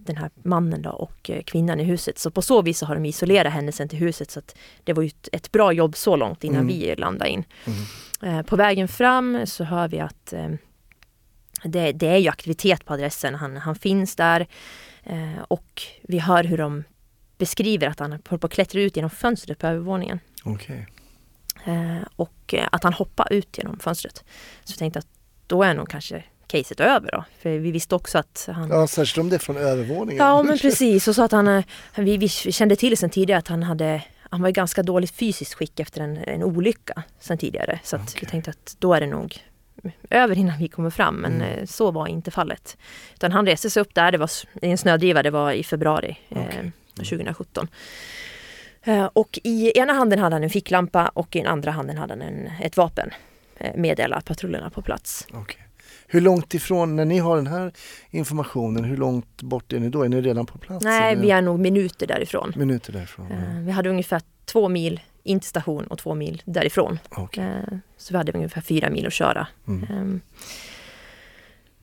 den 0.00 0.16
här 0.16 0.30
mannen 0.42 0.82
då 0.82 0.90
och 0.90 1.30
eh, 1.30 1.42
kvinnan 1.42 1.80
i 1.80 1.84
huset. 1.84 2.18
Så 2.18 2.30
på 2.30 2.42
så 2.42 2.62
vis 2.62 2.78
så 2.78 2.86
har 2.86 2.94
de 2.94 3.04
isolerat 3.04 3.52
henne 3.52 3.72
sen 3.72 3.88
till 3.88 3.98
huset 3.98 4.30
så 4.30 4.38
att 4.38 4.56
det 4.84 4.92
var 4.92 5.02
ju 5.02 5.08
ett, 5.08 5.28
ett 5.32 5.52
bra 5.52 5.72
jobb 5.72 5.96
så 5.96 6.16
långt 6.16 6.44
innan 6.44 6.60
Mm. 6.60 6.66
vi 6.68 6.94
landade 6.96 7.30
in. 7.30 7.44
Mm. 7.66 8.38
Eh, 8.38 8.42
på 8.46 8.56
vägen 8.56 8.88
fram 8.88 9.46
så 9.46 9.64
hör 9.64 9.88
vi 9.88 10.00
att 10.00 10.32
eh, 10.32 10.48
det, 11.64 11.92
det 11.92 12.06
är 12.08 12.18
ju 12.18 12.28
aktivitet 12.28 12.84
på 12.84 12.94
adressen. 12.94 13.34
Han, 13.34 13.56
han 13.56 13.74
finns 13.74 14.16
där 14.16 14.46
eh, 15.02 15.42
och 15.48 15.82
vi 16.02 16.18
hör 16.18 16.44
hur 16.44 16.58
de 16.58 16.84
beskriver 17.38 17.86
att 17.88 17.98
han 18.00 18.12
håller 18.12 18.38
på 18.38 18.46
att 18.46 18.52
klättra 18.52 18.80
ut 18.80 18.96
genom 18.96 19.10
fönstret 19.10 19.58
på 19.58 19.66
övervåningen. 19.66 20.20
Eh, 21.64 22.02
och 22.16 22.54
eh, 22.54 22.68
att 22.72 22.84
han 22.84 22.92
hoppar 22.92 23.32
ut 23.32 23.58
genom 23.58 23.78
fönstret. 23.78 24.24
Så 24.64 24.72
jag 24.72 24.78
tänkte 24.78 24.98
att 24.98 25.08
då 25.46 25.62
är 25.62 25.74
nog 25.74 25.88
kanske 25.88 26.24
caset 26.46 26.80
över 26.80 27.10
då. 27.12 27.24
För 27.42 27.58
vi 27.58 27.70
visste 27.70 27.94
också 27.94 28.18
att 28.18 28.48
han... 28.54 28.68
Ja, 28.70 28.86
särskilt 28.86 29.18
om 29.24 29.28
det 29.30 29.36
är 29.36 29.40
från 29.40 29.56
övervåningen. 29.56 30.26
Ja 30.26 30.42
men 30.42 30.58
precis, 30.62 31.08
och 31.08 31.14
så 31.14 31.22
att 31.22 31.32
han, 31.32 31.48
eh, 31.48 31.64
vi, 31.96 32.16
vi 32.16 32.28
kände 32.28 32.76
till 32.76 32.96
sen 32.96 33.10
tidigare 33.10 33.38
att 33.38 33.48
han 33.48 33.62
hade 33.62 34.02
han 34.30 34.42
var 34.42 34.48
i 34.48 34.52
ganska 34.52 34.82
dåligt 34.82 35.10
fysiskt 35.10 35.54
skick 35.54 35.80
efter 35.80 36.00
en, 36.00 36.16
en 36.16 36.42
olycka 36.42 37.02
sen 37.20 37.38
tidigare. 37.38 37.80
Så 37.84 37.96
att 37.96 38.22
vi 38.22 38.26
tänkte 38.26 38.50
att 38.50 38.76
då 38.78 38.94
är 38.94 39.00
det 39.00 39.06
nog 39.06 39.36
över 40.10 40.38
innan 40.38 40.58
vi 40.58 40.68
kommer 40.68 40.90
fram. 40.90 41.14
Men 41.14 41.32
Mm. 41.34 41.58
eh, 41.58 41.66
så 41.66 41.90
var 41.90 42.06
inte 42.06 42.30
fallet. 42.30 42.76
Utan 43.14 43.32
han 43.32 43.46
reste 43.46 43.70
sig 43.70 43.80
upp 43.80 43.94
där, 43.94 44.12
det 44.12 44.18
var 44.18 44.30
i 44.62 44.70
en 44.70 44.78
snödriva, 44.78 45.22
det 45.22 45.30
var 45.30 45.52
i 45.52 45.64
februari 45.64 46.18
eh, 46.28 46.42
Okej. 46.42 46.72
2017. 46.96 47.68
Eh, 48.82 49.04
och 49.12 49.38
i 49.44 49.78
ena 49.78 49.92
handen 49.92 50.18
hade 50.18 50.34
han 50.34 50.42
en 50.44 50.50
ficklampa 50.50 51.08
och 51.08 51.36
i 51.36 51.38
den 51.38 51.48
andra 51.48 51.70
handen 51.70 51.96
hade 51.98 52.12
han 52.12 52.22
en, 52.22 52.50
ett 52.62 52.76
vapen. 52.76 53.10
Eh, 53.58 53.74
meddela 53.76 54.20
patrullerna 54.20 54.70
på 54.70 54.82
plats. 54.82 55.26
Okej. 55.32 55.63
Hur 56.14 56.20
långt 56.20 56.54
ifrån, 56.54 56.96
när 56.96 57.04
ni 57.04 57.18
har 57.18 57.36
den 57.36 57.46
här 57.46 57.72
informationen, 58.10 58.84
hur 58.84 58.96
långt 58.96 59.42
bort 59.42 59.72
är 59.72 59.80
ni 59.80 59.88
då? 59.88 60.02
Är 60.02 60.08
ni 60.08 60.20
redan 60.20 60.46
på 60.46 60.58
plats? 60.58 60.84
Nej, 60.84 61.16
vi 61.16 61.30
är 61.30 61.42
nog 61.42 61.58
minuter 61.60 62.06
därifrån. 62.06 62.52
Minuter 62.56 62.92
därifrån? 62.92 63.32
Eh, 63.32 63.58
vi 63.64 63.70
hade 63.70 63.88
ungefär 63.90 64.22
två 64.44 64.68
mil 64.68 65.00
in 65.22 65.40
till 65.40 65.48
station 65.48 65.86
och 65.86 65.98
två 65.98 66.14
mil 66.14 66.42
därifrån. 66.44 66.98
Ja. 67.10 67.22
Okej. 67.22 67.44
Eh, 67.44 67.78
Så 67.96 68.14
vi 68.14 68.18
hade 68.18 68.32
ungefär 68.32 68.60
fyra 68.60 68.90
mil 68.90 69.06
att 69.06 69.12
köra. 69.12 69.46
Mm. 69.68 69.86
Ehm, 69.90 70.20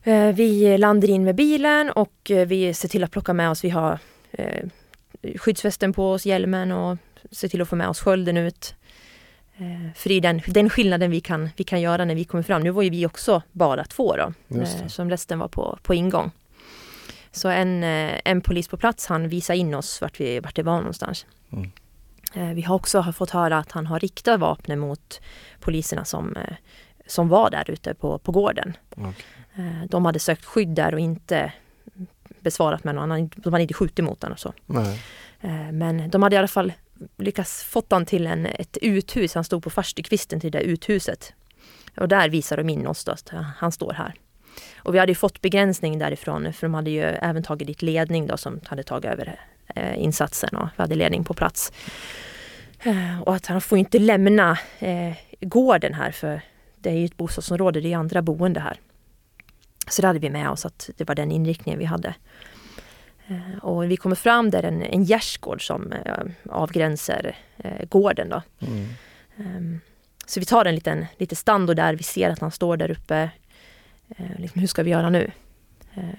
eh, 0.02 0.34
Vi 0.34 0.78
landar 0.78 1.10
in 1.10 1.24
med 1.24 1.34
bilen 1.34 1.90
och 1.90 2.30
vi 2.46 2.74
ser 2.74 2.88
till 2.88 3.04
att 3.04 3.10
plocka 3.10 3.32
med 3.32 3.50
oss, 3.50 3.64
vi 3.64 3.70
har 3.70 3.98
skyddsvästen 5.38 5.92
på 5.92 6.10
oss, 6.12 6.26
hjälmen 6.26 6.72
och 6.72 6.98
ser 7.30 7.48
till 7.48 7.62
att 7.62 7.68
få 7.68 7.76
med 7.76 7.88
oss 7.88 8.00
skölden 8.00 8.36
ut. 8.36 8.74
Eh, 9.56 9.92
För 9.94 10.08
det 10.08 10.14
är 10.14 10.20
den, 10.20 10.40
den 10.46 10.70
skillnaden 10.70 11.10
vi 11.10 11.20
kan, 11.20 11.48
vi 11.56 11.64
kan 11.64 11.80
göra 11.80 12.04
när 12.04 12.14
vi 12.14 12.24
kommer 12.24 12.42
fram. 12.44 12.62
Nu 12.62 12.70
var 12.70 12.82
ju 12.82 12.90
vi 12.90 13.06
också 13.06 13.42
bara 13.52 13.84
två 13.84 14.16
då, 14.16 14.32
eh, 14.60 14.86
som 14.86 15.10
resten 15.10 15.38
var 15.38 15.48
på, 15.48 15.78
på 15.82 15.94
ingång. 15.94 16.30
Så 17.32 17.48
en, 17.48 17.84
eh, 17.84 18.20
en 18.24 18.40
polis 18.40 18.68
på 18.68 18.76
plats 18.76 19.06
han 19.06 19.28
visar 19.28 19.54
in 19.54 19.74
oss 19.74 20.00
vart 20.00 20.20
vi 20.20 20.40
vart 20.40 20.56
det 20.56 20.62
var 20.62 20.76
någonstans. 20.76 21.26
Mm. 21.52 21.70
Vi 22.54 22.62
har 22.62 22.74
också 22.74 23.12
fått 23.12 23.30
höra 23.30 23.58
att 23.58 23.72
han 23.72 23.86
har 23.86 24.00
riktat 24.00 24.40
vapnen 24.40 24.78
mot 24.78 25.20
poliserna 25.60 26.04
som, 26.04 26.36
som 27.06 27.28
var 27.28 27.50
där 27.50 27.70
ute 27.70 27.94
på, 27.94 28.18
på 28.18 28.32
gården. 28.32 28.76
Eh, 29.56 29.84
De 29.88 30.04
hade 30.04 30.18
sökt 30.18 30.44
skydd 30.44 30.68
där 30.68 30.94
och 30.94 31.00
inte 31.00 31.52
besvarat 32.40 32.84
med 32.84 32.94
någon 32.94 33.12
annan. 33.12 33.30
De 33.36 33.52
hade 33.52 33.62
inte 33.62 33.74
skjutit 33.74 34.04
mot 34.04 34.20
den 34.20 34.32
och 34.32 34.38
så. 34.38 34.52
Nej. 34.66 35.02
Eh, 35.40 35.72
Men 35.72 36.10
de 36.10 36.22
hade 36.22 36.36
i 36.36 36.38
alla 36.38 36.48
fall 36.48 36.72
lyckats 37.18 37.64
fått 37.64 37.92
han 37.92 38.06
till 38.06 38.26
en, 38.26 38.46
ett 38.46 38.78
uthus. 38.82 39.34
Han 39.34 39.44
stod 39.44 39.62
på 39.62 39.70
farstukvisten 39.70 40.40
till 40.40 40.52
det 40.52 40.58
där 40.58 40.64
uthuset. 40.64 41.34
Och 41.96 42.08
där 42.08 42.28
visar 42.28 42.56
de 42.56 42.68
in 42.68 42.86
oss 42.86 43.04
då, 43.04 43.12
att 43.12 43.32
han 43.58 43.72
står 43.72 43.92
här. 43.92 44.14
Och 44.76 44.94
vi 44.94 44.98
hade 44.98 45.12
ju 45.12 45.16
fått 45.16 45.40
begränsning 45.40 45.98
därifrån 45.98 46.52
för 46.52 46.66
de 46.66 46.74
hade 46.74 46.90
ju 46.90 47.02
även 47.02 47.42
tagit 47.42 47.66
dit 47.66 47.82
ledning 47.82 48.26
då 48.26 48.36
som 48.36 48.60
hade 48.64 48.82
tagit 48.82 49.04
över 49.04 49.40
eh, 49.74 50.02
insatsen 50.02 50.56
och 50.56 50.68
vi 50.76 50.82
hade 50.82 50.94
ledning 50.94 51.24
på 51.24 51.34
plats. 51.34 51.72
Eh, 52.82 53.20
och 53.22 53.34
att 53.34 53.46
han 53.46 53.60
får 53.60 53.78
inte 53.78 53.98
lämna 53.98 54.58
eh, 54.78 55.12
gården 55.40 55.94
här 55.94 56.10
för 56.10 56.40
det 56.78 56.90
är 56.90 56.94
ju 56.94 57.04
ett 57.04 57.16
bostadsområde, 57.16 57.80
det 57.80 57.92
är 57.92 57.96
andra 57.96 58.22
boende 58.22 58.60
här. 58.60 58.80
Så 59.88 60.02
det 60.02 60.08
hade 60.08 60.18
vi 60.18 60.30
med 60.30 60.50
oss 60.50 60.66
att 60.66 60.90
det 60.96 61.04
var 61.04 61.14
den 61.14 61.30
inriktningen 61.30 61.78
vi 61.78 61.84
hade. 61.84 62.14
Eh, 63.28 63.58
Och 63.64 63.90
vi 63.90 63.96
kommer 63.96 64.16
fram 64.16 64.50
där 64.50 64.62
en, 64.62 64.82
en 64.82 65.04
gärdsgård 65.04 65.66
som 65.66 65.92
eh, 65.92 66.14
avgränsar 66.50 67.36
eh, 67.58 67.84
gården. 67.88 68.28
Då. 68.28 68.42
Mm. 68.66 68.86
Ehm, 69.36 69.80
Så 70.26 70.40
vi 70.40 70.46
tar 70.46 70.64
en 70.64 70.74
liten, 70.74 71.06
lite 71.18 71.36
standard 71.36 71.76
där, 71.76 71.94
vi 71.94 72.02
ser 72.02 72.30
att 72.30 72.38
han 72.40 72.50
står 72.50 72.76
där 72.76 72.90
uppe. 72.90 73.30
Liksom, 74.38 74.60
hur 74.60 74.68
ska 74.68 74.82
vi 74.82 74.90
göra 74.90 75.10
nu? 75.10 75.30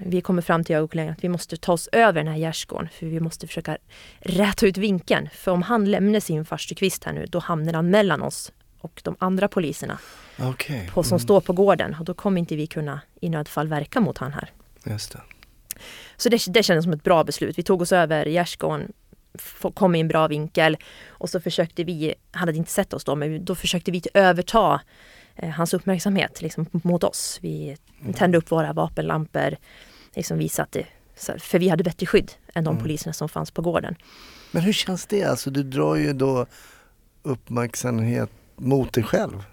Vi 0.06 0.22
kommer 0.22 0.42
fram 0.42 0.64
till 0.64 0.74
jag 0.74 0.84
och 0.84 0.92
kollegan 0.92 1.14
att 1.14 1.24
vi 1.24 1.30
måste 1.30 1.58
ta 1.58 1.74
oss 1.74 1.90
över 1.92 2.14
den 2.24 2.28
här 2.28 2.38
gärdsgården 2.40 2.90
för 2.90 3.06
vi 3.06 3.20
måste 3.20 3.48
försöka 3.48 3.78
räta 4.20 4.66
ut 4.68 4.78
vinkeln. 4.78 5.30
För 5.34 5.52
om 5.52 5.62
han 5.62 5.92
lämnar 5.92 6.20
sin 6.20 6.46
farstukvist 6.46 7.04
här 7.04 7.14
nu, 7.14 7.26
då 7.26 7.40
hamnar 7.40 7.74
han 7.74 7.90
mellan 7.90 8.22
oss 8.22 8.52
och 8.80 9.02
de 9.04 9.16
andra 9.20 9.48
poliserna 9.48 9.98
Okej. 10.40 10.90
på, 10.94 11.04
som 11.04 11.16
Mm. 11.16 11.20
står 11.24 11.42
på 11.42 11.54
gården. 11.54 11.96
Och 12.00 12.06
då 12.06 12.14
kommer 12.14 12.40
inte 12.40 12.56
vi 12.56 12.68
kunna 12.68 13.02
i 13.22 13.30
nödfall 13.30 13.68
verka 13.68 14.00
mot 14.00 14.18
han 14.18 14.34
här. 14.34 14.50
Just 14.86 15.12
det. 15.12 15.22
Så 16.24 16.30
det, 16.30 16.46
det 16.48 16.64
kändes 16.64 16.84
som 16.84 16.94
ett 16.94 17.04
bra 17.04 17.24
beslut. 17.24 17.58
Vi 17.58 17.64
tog 17.64 17.82
oss 17.82 17.92
över 17.92 18.26
gärdsgården, 18.26 18.92
kom 19.74 19.96
i 19.96 20.00
en 20.00 20.08
bra 20.08 20.28
vinkel 20.28 20.78
och 21.08 21.30
så 21.30 21.40
försökte 21.40 21.84
vi, 21.84 22.14
han 22.32 22.48
hade 22.48 22.58
inte 22.58 22.72
sett 22.72 22.94
oss 22.94 23.04
då, 23.04 23.16
men 23.16 23.46
då 23.46 23.56
försökte 23.56 23.92
vi 23.92 24.02
överta 24.14 24.82
eh, 25.36 25.50
hans 25.50 25.74
uppmärksamhet 25.74 26.42
liksom, 26.42 26.66
mot 26.72 27.04
oss. 27.04 27.40
Vi 27.42 27.78
tände 28.16 28.38
upp 28.38 28.52
våra 28.52 28.74
vapenlampor, 28.74 29.56
liksom 30.16 30.38
visa 30.38 30.64
att 30.64 30.72
det, 30.72 30.86
så- 31.18 31.40
för 31.40 31.60
vi 31.60 31.70
hade 31.70 31.84
bättre 31.84 32.06
skydd 32.06 32.32
än 32.54 32.64
de 32.64 32.70
Mm. 32.72 32.82
poliserna 32.84 33.14
som 33.14 33.30
fanns 33.30 33.52
på 33.52 33.62
gården. 33.62 33.96
Men 34.52 34.62
hur 34.64 34.74
känns 34.74 35.06
det? 35.06 35.24
Alltså 35.24 35.50
du 35.50 35.64
drar 35.64 35.96
ju 35.96 36.14
då 36.14 36.46
uppmärksamhet 37.24 38.30
mot 38.56 38.94
dig 38.94 39.04
själv. 39.04 39.44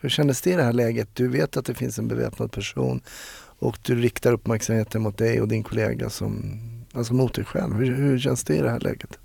Hur 0.00 0.08
kändes 0.08 0.42
det 0.42 0.50
i 0.50 0.56
det 0.56 0.62
här 0.62 0.72
läget? 0.72 1.08
Du 1.14 1.28
vet 1.28 1.56
att 1.56 1.64
det 1.64 1.74
finns 1.74 1.98
en 1.98 2.08
beväpnad 2.08 2.52
person 2.52 3.00
och 3.60 3.78
du 3.82 3.94
riktar 3.94 4.32
uppmärksamheten 4.32 5.02
mot 5.02 5.18
dig 5.18 5.40
och 5.40 5.48
din 5.48 5.62
kollega 5.62 6.10
som, 6.10 6.60
alltså 6.92 7.14
mot 7.14 7.34
dig 7.34 7.44
själv. 7.44 7.74
Hur, 7.74 7.94
hur 7.94 8.18
känns 8.18 8.44
det 8.44 8.56
i 8.56 8.60
det 8.60 8.70
här 8.70 8.80
läget? 8.80 9.18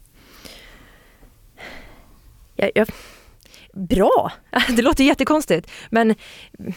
Jag, 2.55 2.71
jag, 2.75 2.87
bra! 3.73 4.31
Det 4.75 4.81
låter 4.81 5.03
jättekonstigt. 5.03 5.71
Men 5.89 6.15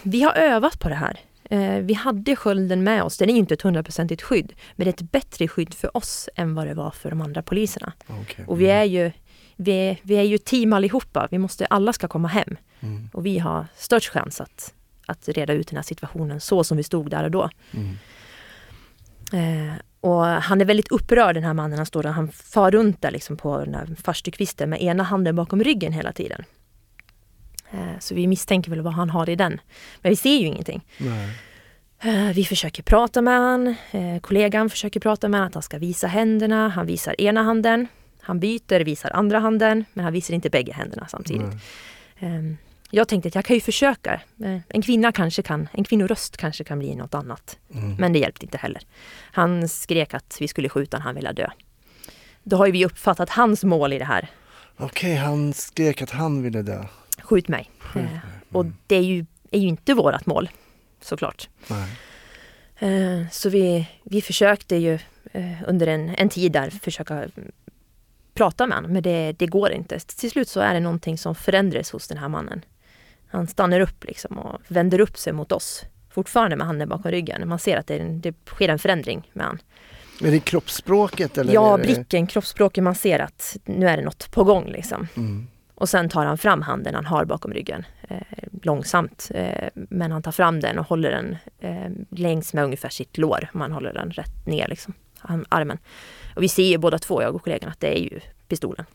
vi 0.02 0.22
har 0.22 0.32
övat 0.32 0.78
på 0.80 0.88
det 0.88 0.94
här. 0.94 1.20
Eh, 1.50 1.78
Vi 1.78 1.94
hade 1.94 2.36
skölden 2.36 2.84
med 2.84 3.02
oss. 3.02 3.18
Den 3.18 3.30
är 3.30 3.34
inte 3.34 3.54
ett 3.54 3.62
hundraprocentigt 3.62 4.22
skydd. 4.22 4.52
Men 4.76 4.84
det 4.84 4.88
är 4.88 5.04
ett 5.04 5.12
bättre 5.12 5.48
skydd 5.48 5.74
för 5.74 5.96
oss 5.96 6.28
än 6.34 6.54
vad 6.54 6.66
det 6.66 6.74
var 6.74 6.90
för 6.90 7.10
de 7.10 7.20
andra 7.20 7.42
poliserna. 7.42 7.92
Okay. 8.22 8.44
Och 8.46 8.60
vi 8.60 8.66
är 8.66 8.84
ju, 8.84 9.12
vi 9.56 9.72
är, 9.72 9.96
vi 10.02 10.14
är 10.14 10.22
ju 10.22 10.38
team 10.38 10.72
allihopa. 10.72 11.28
Vi 11.30 11.38
måste, 11.38 11.66
alla 11.66 11.92
ska 11.92 12.08
komma 12.08 12.28
hem. 12.28 12.56
Mm. 12.80 13.10
Och 13.12 13.26
vi 13.26 13.38
har 13.38 13.66
störst 13.76 14.08
chans 14.08 14.40
att, 14.40 14.74
att 15.08 15.28
reda 15.28 15.52
ut 15.52 15.68
den 15.68 15.76
här 15.76 15.82
situationen 15.82 16.40
så 16.40 16.64
som 16.64 16.76
vi 16.76 16.82
stod 16.82 17.10
där 17.10 17.24
och 17.24 17.30
då. 17.30 17.50
Mm. 17.70 17.96
Eh, 19.32 19.74
och 20.00 20.24
han 20.24 20.60
är 20.60 20.64
väldigt 20.64 20.88
upprörd 20.88 21.34
den 21.34 21.44
här 21.44 21.54
mannen. 21.54 21.78
Han 21.78 21.86
står 21.86 22.02
där, 22.02 22.10
han 22.10 22.28
far 22.28 22.70
runt 22.70 23.02
där 23.02 23.10
liksom 23.10 23.36
på 23.36 23.58
den 23.58 23.72
där 23.72 23.88
farstukvisten 24.02 24.70
med 24.70 24.82
ena 24.82 25.02
handen 25.02 25.36
bakom 25.36 25.64
ryggen 25.64 25.92
hela 25.92 26.12
tiden. 26.12 26.44
Eh, 27.70 27.98
så 28.00 28.14
vi 28.14 28.26
misstänker 28.26 28.70
väl 28.70 28.80
vad 28.80 28.92
han 28.92 29.10
har 29.10 29.30
i 29.30 29.36
den. 29.36 29.60
Men 30.00 30.10
vi 30.10 30.16
ser 30.16 30.36
ju 30.36 30.46
ingenting. 30.46 30.84
Nej. 30.98 31.28
Eh, 32.00 32.34
vi 32.34 32.44
försöker 32.44 32.82
prata 32.82 33.22
med 33.22 33.38
han. 33.38 33.74
Eh, 33.90 34.20
kollegan 34.20 34.70
försöker 34.70 35.00
prata 35.00 35.28
med 35.28 35.40
han 35.40 35.48
att 35.48 35.54
han 35.54 35.62
ska 35.62 35.78
visa 35.78 36.06
händerna. 36.06 36.68
Han 36.68 36.86
visar 36.86 37.20
ena 37.20 37.42
handen. 37.42 37.86
Han 38.20 38.40
byter, 38.40 38.84
visar 38.84 39.10
andra 39.10 39.38
handen. 39.38 39.84
Men 39.92 40.04
han 40.04 40.12
visar 40.12 40.34
inte 40.34 40.50
bägge 40.50 40.72
händerna 40.72 41.06
samtidigt. 41.08 41.60
Nej. 42.18 42.56
Jag 42.90 43.08
tänkte 43.08 43.28
att 43.28 43.34
jag 43.34 43.44
kan 43.44 43.54
ju 43.56 43.60
försöka. 43.60 44.20
Eh, 44.44 44.58
En 44.68 44.82
kvinna 44.82 45.12
kanske 45.12 45.42
kan, 45.42 45.68
en 45.72 45.84
kvinnoröst 45.84 46.36
kanske 46.36 46.64
kan 46.64 46.78
bli 46.78 46.94
något 46.94 47.14
annat. 47.14 47.58
Mm. 47.74 47.94
Men 47.94 48.12
det 48.12 48.18
hjälpte 48.18 48.46
inte 48.46 48.58
heller. 48.58 48.82
Han 49.32 49.68
skrek 49.68 50.14
att 50.14 50.36
vi 50.40 50.48
skulle 50.48 50.68
skjuta 50.68 50.96
när 50.98 51.04
han 51.04 51.14
ville 51.14 51.32
dö. 51.32 51.48
Då 52.42 52.56
har 52.56 52.66
ju 52.66 52.72
vi 52.72 52.84
uppfattat 52.86 53.30
hans 53.30 53.64
mål 53.64 53.92
i 53.92 53.98
det 53.98 54.04
här. 54.04 54.28
Okej, 54.76 55.14
han 55.14 55.52
skrek 55.54 56.02
att 56.02 56.10
han 56.10 56.42
ville 56.42 56.62
dö. 56.62 56.84
Skjut 57.22 57.48
mig. 57.48 57.70
Skjut 57.78 58.04
Eh, 58.04 58.10
mig. 58.10 58.20
Och 58.52 58.66
det 58.86 58.96
är 58.96 59.02
ju, 59.02 59.26
är 59.50 59.58
ju 59.58 59.68
inte 59.68 59.94
vårat 59.94 60.26
mål, 60.26 60.50
såklart. 61.00 61.48
Nej. 61.68 61.88
Eh, 62.78 63.28
Så 63.30 63.48
vi, 63.50 63.88
vi 64.02 64.22
försökte 64.22 64.76
ju 64.76 64.98
under 65.66 65.86
en, 65.86 66.08
en 66.14 66.28
tid 66.28 66.52
där 66.52 66.70
försöka 66.70 67.28
prata 68.34 68.66
med 68.66 68.76
honom, 68.76 68.92
men 68.92 69.02
det, 69.02 69.32
det 69.32 69.46
går 69.46 69.70
inte. 69.72 69.98
Till 69.98 70.30
slut 70.30 70.48
så 70.48 70.60
är 70.60 70.74
det 70.74 70.80
någonting 70.80 71.18
som 71.18 71.34
förändras 71.34 71.90
hos 71.90 72.08
den 72.08 72.18
här 72.18 72.28
mannen. 72.28 72.64
Han 73.28 73.46
stannar 73.46 73.80
upp 73.80 74.04
liksom 74.04 74.38
och 74.38 74.60
vänder 74.68 75.00
upp 75.00 75.18
sig 75.18 75.32
mot 75.32 75.52
oss. 75.52 75.84
Fortfarande 76.10 76.56
med 76.56 76.66
handen 76.66 76.88
bakom 76.88 77.10
ryggen. 77.10 77.48
Man 77.48 77.58
ser 77.58 77.76
att 77.76 77.86
det, 77.86 77.98
en- 77.98 78.20
det 78.20 78.34
sker 78.46 78.68
en 78.68 78.78
förändring 78.78 79.30
med 79.32 79.46
han. 79.46 79.58
Är 80.22 80.30
det 80.30 80.40
kroppsspråket 80.40 81.38
eller? 81.38 81.54
Ja, 81.54 81.76
det... 81.76 81.82
blicken, 81.82 82.26
kroppsspråket, 82.26 82.84
man 82.84 82.94
ser 82.94 83.18
att 83.18 83.56
nu 83.64 83.88
är 83.88 83.96
det 83.96 84.04
något 84.04 84.30
på 84.30 84.44
gång 84.44 84.66
liksom. 84.70 85.08
Mm. 85.16 85.46
Och 85.74 85.88
sen 85.88 86.08
tar 86.08 86.26
han 86.26 86.38
fram 86.38 86.62
handen 86.62 86.94
han 86.94 87.06
har 87.06 87.24
bakom 87.24 87.52
ryggen. 87.52 87.84
Eh, 88.08 88.16
långsamt. 88.62 89.30
Eh, 89.34 89.68
men 89.74 90.12
han 90.12 90.22
tar 90.22 90.32
fram 90.32 90.60
den 90.60 90.78
och 90.78 90.86
håller 90.86 91.10
den 91.10 91.36
eh, 91.58 91.90
längs 92.10 92.54
med 92.54 92.64
ungefär 92.64 92.88
sitt 92.88 93.18
lår. 93.18 93.48
Man 93.52 93.72
håller 93.72 93.92
den 93.92 94.10
rätt 94.10 94.46
ner 94.46 94.68
liksom. 94.68 94.94
Han, 95.18 95.44
armen. 95.48 95.78
Och 96.36 96.42
vi 96.42 96.48
ser 96.48 96.62
ju 96.62 96.78
båda 96.78 96.98
två, 96.98 97.22
jag 97.22 97.34
och 97.34 97.42
kollegan, 97.42 97.70
att 97.70 97.80
det 97.80 97.98
är 97.98 98.02
ju 98.02 98.20
pistolen. 98.48 98.86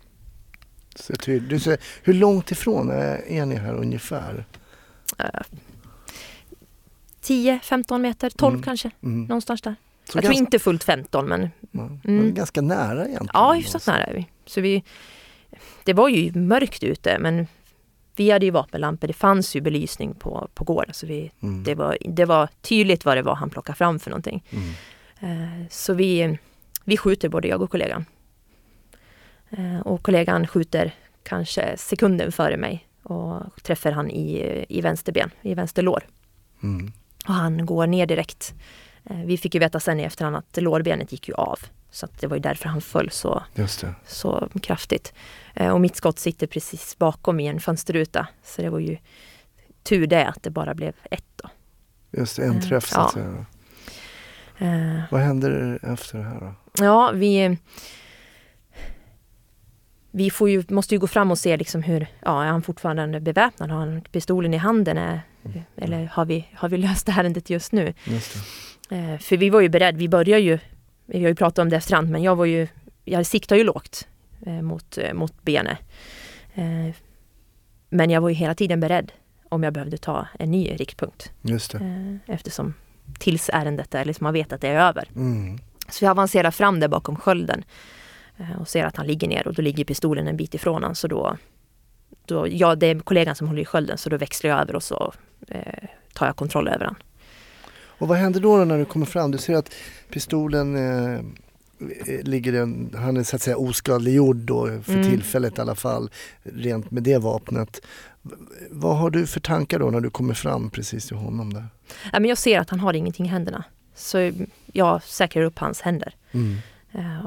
Så 0.96 1.14
tydligt. 1.16 1.50
Du 1.50 1.60
säger, 1.60 1.80
hur 2.04 2.14
långt 2.14 2.52
ifrån 2.52 2.90
är, 2.90 3.28
är 3.32 3.46
ni 3.46 3.56
här 3.56 3.74
ungefär? 3.74 4.46
10-15 7.22 7.98
meter, 7.98 8.30
12 8.30 8.54
Mm. 8.54 8.64
kanske. 8.64 8.92
Mm. 9.04 9.24
Någonstans 9.26 9.62
där. 9.62 9.76
Så 10.06 10.18
jag 10.18 10.24
ganska, 10.24 10.34
tror 10.34 10.46
inte 10.46 10.60
fullt 10.60 10.84
15 10.84 11.26
men 11.28 11.50
Mm. 12.04 12.34
ganska 12.34 12.62
nära 12.62 13.00
egentligen. 13.06 13.30
ja, 13.34 13.54
hyfsat 13.54 13.88
nära 13.88 14.04
är 14.04 14.14
vi. 14.14 14.28
Så 14.46 14.62
vi. 14.62 14.84
Det 15.84 15.94
var 15.94 16.10
ju 16.10 16.34
mörkt 16.40 16.84
ute 16.84 17.20
men 17.20 17.48
vi 18.16 18.32
hade 18.32 18.46
ju 18.46 18.52
vapenlampor, 18.52 19.08
det 19.08 19.14
fanns 19.14 19.56
ju 19.56 19.62
belysning 19.62 20.16
på, 20.16 20.50
på 20.54 20.64
gården. 20.64 20.94
Så 20.94 21.08
vi, 21.08 21.32
Mm. 21.42 21.64
det, 21.64 21.76
var, 21.76 21.98
det 22.02 22.26
var 22.26 22.50
tydligt 22.62 23.06
vad 23.06 23.18
det 23.18 23.22
var 23.22 23.36
han 23.36 23.50
plockade 23.50 23.78
fram 23.78 24.00
för 24.00 24.10
någonting. 24.10 24.44
Mm. 24.50 24.70
Eh, 25.62 25.68
Så 25.70 25.94
vi, 25.94 26.40
vi 26.84 26.98
skjuter 26.98 27.30
både 27.30 27.48
jag 27.48 27.62
och 27.62 27.72
kollegan. 27.72 28.06
Eh, 29.58 29.80
Och 29.80 30.04
kollegan 30.04 30.48
skjuter 30.48 30.96
kanske 31.24 31.78
sekunden 31.78 32.32
före 32.32 32.58
mig 32.58 32.88
och 33.04 33.64
träffar 33.64 33.92
han 33.92 34.10
i, 34.12 34.66
i 34.70 34.82
vänster 34.82 35.12
ben, 35.12 35.32
i 35.42 35.54
vänster 35.54 35.82
lår. 35.82 36.08
Mm. 36.64 36.92
Och 37.28 37.34
han 37.34 37.66
går 37.66 37.88
ner 37.88 38.06
direkt. 38.06 38.54
Eh, 39.10 39.18
Vi 39.26 39.38
fick 39.38 39.54
ju 39.54 39.60
veta 39.60 39.80
sen 39.80 40.00
i 40.00 40.04
efterhand 40.04 40.36
att 40.36 40.58
lårbenet 40.62 41.12
gick 41.12 41.28
ju 41.28 41.34
av. 41.34 41.60
Så 41.92 42.08
det 42.20 42.28
var 42.28 42.36
ju 42.38 42.42
därför 42.42 42.70
han 42.70 42.82
föll 42.82 43.10
så, 43.12 43.44
så 44.06 44.50
kraftigt. 44.62 45.14
Eh, 45.54 45.70
Och 45.70 45.82
mitt 45.82 45.96
skott 45.96 46.20
sitter 46.20 46.48
precis 46.48 46.98
bakom 46.98 47.40
i 47.40 47.48
en 47.48 47.60
fönsterruta. 47.60 48.28
Så 48.44 48.62
det 48.62 48.70
var 48.70 48.80
ju 48.80 48.98
tur 49.84 50.08
det 50.08 50.26
att 50.28 50.44
det 50.44 50.50
bara 50.50 50.74
blev 50.74 50.94
ett 51.12 51.26
då. 51.36 51.50
Just 52.12 52.40
en 52.40 52.62
träff 52.62 52.88
så 52.88 53.00
Ja. 53.00 53.06
att 53.06 53.14
säga. 53.14 53.46
Eh, 54.58 55.02
Vad 55.12 55.22
händer 55.22 55.80
efter 55.84 56.18
det 56.18 56.24
här 56.24 56.40
då? 56.40 56.54
Ja, 56.86 57.12
vi... 57.14 57.58
Vi 60.16 60.30
får 60.30 60.50
ju, 60.50 60.64
måste 60.68 60.96
ju 60.96 61.00
gå 61.00 61.08
fram 61.08 61.32
och 61.32 61.38
se 61.38 61.58
liksom 61.58 61.84
hur, 61.84 62.08
ja, 62.20 62.44
är 62.44 62.48
han 62.48 62.62
fortfarande 62.62 63.20
beväpnad? 63.20 63.70
Har 63.70 63.80
han 63.80 64.02
pistolen 64.02 64.54
i 64.54 64.58
handen? 64.58 64.98
Är, 64.98 65.22
eller 65.78 66.06
har 66.06 66.26
vi, 66.26 66.48
har 66.54 66.70
vi 66.70 66.78
löst 66.78 67.10
ärendet 67.10 67.50
just 67.50 67.72
nu? 67.72 67.94
Just. 68.04 68.36
Eh, 68.90 69.18
för 69.18 69.38
vi 69.38 69.50
var 69.50 69.62
ju 69.62 69.70
beredda, 69.70 69.98
vi 69.98 70.10
börjar 70.10 70.40
ju, 70.40 70.60
vi 71.06 71.22
har 71.22 71.30
ju 71.30 71.36
pratat 71.36 71.60
om 71.60 71.70
det 71.70 71.76
efterhand, 71.76 72.10
men 72.10 72.24
jag 72.24 72.36
var 72.36 72.46
ju, 72.46 72.68
jag 73.06 73.26
siktar 73.26 73.56
ju 73.56 73.64
lågt 73.64 74.08
eh, 74.46 74.62
mot, 74.62 74.98
eh, 74.98 75.14
mot 75.14 75.44
benet. 75.44 75.78
Eh, 76.54 76.96
men 77.90 78.10
jag 78.10 78.22
var 78.22 78.30
ju 78.30 78.36
hela 78.36 78.56
tiden 78.56 78.80
beredd 78.80 79.12
om 79.50 79.64
jag 79.64 79.74
behövde 79.74 79.98
ta 79.98 80.28
en 80.40 80.52
ny 80.52 80.76
riktpunkt. 80.76 81.32
Just 81.42 81.72
det. 81.72 81.78
Eh, 81.78 82.36
eftersom 82.36 82.74
tills 83.20 83.50
ärendet 83.54 83.96
är, 83.96 84.06
liksom 84.06 84.24
man 84.24 84.34
vet 84.34 84.54
att 84.54 84.62
det 84.62 84.68
är 84.68 84.88
över. 84.88 85.08
Mm. 85.16 85.60
Så 85.90 86.06
jag 86.06 86.12
avancerar 86.12 86.52
fram 86.52 86.80
där 86.80 86.88
bakom 86.88 87.16
skölden 87.16 87.64
och 88.60 88.68
ser 88.68 88.86
att 88.86 88.96
han 88.98 89.08
ligger 89.08 89.28
ner 89.28 89.48
och 89.48 89.54
då 89.54 89.62
ligger 89.62 89.84
pistolen 89.86 90.28
en 90.28 90.38
bit 90.38 90.54
ifrån 90.54 90.74
honom. 90.74 90.96
Så 90.96 91.08
då, 91.08 91.38
då, 92.26 92.48
ja, 92.48 92.76
det 92.76 92.88
är 92.88 93.00
kollegan 93.00 93.36
som 93.36 93.48
håller 93.48 93.62
i 93.62 93.66
skölden 93.66 93.98
så 93.98 94.10
då 94.10 94.18
växlar 94.18 94.50
jag 94.52 94.60
över 94.62 94.76
och 94.76 94.84
så 94.84 95.14
eh, 95.48 95.84
tar 96.14 96.26
jag 96.26 96.36
kontroll 96.36 96.68
över 96.68 96.86
han. 96.86 96.96
Och 97.98 98.08
vad 98.08 98.18
händer 98.18 98.40
då, 98.40 98.58
då 98.58 98.64
när 98.66 98.78
du 98.78 98.86
kommer 98.86 99.06
fram? 99.06 99.32
Du 99.32 99.38
ser 99.38 99.56
att 99.56 99.70
pistolen 100.10 100.76
eh, 100.76 101.20
ligger, 102.24 102.54
en, 102.54 102.96
han 102.98 103.18
är 103.18 103.24
så 103.24 103.36
att 103.36 103.42
säga 103.42 103.58
oskadliggjord 103.58 104.36
då 104.36 104.66
för 104.84 104.94
Mm. 104.94 105.10
tillfället 105.10 105.58
i 105.58 105.62
alla 105.62 105.76
fall, 105.76 106.10
rent 106.44 106.92
med 106.92 107.04
det 107.04 107.18
vapnet. 107.18 107.82
Vad 108.70 108.98
har 108.98 109.10
du 109.10 109.28
för 109.28 109.40
tankar 109.40 109.80
då 109.80 109.90
när 109.90 110.00
du 110.02 110.10
kommer 110.10 110.34
fram 110.34 110.70
precis 110.70 111.08
till 111.08 111.18
honom 111.18 111.54
där? 111.54 111.66
Ja, 112.12 112.20
men 112.20 112.26
jag 112.30 112.38
ser 112.38 112.60
att 112.60 112.70
han 112.70 112.80
har 112.80 112.94
ingenting 112.94 113.26
i 113.26 113.30
händerna. 113.30 113.64
Så 113.96 114.32
jag 114.72 115.04
säkrar 115.04 115.44
upp 115.44 115.60
hans 115.60 115.82
händer 115.82 116.16
Mm. 116.32 116.58
eh, 116.92 117.24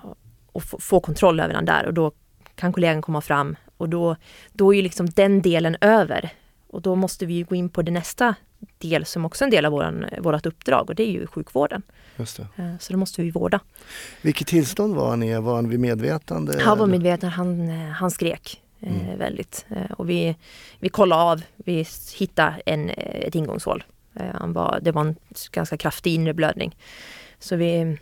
och 0.57 0.83
få- 0.83 1.01
kontroll 1.01 1.41
över 1.41 1.55
han 1.55 1.65
där 1.65 1.87
och 1.87 1.95
då 1.95 2.13
kan 2.55 2.73
kollegan 2.73 3.03
komma 3.03 3.21
fram 3.21 3.57
och 3.77 3.89
då, 3.89 4.17
då 4.53 4.73
är 4.73 4.77
ju 4.77 4.83
liksom 4.83 5.07
den 5.07 5.43
delen 5.43 5.77
över. 5.81 6.31
Och 6.69 6.83
då 6.83 6.95
måste 6.95 7.27
vi 7.27 7.43
gå 7.43 7.55
in 7.55 7.69
på 7.69 7.83
det 7.83 7.91
nästa 7.93 8.35
del 8.79 9.05
som 9.05 9.25
också 9.25 9.45
är 9.45 9.47
en 9.47 9.51
del 9.51 9.65
av 9.65 9.73
våran, 9.73 10.05
vårat 10.19 10.47
uppdrag 10.47 10.89
och 10.91 10.95
det 10.95 11.03
är 11.03 11.13
ju 11.13 11.27
sjukvården. 11.27 11.83
Just 12.17 12.37
det. 12.37 12.63
Eh, 12.63 12.79
Så 12.81 12.93
då 12.93 12.99
måste 12.99 13.23
vi 13.23 13.31
vårda. 13.31 13.61
Vilket 14.23 14.47
tillstånd 14.47 14.95
var 14.95 15.11
han 15.11 15.23
i? 15.23 15.39
Var 15.41 15.55
han 15.55 15.69
vid 15.69 15.81
medvetande? 15.81 16.63
Han 16.63 16.79
var 16.79 16.87
medveten, 16.87 17.31
han, 17.31 17.69
eh, 17.69 17.89
han 17.91 18.11
skrek 18.11 18.63
eh, 18.81 19.01
Mm. 19.05 19.19
väldigt. 19.19 19.67
Och 19.99 20.11
vi, 20.11 20.37
vi 20.81 20.89
kollade 20.89 21.23
av, 21.23 21.43
vi 21.57 21.87
hittade 22.19 22.55
en, 22.67 22.91
ett 22.97 23.35
ingångshål. 23.35 23.85
Han 24.35 24.53
var, 24.53 24.79
det 24.83 24.93
var 24.93 25.01
en 25.01 25.17
ganska 25.53 25.77
kraftig 25.77 26.15
inre 26.15 26.35
blödning. 26.35 26.77
Så 27.39 27.57
vi, 27.57 27.99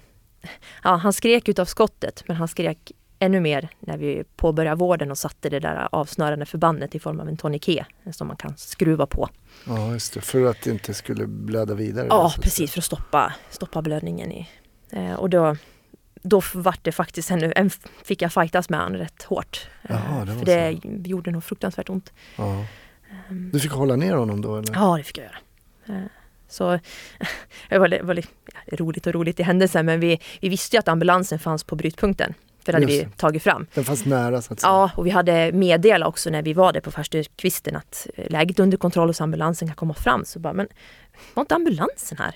ja, 0.82 0.96
han 0.96 1.12
skrek 1.12 1.48
utav 1.48 1.64
skottet 1.64 2.24
men 2.26 2.36
han 2.36 2.48
skrek 2.48 2.92
ännu 3.18 3.40
mer 3.40 3.68
när 3.80 3.96
vi 3.96 4.24
påbörjade 4.36 4.76
vården 4.76 5.10
och 5.10 5.18
satte 5.18 5.48
det 5.48 5.60
där 5.60 5.88
avsnörande 5.92 6.46
förbandet 6.46 6.94
i 6.94 6.98
form 6.98 7.20
av 7.20 7.28
en 7.28 7.54
eh, 8.04 8.12
som 8.12 8.26
man 8.26 8.36
kan 8.36 8.56
skruva 8.56 9.06
på. 9.06 9.28
Ja, 9.66 9.92
just 9.92 10.14
det. 10.14 10.20
För 10.20 10.44
att 10.44 10.62
det 10.62 10.70
inte 10.70 10.94
skulle 10.94 11.26
blöda 11.26 11.74
vidare. 11.74 12.06
Ja, 12.10 12.22
så 12.22 12.30
säga. 12.30 12.42
precis 12.42 12.72
för 12.72 12.78
att 12.78 12.84
stoppa, 12.84 13.34
stoppa 13.50 13.82
blödningen. 13.82 14.32
I. 14.32 14.48
Eh, 14.90 15.14
och 15.14 15.30
då, 15.30 15.56
då 16.22 16.42
vart 16.54 16.84
det 16.84 16.92
faktiskt 16.92 17.30
en, 17.30 17.52
en, 17.56 17.70
fick 18.04 18.22
jag 18.22 18.32
fightas 18.32 18.68
med 18.68 18.80
honom 18.80 18.98
rätt 18.98 19.22
hårt. 19.22 19.68
Eh, 19.82 19.90
Jaha, 19.90 20.24
det 20.24 20.32
var 20.32 20.38
för 20.38 20.46
det 20.46 21.08
gjorde 21.08 21.30
nog 21.30 21.44
fruktansvärt 21.44 21.88
ont. 21.88 22.12
Ja. 22.36 22.66
Du 23.52 23.60
fick 23.60 23.72
hålla 23.72 23.96
ner 23.96 24.14
honom 24.14 24.40
då 24.40 24.56
eller? 24.56 24.74
Ja, 24.74 24.96
det 24.96 25.02
fick 25.02 25.18
jag 25.18 25.24
göra. 25.24 26.08
Så 26.54 26.70
det 27.68 27.78
var, 27.78 28.02
var 28.02 28.14
ja, 28.14 28.76
roligt 28.76 29.06
och 29.06 29.12
roligt 29.12 29.40
i 29.40 29.42
händelsen 29.42 29.86
men 29.86 30.00
vi, 30.00 30.20
vi 30.40 30.48
visste 30.48 30.76
ju 30.76 30.78
att 30.78 30.88
ambulansen 30.88 31.38
fanns 31.38 31.64
på 31.64 31.76
brytpunkten. 31.76 32.34
För 32.64 32.72
det 32.72 32.76
hade 32.76 32.92
Just 32.92 33.06
vi 33.06 33.10
tagit 33.16 33.42
fram. 33.42 33.66
Den 33.74 33.84
fanns 33.84 34.04
nära 34.04 34.42
så 34.42 34.52
att 34.52 34.60
säga. 34.60 34.70
Ja, 34.70 34.90
och 34.96 35.06
vi 35.06 35.10
hade 35.10 35.52
meddelat 35.52 36.08
också 36.08 36.30
när 36.30 36.42
vi 36.42 36.52
var 36.52 36.72
där 36.72 36.80
på 36.80 36.90
farstukvisten 36.90 37.76
att 37.76 38.06
eh, 38.14 38.30
läget 38.30 38.58
under 38.58 38.76
kontroll 38.76 39.14
så 39.14 39.24
ambulansen 39.24 39.68
kan 39.68 39.76
komma 39.76 39.94
fram. 39.94 40.24
Så 40.24 40.38
bara, 40.38 40.52
men 40.52 40.68
var 41.34 41.40
inte 41.40 41.54
ambulansen 41.54 42.18
här? 42.18 42.34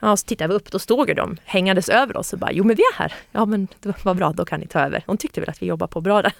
Ja, 0.00 0.16
så 0.16 0.26
tittade 0.26 0.48
vi 0.48 0.54
upp, 0.54 0.70
då 0.70 0.78
stod 0.78 1.08
ju 1.08 1.14
de 1.14 1.36
hängandes 1.44 1.88
över 1.88 2.16
oss 2.16 2.32
och 2.32 2.38
bara, 2.38 2.52
jo 2.52 2.64
men 2.64 2.76
vi 2.76 2.82
är 2.82 2.94
här. 2.98 3.14
Ja 3.32 3.44
men 3.44 3.68
var 4.02 4.14
bra, 4.14 4.32
då 4.32 4.44
kan 4.44 4.60
ni 4.60 4.66
ta 4.66 4.80
över. 4.80 5.04
De 5.06 5.16
tyckte 5.16 5.40
väl 5.40 5.50
att 5.50 5.62
vi 5.62 5.66
jobbar 5.66 5.86
på 5.86 6.00
bra 6.00 6.22
där. 6.22 6.32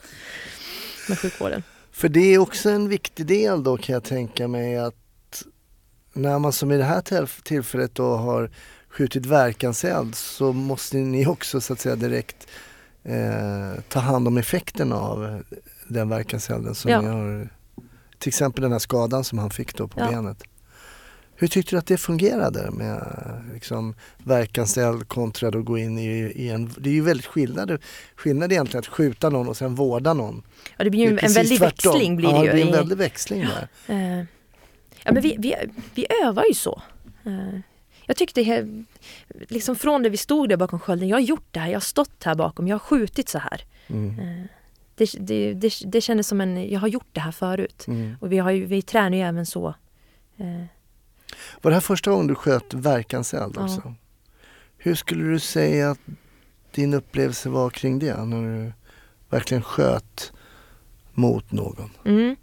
Med 1.09 1.19
sjukvården. 1.19 1.63
För 1.93 2.09
det 2.09 2.35
är 2.35 2.39
också 2.39 2.71
en 2.71 2.89
viktig 2.89 3.27
del 3.27 3.63
då 3.63 3.77
kan 3.77 3.93
jag 3.93 4.05
tänka 4.05 4.49
mig 4.49 4.79
att 4.79 5.06
när 6.17 6.39
man 6.39 6.53
som 6.53 6.73
i 6.73 6.77
det 6.77 6.85
här 6.85 7.01
tillf- 7.01 7.43
tillfället 7.43 7.95
då 7.95 8.17
har 8.17 8.51
skjutit 8.89 9.27
verkanseld 9.27 10.15
så 10.15 10.53
måste 10.53 10.97
ni 10.97 11.27
också 11.27 11.61
så 11.61 11.73
att 11.73 11.81
säga 11.81 11.97
direkt 11.97 12.47
eh, 13.05 13.83
ta 13.89 14.01
hand 14.01 14.29
om 14.29 14.37
effekten 14.39 14.93
av 14.93 15.43
den 15.89 16.09
verkanselden 16.09 16.75
som 16.75 16.91
Ja. 16.91 17.01
ni 17.01 17.09
har. 17.09 17.49
Till 18.19 18.29
exempel 18.29 18.63
den 18.63 18.73
här 18.73 18.79
skadan 18.79 19.25
som 19.25 19.39
han 19.39 19.51
fick 19.51 19.77
då 19.77 19.89
på 19.89 20.01
Ja. 20.01 20.11
benet. 20.11 20.43
Hur 21.39 21.49
tyckte 21.49 21.75
du 21.77 21.79
att 21.79 21.87
det 21.87 21.97
fungerade 21.97 22.71
med 22.71 23.03
liksom, 23.55 23.95
verkanseld 24.25 25.09
kontra 25.09 25.49
att 25.49 25.65
gå 25.65 25.79
in 25.79 25.99
i, 25.99 26.09
i 26.19 26.49
en... 26.49 26.73
Det 26.79 26.91
är 26.91 26.95
ju 26.95 27.01
väldigt 27.03 27.27
skillnad, 27.27 27.79
skillnad 28.17 28.53
egentligen 28.53 28.79
att 28.79 28.87
skjuta 28.87 29.31
någon 29.31 29.49
och 29.49 29.57
sen 29.57 29.75
vårda 29.75 30.15
någon. 30.15 30.43
Ja, 30.77 30.85
det 30.85 30.91
blir 30.91 31.01
ju 31.11 31.17
Det 31.17 31.23
en 31.27 31.33
väldig 31.33 31.59
tvärtom. 31.59 31.93
växling 31.93 32.17
blir 32.17 32.29
ja, 32.31 32.39
det 32.39 32.45
ju. 32.45 32.47
det 32.49 32.53
blir 32.55 32.67
en 32.67 32.73
väldig 32.73 32.99
växling 32.99 33.41
där. 33.47 33.69
Eh, 34.19 34.25
ja, 35.07 35.13
men 35.13 35.23
vi, 35.23 35.37
vi, 35.39 35.55
vi 35.95 36.07
övar 36.25 36.45
ju 36.49 36.55
så. 36.55 36.83
Eh, 37.25 37.59
jag 38.07 38.17
tyckte 38.17 38.67
liksom 39.29 39.77
från 39.77 40.03
det 40.03 40.09
vi 40.09 40.17
stod 40.17 40.49
där 40.49 40.57
bakom 40.57 40.79
skölden, 40.81 41.09
jag 41.09 41.17
har 41.17 41.21
gjort 41.23 41.47
det 41.51 41.61
här, 41.61 41.67
jag 41.69 41.75
har 41.75 41.81
stått 41.81 42.25
här 42.25 42.35
bakom, 42.35 42.69
jag 42.69 42.75
har 42.75 42.79
skjutit 42.79 43.29
så 43.29 43.39
här. 43.39 43.61
Mm. 43.87 44.19
Eh, 44.19 44.45
det, 44.95 45.11
det, 45.21 45.55
det, 45.55 45.73
det 45.87 46.01
kändes 46.01 46.29
som 46.29 46.41
en, 46.41 46.71
jag 46.71 46.81
har 46.81 46.89
gjort 46.89 47.09
det 47.13 47.21
här 47.21 47.33
förut. 47.33 47.85
Mm. 47.87 48.17
Och 48.21 48.33
vi, 48.33 48.39
har 48.39 48.51
ju, 48.51 48.65
vi 48.67 48.83
tränar 48.83 49.17
ju 49.17 49.23
även 49.23 49.47
så. 49.47 49.69
Eh, 50.37 50.65
Var 51.63 51.71
det 51.71 51.75
här 51.75 51.81
första 51.81 52.11
gången 52.11 52.27
du 52.27 52.35
sköt 52.35 52.75
verkanseld 52.75 53.53
Ja. 53.57 53.65
också? 53.65 53.95
Hur 54.79 54.95
skulle 54.95 55.25
du 55.25 55.39
säga 55.41 55.91
att 55.91 56.01
din 56.75 56.95
upplevelse 56.95 57.49
var 57.49 57.71
kring 57.71 57.99
det? 57.99 58.25
När 58.25 58.43
du 58.43 58.73
verkligen 59.31 59.63
sköt 59.63 60.33
mot 61.15 61.53
någon? 61.53 61.91
Mm. 62.05 62.37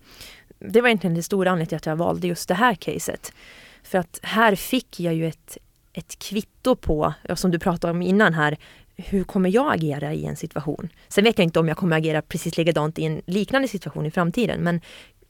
Det 0.69 0.81
var 0.81 0.89
egentligen 0.89 1.15
det 1.15 1.23
stora 1.23 1.51
anledningen 1.51 1.67
till 1.67 1.75
att 1.77 1.85
jag 1.85 1.95
valde 1.95 2.27
just 2.27 2.47
det 2.47 2.53
här 2.55 2.75
caset. 2.75 3.33
För 3.83 3.97
att 3.97 4.19
här 4.23 4.55
fick 4.55 4.99
jag 4.99 5.13
ju 5.13 5.27
ett, 5.27 5.57
ett 5.93 6.19
kvitto 6.19 6.75
på, 6.75 7.13
som 7.35 7.51
du 7.51 7.59
pratade 7.59 7.91
om 7.91 8.01
innan 8.01 8.33
här, 8.33 8.57
hur 8.95 9.23
kommer 9.23 9.49
jag 9.49 9.73
agera 9.73 10.13
i 10.13 10.25
en 10.25 10.35
situation? 10.35 10.89
Sen 11.07 11.23
vet 11.23 11.37
jag 11.37 11.43
inte 11.45 11.59
om 11.59 11.67
jag 11.67 11.77
kommer 11.77 11.97
agera 11.97 12.21
precis 12.21 12.57
likadant 12.57 12.99
i 12.99 13.05
en 13.05 13.21
liknande 13.25 13.67
situation 13.67 14.05
i 14.05 14.11
framtiden, 14.11 14.61
men 14.61 14.81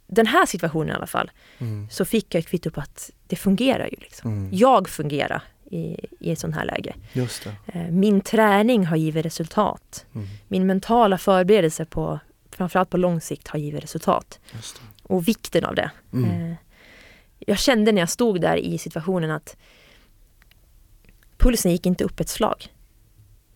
den 0.08 0.28
här 0.28 0.46
situationen 0.46 0.90
i 0.90 0.92
alla 0.94 1.08
fall, 1.08 1.32
Mm. 1.58 1.88
så 1.92 2.06
fick 2.06 2.36
jag 2.36 2.40
ett 2.40 2.48
kvitto 2.48 2.72
på 2.72 2.82
att 2.82 3.12
det 3.28 3.36
fungerar 3.36 3.86
ju. 3.92 3.98
Liksom. 4.00 4.32
Mm. 4.32 4.50
Jag 4.54 4.90
fungerar 4.90 5.44
i, 5.72 5.98
i 6.20 6.32
ett 6.32 6.40
sånt 6.40 6.56
här 6.56 6.66
läge. 6.66 6.96
Eh, 7.66 7.82
Min 7.92 8.22
träning 8.22 8.86
har 8.86 8.98
givit 8.98 9.26
resultat. 9.26 10.06
Mm. 10.16 10.28
Min 10.48 10.66
mentala 10.68 11.18
förberedelse 11.18 11.86
på 11.86 12.20
framförallt 12.52 12.90
på 12.90 12.98
lång 12.98 13.22
sikt 13.22 13.48
har 13.48 13.60
givit 13.60 13.84
resultat. 13.84 14.40
Och 15.04 15.28
vikten 15.28 15.66
av 15.66 15.76
det. 15.76 15.92
Mm. 16.14 16.30
Eh, 16.52 16.56
Jag 17.40 17.58
kände 17.60 17.92
när 17.92 18.02
jag 18.02 18.10
stod 18.10 18.42
där 18.42 18.58
i 18.58 18.78
situationen 18.78 19.32
att 19.32 19.58
pulsen 21.38 21.72
gick 21.72 21.86
inte 21.86 22.04
upp 22.04 22.20
ett 22.20 22.30
slag. 22.30 22.68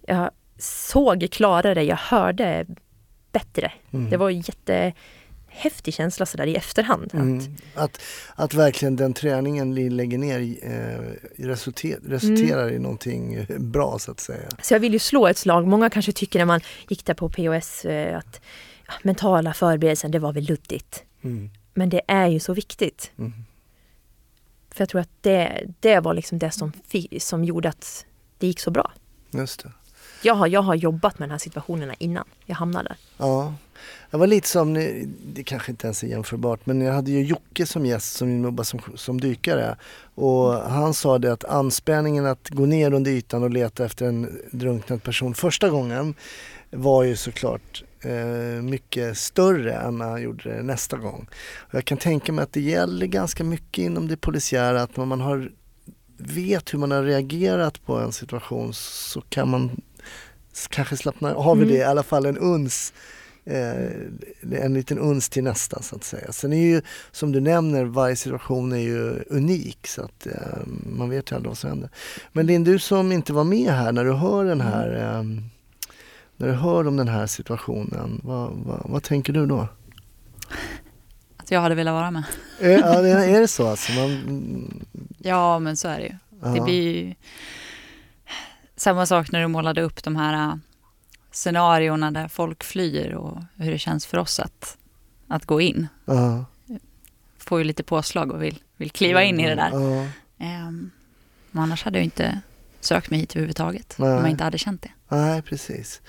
Jag 0.07 0.31
såg 0.57 1.27
klarare, 1.31 1.83
jag 1.83 1.95
hörde 1.95 2.65
bättre. 3.31 3.71
Mm. 3.91 4.09
Det 4.09 4.17
var 4.17 4.29
en 4.29 4.41
jättehäftig 4.41 5.93
känsla 5.93 6.25
sådär 6.25 6.47
i 6.47 6.55
efterhand. 6.55 7.03
Att, 7.05 7.13
Mm. 7.13 7.55
Att, 7.75 8.01
att 8.35 8.53
verkligen 8.53 8.95
den 8.95 9.13
träningen 9.13 9.71
ni 9.71 9.89
lägger 9.89 10.17
ner 10.17 10.39
eh, 10.63 11.45
resulter, 11.47 11.99
resulterar 12.05 12.71
i 12.71 12.79
någonting 12.79 13.45
bra 13.57 13.99
så 13.99 14.11
att 14.11 14.19
säga. 14.19 14.49
Så 14.61 14.73
jag 14.73 14.79
vill 14.79 14.93
ju 14.93 14.99
slå 14.99 15.27
ett 15.27 15.37
slag. 15.37 15.67
Många 15.67 15.89
kanske 15.89 16.11
tycker 16.11 16.39
när 16.39 16.45
man 16.45 16.61
gick 16.89 17.05
där 17.05 17.13
på 17.13 17.29
POS 17.29 17.85
eh, 17.85 18.17
att 18.17 18.41
ja, 18.87 18.93
mentala 19.03 19.53
förberedelsen, 19.53 20.11
det 20.11 20.19
var 20.19 20.33
väl 20.33 20.43
luddigt. 20.43 21.03
Mm. 21.21 21.49
Men 21.73 21.89
det 21.89 22.01
är 22.07 22.27
ju 22.27 22.39
så 22.39 22.53
viktigt. 22.53 23.11
Mm. 23.17 23.33
För 24.71 24.81
jag 24.81 24.89
tror 24.89 25.01
att 25.01 25.09
det, 25.21 25.67
det 25.79 25.99
var 25.99 26.13
liksom 26.13 26.39
det 26.39 26.51
som, 26.51 26.71
som 27.19 27.43
gjorde 27.43 27.69
att 27.69 28.05
det 28.37 28.47
gick 28.47 28.59
så 28.59 28.71
bra. 28.71 28.91
Just 29.31 29.63
det. 29.63 29.71
Jag 30.21 30.33
har, 30.33 30.47
jag 30.47 30.61
har 30.61 30.75
jobbat 30.75 31.19
med 31.19 31.29
de 31.29 31.31
här 31.31 31.39
situationerna 31.39 31.93
innan 31.93 32.25
jag 32.45 32.55
hamnade 32.55 32.89
där. 32.89 32.97
Ja, 33.17 33.53
jag 34.09 34.19
var 34.19 34.27
lite 34.27 34.47
som, 34.47 34.73
det 35.33 35.43
kanske 35.43 35.71
inte 35.71 35.87
ens 35.87 36.03
är 36.03 36.07
jämförbart, 36.07 36.65
men 36.65 36.81
jag 36.81 36.93
hade 36.93 37.11
ju 37.11 37.23
Jocke 37.23 37.65
som 37.65 37.85
gäst 37.85 38.13
som 38.13 38.43
jobbar 38.43 38.63
som, 38.63 38.79
som 38.95 39.21
dykare. 39.21 39.77
Och 40.15 40.53
han 40.53 40.93
sa 40.93 41.17
det 41.17 41.33
att 41.33 41.45
anspänningen 41.45 42.25
att 42.25 42.49
gå 42.49 42.65
ner 42.65 42.93
under 42.93 43.11
ytan 43.11 43.43
och 43.43 43.49
leta 43.49 43.85
efter 43.85 44.05
en 44.05 44.41
drunknad 44.51 45.03
person 45.03 45.33
första 45.33 45.69
gången 45.69 46.15
var 46.71 47.03
ju 47.03 47.15
såklart 47.15 47.83
eh, 48.01 48.61
mycket 48.61 49.17
större 49.17 49.73
än 49.73 49.97
när 49.97 50.05
han 50.09 50.21
gjorde 50.21 50.55
det 50.55 50.63
nästa 50.63 50.97
gång. 50.97 51.27
Och 51.57 51.75
jag 51.75 51.85
kan 51.85 51.97
tänka 51.97 52.31
mig 52.31 52.43
att 52.43 52.53
det 52.53 52.61
gäller 52.61 53.05
ganska 53.05 53.43
mycket 53.43 53.81
inom 53.81 54.07
det 54.07 54.17
polisiära 54.17 54.81
att 54.81 54.97
när 54.97 55.05
man 55.05 55.21
har, 55.21 55.51
vet 56.17 56.73
hur 56.73 56.79
man 56.79 56.91
har 56.91 57.03
reagerat 57.03 57.85
på 57.85 57.97
en 57.97 58.11
situation 58.11 58.73
så 58.73 59.21
kan 59.21 59.49
man 59.49 59.81
kanske 60.69 60.97
slappna 60.97 61.33
har 61.33 61.55
vi 61.55 61.61
Mm. 61.61 61.73
det 61.73 61.79
i 61.79 61.83
alla 61.83 62.03
fall 62.03 62.25
en 62.25 62.37
uns 62.37 62.93
eh, 63.45 63.91
en 64.51 64.73
liten 64.73 64.99
uns 64.99 65.29
till 65.29 65.43
nästa 65.43 65.81
så 65.81 65.95
att 65.95 66.03
säga. 66.03 66.31
Sen 66.31 66.53
är 66.53 66.61
ju 66.61 66.81
som 67.11 67.31
du 67.31 67.39
nämner 67.39 67.85
varje 67.85 68.15
situation 68.15 68.71
är 68.71 68.77
ju 68.77 69.23
unik 69.29 69.87
så 69.87 70.01
att 70.01 70.27
eh, 70.27 70.33
man 70.97 71.09
vet 71.09 71.31
ju 71.31 71.35
aldrig 71.35 71.49
vad 71.49 71.57
som 71.57 71.69
händer. 71.69 71.89
Men 72.31 72.45
Linn, 72.45 72.63
du 72.63 72.79
som 72.79 73.11
inte 73.11 73.33
var 73.33 73.43
med 73.43 73.71
här 73.71 73.91
när 73.91 74.05
du 74.05 74.13
hör 74.13 74.45
den 74.45 74.61
här 74.61 75.17
eh, 75.17 75.23
när 76.37 76.47
du 76.47 76.53
hör 76.53 76.87
om 76.87 76.97
den 76.97 77.07
här 77.07 77.27
situationen, 77.27 78.21
vad, 78.23 78.51
vad, 78.51 78.81
vad 78.89 79.03
tänker 79.03 79.33
du 79.33 79.45
då? 79.45 79.67
Att 81.37 81.51
jag 81.51 81.61
hade 81.61 81.75
velat 81.75 81.93
vara 81.93 82.11
med. 82.11 82.23
Eh, 82.59 82.71
ja, 82.71 83.01
det- 83.01 83.09
är 83.09 83.41
det 83.41 83.47
så 83.47 83.67
alltså? 83.67 83.91
Man, 83.91 84.85
Ja, 85.17 85.59
men 85.59 85.77
så 85.77 85.87
är 85.87 85.97
det 85.99 86.05
ju. 86.05 86.15
Det 86.51 86.57
ja. 86.57 86.63
blir 86.63 86.81
ju 86.97 87.13
samma 88.75 89.05
sak 89.05 89.31
när 89.31 89.41
du 89.41 89.47
målade 89.47 89.81
upp 89.81 90.03
de 90.03 90.15
här 90.15 90.33
äh, 90.49 90.55
scenarierna 91.31 92.11
där 92.11 92.27
folk 92.27 92.63
flyr 92.63 93.11
och 93.11 93.37
hur 93.55 93.71
det 93.71 93.79
känns 93.79 94.05
för 94.05 94.17
oss 94.17 94.39
att, 94.39 94.77
att 95.27 95.45
gå 95.45 95.61
in. 95.61 95.87
Ja. 96.05 96.45
Får 97.37 97.57
ju 97.57 97.63
lite 97.63 97.83
påslag 97.83 98.31
och 98.31 98.43
vill, 98.43 98.59
vill 98.77 98.91
kliva 98.91 99.23
in 99.23 99.39
i 99.39 99.49
det 99.49 99.55
där. 99.55 99.69
Ja. 99.73 100.07
Men 101.51 101.63
annars 101.63 101.83
hade 101.83 101.97
jag 101.97 102.03
inte 102.03 102.41
sökt 102.79 103.09
mig 103.09 103.19
hit 103.19 103.31
överhuvudtaget 103.35 103.95
Nej. 103.99 104.09
om 104.09 104.15
jag 104.17 104.29
inte 104.29 104.43
hade 104.43 104.57
känt 104.57 104.81
det. 104.81 104.91
Nej, 105.09 105.41
precis. 105.41 106.01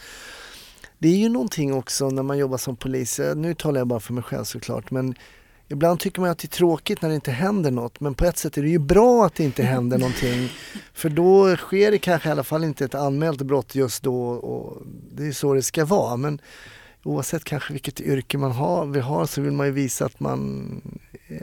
Det 0.99 1.09
är 1.09 1.16
ju 1.16 1.28
någonting 1.28 1.74
också 1.74 2.11
när 2.11 2.22
man 2.22 2.38
jobbar 2.38 2.59
som 2.59 2.76
polis, 2.76 3.20
eh, 3.20 3.36
nu 3.36 3.55
talar 3.55 3.80
jag 3.80 3.86
bara 3.86 4.01
för 4.01 4.12
mig 4.12 4.22
själv 4.22 4.44
såklart, 4.44 4.90
men 4.90 5.14
ibland 5.68 6.01
tycker 6.01 6.20
man 6.20 6.30
att 6.30 6.38
det 6.38 6.46
är 6.46 6.57
tråkigt 6.57 7.03
när 7.03 7.09
det 7.09 7.14
inte 7.14 7.30
händer 7.30 7.70
något, 7.70 8.01
men 8.01 8.14
på 8.14 8.24
ett 8.24 8.38
sätt 8.38 8.59
är 8.59 8.62
det 8.62 8.68
ju 8.68 8.78
bra 8.78 9.26
att 9.26 9.34
det 9.34 9.44
inte 9.44 9.62
händer 9.62 9.99
någonting, 9.99 10.49
för 10.92 11.09
då 11.09 11.57
sker 11.57 11.90
det 11.90 11.99
kanske 11.99 12.28
i 12.28 12.32
alla 12.32 12.44
fall 12.44 12.64
inte 12.64 12.84
ett 12.84 12.94
anmält 12.94 13.42
brott 13.42 13.74
just 13.74 14.03
då 14.03 14.28
och 14.28 14.82
det 15.12 15.26
är 15.26 15.32
så 15.32 15.55
det 15.55 15.62
ska 15.62 15.84
vara. 15.84 16.16
Men 16.16 16.40
oavsett 17.05 17.44
kanske 17.44 17.72
vilket 17.72 18.01
yrke 18.01 18.38
man 18.38 18.53
har, 18.53 18.86
vi 18.86 19.01
har 19.01 19.26
så 19.26 19.40
vill 19.40 19.53
man 19.53 19.66
ju 19.66 19.72
visa 19.72 20.05
att 20.05 20.20
man 20.20 20.80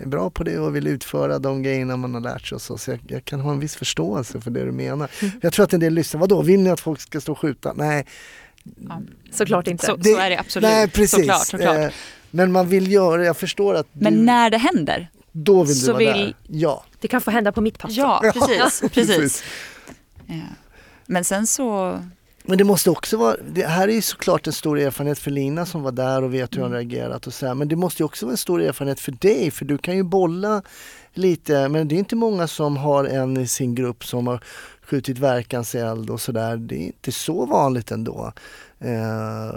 bra 0.05 0.29
på 0.29 0.43
det 0.43 0.59
och 0.59 0.75
vill 0.75 0.87
utföra 0.87 1.39
de 1.39 1.63
grejerna 1.63 1.97
man 1.97 2.13
har 2.13 2.21
lärt 2.21 2.47
sig 2.47 2.55
och 2.55 2.61
så. 2.61 2.77
Så 2.77 2.91
jag, 2.91 2.99
jag 3.07 3.25
kan 3.25 3.39
ha 3.39 3.51
en 3.51 3.59
viss 3.59 3.75
förståelse 3.75 4.41
för 4.41 4.51
det 4.51 4.65
du 4.65 4.71
menar. 4.71 5.09
Jag 5.41 5.53
tror 5.53 5.63
att 5.63 5.73
en 5.73 5.79
del 5.79 5.93
lyssnar, 5.93 6.19
vadå 6.19 6.41
vill 6.41 6.59
ni 6.59 6.69
att 6.69 6.79
folk 6.79 7.01
ska 7.01 7.21
stå 7.21 7.31
och 7.31 7.39
skjuta? 7.39 7.73
Nej, 7.73 8.05
Såklart 9.31 9.67
inte. 9.67 9.85
Så, 9.85 9.95
Det- 9.95 10.03
så 10.13 10.17
är 10.17 10.29
det 10.29 10.39
absolut. 10.39 10.69
nej 10.69 10.87
precis. 10.89 11.11
Såklart, 11.19 11.47
såklart. 11.47 11.77
Eh, 11.77 11.89
men 12.31 12.51
man 12.51 12.67
vill 12.69 12.91
göra, 12.91 13.25
jag 13.25 13.37
förstår 13.37 13.73
att 13.75 13.87
du, 13.93 14.03
Men 14.03 14.25
när 14.25 14.49
det 14.49 14.57
händer, 14.57 15.07
då 15.31 15.63
vill 15.63 15.79
du 15.79 15.85
vara 15.87 15.97
vill- 15.97 16.07
där. 16.07 16.33
Ja, 16.47 16.83
Det 16.99 17.07
kan 17.07 17.21
få 17.21 17.31
hända 17.31 17.51
på 17.51 17.61
mitt 17.61 17.79
pass. 17.79 17.91
ja 17.91 18.21
precis. 18.33 18.81
precis. 18.93 19.17
precis. 19.17 19.43
Ja. 20.27 20.35
Men 21.05 21.23
sen 21.23 21.47
så, 21.47 21.99
Men 22.47 22.57
det 22.57 22.63
måste 22.63 22.89
också 22.89 23.17
vara, 23.17 23.35
det 23.51 23.65
här 23.65 23.87
är 23.87 23.93
ju 23.93 24.01
såklart 24.01 24.47
en 24.47 24.53
stor 24.53 24.79
erfarenhet 24.79 25.19
för 25.19 25.31
Lina 25.31 25.65
som 25.65 25.83
var 25.83 25.91
där 25.91 26.23
och 26.23 26.33
vet 26.33 26.53
hur 26.53 26.57
Mm. 26.59 26.71
hon 26.71 26.77
reagerat 26.79 27.27
och 27.27 27.33
så 27.33 27.47
här, 27.47 27.53
men 27.53 27.67
det 27.67 27.75
måste 27.75 28.01
ju 28.03 28.05
också 28.05 28.25
vara 28.25 28.31
en 28.33 28.37
stor 28.37 28.61
erfarenhet 28.61 28.99
för 28.99 29.11
dig 29.11 29.51
för 29.51 29.65
du 29.65 29.77
kan 29.77 29.95
ju 29.95 30.03
bolla 30.03 30.61
lite, 31.13 31.69
men 31.69 31.87
det 31.87 31.95
är 31.95 31.99
inte 31.99 32.15
många 32.15 32.47
som 32.47 32.77
har 32.77 33.05
en 33.05 33.37
i 33.37 33.47
sin 33.47 33.75
grupp 33.75 34.05
som 34.05 34.27
har 34.27 34.43
skjutit 34.81 35.17
verkanseld 35.19 36.09
och 36.09 36.21
sådär. 36.21 36.57
Det 36.57 36.75
är 36.75 36.85
inte 36.85 37.11
så 37.11 37.45
vanligt 37.45 37.91
ändå. 37.91 38.33
Eh, 38.79 39.55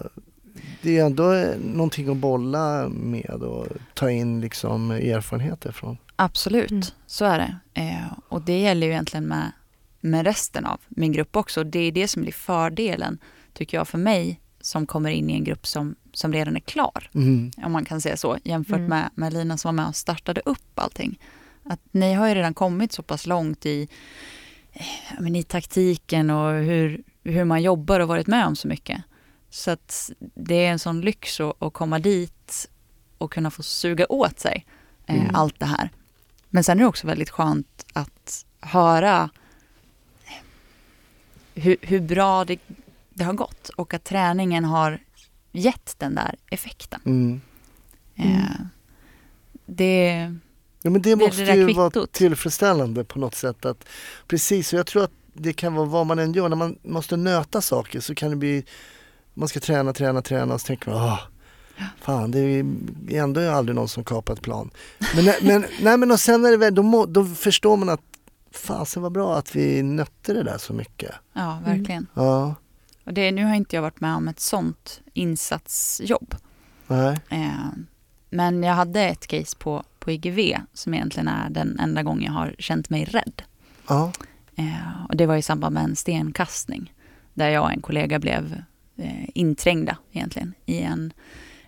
det 0.82 0.98
är 0.98 1.04
ändå 1.06 1.44
någonting 1.64 2.08
att 2.08 2.16
bolla 2.16 2.88
med 2.88 3.30
och 3.30 3.66
ta 3.94 4.10
in 4.10 4.40
liksom 4.40 4.90
erfarenheter 4.90 5.72
från. 5.72 5.98
absolut, 6.16 6.70
Mm. 6.70 6.82
så 7.06 7.24
är 7.24 7.38
det. 7.38 7.80
Eh, 7.80 8.12
och 8.28 8.42
det 8.42 8.60
gäller 8.60 8.86
ju 8.86 8.92
egentligen 8.92 9.24
med, 9.26 9.52
med 10.00 10.24
resten 10.26 10.66
av 10.66 10.80
min 10.88 11.12
grupp 11.12 11.36
också. 11.36 11.64
Det 11.64 11.78
är 11.78 11.92
det 11.92 12.08
som 12.08 12.22
blir 12.22 12.32
fördelen, 12.32 13.18
tycker 13.52 13.76
jag, 13.76 13.88
för 13.88 13.98
mig 13.98 14.40
som 14.60 14.86
kommer 14.86 15.10
in 15.10 15.30
i 15.30 15.32
en 15.32 15.44
grupp 15.44 15.66
som, 15.66 15.96
som 16.12 16.32
redan 16.32 16.56
är 16.56 16.60
klar. 16.60 17.10
Mm. 17.14 17.50
om 17.56 17.72
man 17.72 17.84
kan 17.84 18.00
säga 18.00 18.16
så, 18.16 18.38
jämfört 18.44 18.76
Mm. 18.78 18.88
med, 18.88 19.10
med 19.14 19.32
Lina 19.32 19.58
som 19.58 19.68
var 19.68 19.82
med 19.82 19.88
och 19.88 19.96
startade 19.96 20.40
upp 20.44 20.78
allting. 20.78 21.20
Att 21.64 21.80
ni 21.90 22.14
har 22.14 22.28
ju 22.28 22.34
redan 22.34 22.54
kommit 22.54 22.92
så 22.92 23.02
pass 23.02 23.26
långt 23.26 23.66
i, 23.66 23.88
eh, 24.72 24.86
men 25.20 25.36
i 25.36 25.42
taktiken 25.42 26.30
och 26.30 26.52
hur, 26.52 27.02
hur 27.24 27.44
man 27.44 27.62
jobbar 27.62 28.00
och 28.00 28.08
varit 28.08 28.26
med 28.26 28.46
om 28.46 28.56
så 28.56 28.68
mycket. 28.68 29.02
Så 29.50 29.70
att 29.70 30.10
det 30.34 30.54
är 30.66 30.70
en 30.70 30.78
sån 30.78 31.00
lyx 31.00 31.40
att, 31.40 31.62
att 31.62 31.72
komma 31.72 31.98
dit 31.98 32.68
och 33.18 33.32
kunna 33.32 33.50
få 33.50 33.62
suga 33.62 34.06
åt 34.08 34.38
sig 34.40 34.66
eh, 35.06 35.14
Mm. 35.22 35.34
allt 35.34 35.60
det 35.60 35.66
här. 35.66 35.90
Men 36.48 36.64
sen 36.64 36.78
är 36.78 36.82
det 36.82 36.88
också 36.88 37.06
väldigt 37.06 37.30
skönt 37.30 37.86
att 37.92 38.44
höra 38.60 39.30
hur, 41.58 41.76
hur 41.82 42.00
bra 42.00 42.44
det, 42.44 42.58
det 43.10 43.24
har 43.24 43.32
gått 43.32 43.68
och 43.68 43.94
att 43.94 44.04
träningen 44.04 44.64
har 44.64 44.98
gett 45.52 45.94
den 45.98 46.14
där 46.14 46.34
effekten. 46.50 47.00
Mm. 47.04 47.40
Eh, 48.16 48.60
det, 49.66 50.34
Ja, 50.82 50.90
men 50.90 51.02
det 51.02 51.10
Det- 51.10 51.16
måste 51.16 51.42
det 51.44 51.54
ju 51.56 51.72
vara 51.72 52.06
tillfredsställande 52.06 53.04
på 53.04 53.18
något 53.18 53.34
sätt. 53.34 53.64
Att, 53.64 53.84
precis, 54.26 54.72
och 54.72 54.78
jag 54.78 54.86
tror 54.86 55.04
att 55.04 55.10
det 55.32 55.52
kan 55.52 55.74
vara 55.74 55.86
vad 55.86 56.06
man 56.06 56.18
än 56.18 56.32
gör. 56.32 56.48
När 56.48 56.56
man 56.56 56.78
måste 56.82 57.16
nöta 57.16 57.60
saker 57.60 58.00
så 58.00 58.14
kan 58.14 58.30
det 58.30 58.36
bli, 58.36 58.64
man 59.34 59.48
ska 59.48 59.60
träna, 59.60 59.92
träna, 59.92 60.22
träna 60.22 60.54
och 60.54 60.60
så 60.60 60.66
tänker 60.66 60.90
man, 60.90 60.98
ah, 61.02 61.18
fan 62.00 62.30
det 62.30 62.38
är 62.40 62.64
ändå 63.22 63.50
aldrig 63.50 63.76
någon 63.76 63.88
som 63.88 64.04
kapar 64.04 64.34
ett 64.34 64.42
plan. 64.42 64.70
Men, 65.16 65.24
men, 65.42 65.64
nej, 65.80 65.96
men 65.98 66.10
och 66.10 66.20
sen 66.20 66.44
är 66.44 66.50
det 66.50 66.56
väl, 66.56 66.74
då, 66.74 66.82
må, 66.82 67.06
då 67.06 67.24
förstår 67.24 67.76
man 67.76 67.88
att 67.88 68.00
fasen 68.52 69.02
var 69.02 69.10
bra 69.10 69.36
att 69.38 69.56
vi 69.56 69.82
nötte 69.82 70.32
det 70.32 70.42
där 70.42 70.58
så 70.58 70.72
mycket. 70.72 71.14
ja, 71.32 71.60
verkligen. 71.64 72.06
Ja, 72.14 72.54
Och 73.04 73.14
det, 73.14 73.32
nu 73.32 73.44
har 73.44 73.54
inte 73.54 73.76
jag 73.76 73.82
varit 73.82 74.00
med 74.00 74.14
om 74.14 74.28
ett 74.28 74.40
sånt 74.40 75.00
insatsjobb. 75.14 76.34
nej. 76.86 77.18
Eh, 77.28 77.68
men 78.30 78.62
jag 78.62 78.74
hade 78.74 79.00
ett 79.00 79.26
case 79.26 79.56
på, 79.58 79.82
på 79.98 80.10
IGV 80.10 80.56
som 80.72 80.94
egentligen 80.94 81.28
är 81.28 81.50
den 81.50 81.78
enda 81.80 82.02
gången 82.02 82.24
jag 82.24 82.32
har 82.32 82.54
känt 82.58 82.90
mig 82.90 83.04
rädd. 83.04 83.42
Ja, 83.88 84.12
Eh, 84.58 85.04
och 85.08 85.16
det 85.16 85.26
var 85.26 85.36
i 85.36 85.42
samband 85.42 85.74
med 85.74 85.84
en 85.84 85.96
stenkastning. 85.96 86.94
Där 87.34 87.48
jag 87.48 87.62
och 87.64 87.72
en 87.72 87.80
kollega 87.80 88.18
blev 88.18 88.62
eh, 88.96 89.28
inträngda 89.34 89.96
egentligen 90.12 90.54
i 90.66 90.80
en, 90.80 91.12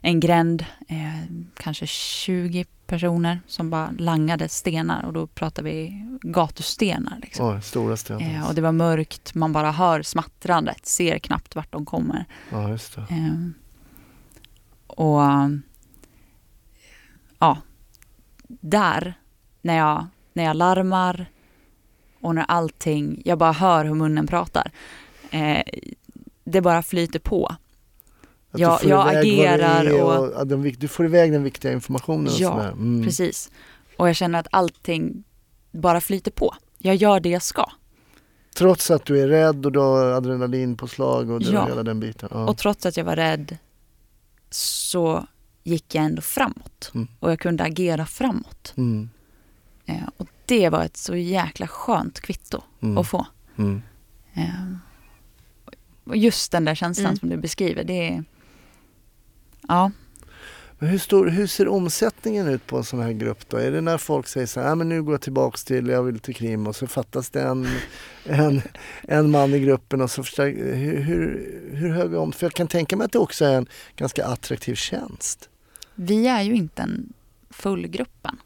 en 0.01 0.21
gränd, 0.21 0.65
eh, 0.89 1.33
kanske 1.57 1.87
20 1.87 2.65
personer 2.87 3.41
som 3.47 3.71
bara 3.71 3.91
langade 3.99 4.49
stenar 4.49 5.03
och 5.05 5.13
då 5.13 5.27
pratar 5.27 5.63
vi 5.63 6.07
gatustenar. 6.23 7.19
Liksom. 7.23 7.55
Oj, 7.55 7.63
stora 7.63 7.97
stenar. 7.97 8.35
Eh, 8.35 8.49
och 8.49 8.55
det 8.55 8.61
var 8.61 8.73
mörkt, 8.73 9.35
man 9.35 9.53
bara 9.53 9.71
hör 9.73 10.03
smattrandet, 10.03 10.87
ser 10.87 11.19
knappt 11.19 11.57
vart 11.57 11.73
de 11.73 11.87
kommer. 11.87 12.25
Ja, 12.51 12.69
just 12.69 12.97
det. 12.97 13.01
Eh, 13.01 13.49
och 14.87 15.21
ja, 17.39 17.57
där 18.49 19.15
när 19.63 19.77
jag, 19.77 20.07
när 20.33 20.45
jag 20.45 20.57
larmar 20.57 21.27
och 22.21 22.35
när 22.35 22.45
allting, 22.49 23.23
jag 23.25 23.39
bara 23.39 23.53
hör 23.53 23.85
hur 23.85 23.95
munnen 23.95 24.27
pratar. 24.27 24.71
Eh, 25.31 25.63
det 26.45 26.61
bara 26.61 26.83
flyter 26.83 27.19
på. 27.19 27.55
Att 28.53 28.81
får 28.81 28.91
jag 28.91 29.17
agerar 29.17 30.03
och- 30.03 30.33
ja, 30.37 30.45
den, 30.45 30.75
du 30.79 30.89
får 30.89 31.07
iväg 31.07 31.33
den 31.33 31.43
viktiga 31.43 31.73
informationen 31.73 32.27
och 32.27 32.33
Ja. 32.41 32.63
Mm. 32.63 33.05
Precis. 33.05 33.51
Och 33.97 34.09
jag 34.09 34.17
känner 34.17 34.39
att 34.41 34.49
allting 34.51 35.25
bara 35.71 36.01
flyter 36.01 36.31
på. 36.31 36.55
Jag 36.79 36.97
gör 36.97 37.21
det 37.21 37.29
jag 37.29 37.43
ska. 37.43 37.67
Trots 38.57 38.91
att 38.91 39.05
du 39.05 39.21
är 39.21 39.29
rädd 39.29 39.67
och 39.67 39.73
du 39.73 39.79
har 39.79 40.07
adrenalinpåslag 40.07 41.31
och 41.31 41.41
du 41.41 41.51
Ja. 41.53 41.67
hela 41.67 41.83
den 41.83 42.01
biten. 42.01 42.29
Ja. 42.33 42.49
Och 42.49 42.59
trots 42.59 42.87
att 42.87 42.97
jag 42.97 43.05
var 43.05 43.17
rädd 43.17 43.57
så 44.51 45.27
gick 45.63 45.95
jag 45.95 46.05
ändå 46.05 46.23
framåt. 46.23 46.91
Mm. 46.95 47.09
Och 47.21 47.31
jag 47.31 47.39
kunde 47.41 47.65
agera 47.65 48.07
framåt. 48.07 48.73
Mm. 48.77 49.11
Eh, 49.87 49.97
och 50.17 50.27
det 50.47 50.69
var 50.69 50.85
ett 50.85 50.97
så 50.97 51.17
jäkla 51.17 51.67
skönt 51.67 52.21
kvitto 52.21 52.63
Mm. 52.83 52.99
att 52.99 53.07
få. 53.09 53.27
Mm. 53.57 53.83
Eh, 54.35 54.45
och 56.05 56.17
just 56.17 56.53
den 56.53 56.65
där 56.65 56.75
känslan 56.75 57.07
Mm. 57.07 57.17
som 57.17 57.29
du 57.29 57.37
beskriver, 57.37 57.85
det 57.85 58.09
är... 58.09 58.25
Ja, 59.71 59.91
Men 60.79 60.89
hur, 60.89 60.99
stor, 60.99 61.27
hur 61.29 61.47
ser 61.47 61.69
omsättningen 61.69 62.49
ut 62.49 62.67
på 62.67 62.77
en 62.77 62.85
sån 62.85 63.01
här 63.01 63.13
grupp 63.13 63.49
då? 63.49 63.57
Är 63.57 63.71
det 63.71 63.81
när 63.81 63.99
folk 63.99 64.27
säger 64.29 64.47
så 64.47 64.61
här, 64.61 64.73
"Ah, 64.73 64.75
men 64.75 64.89
nu 64.89 65.03
går 65.03 65.15
jag 65.15 65.21
tillbaks 65.21 65.65
till, 65.65 65.87
jag 65.89 66.03
vill 66.03 66.19
till 66.19 66.35
krim 66.35 66.67
och 66.67 66.77
så 66.77 66.87
fattas 66.87 67.31
det 67.31 67.43
en, 67.43 67.67
en, 68.25 68.63
en 69.03 69.31
man 69.31 69.55
i 69.55 69.61
gruppen 69.61 70.01
och 70.01 70.11
så 70.11 70.23
förstärk, 70.23 70.55
hur, 70.57 71.01
hur, 71.01 71.61
hur 71.73 71.91
hög 71.91 72.15
om, 72.15 72.33
för 72.33 72.47
jag 72.47 72.53
kan 72.53 72.69
tänka 72.69 72.97
mig 72.97 73.05
att 73.05 73.13
det 73.13 73.19
också 73.19 73.45
är 73.45 73.57
en 73.57 73.67
ganska 73.97 74.25
attraktiv 74.27 74.75
tjänst. 74.75 75.49
vi 75.95 76.27
är 76.27 76.43
ju 76.43 76.55
inte 76.55 76.83
en 76.83 77.13
fullgruppen. 77.51 78.37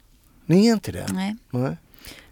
Ni 0.46 0.66
är 0.68 0.72
inte 0.72 0.92
det? 0.92 1.06
Nej. 1.12 1.36
Nej. 1.50 1.76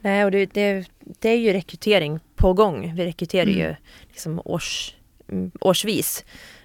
Nej, 0.00 0.24
och 0.24 0.30
det, 0.30 0.46
det, 0.46 0.86
det 1.20 1.28
är 1.28 1.36
ju 1.36 1.52
rekrytering 1.52 2.20
på 2.36 2.52
gång. 2.52 2.94
Vi 2.96 3.04
rekryterar 3.06 3.42
Mm. 3.46 3.58
ju 3.58 3.74
liksom 4.08 4.40
års, 4.44 4.94
mm, 5.28 5.50
årsvis. 5.60 6.24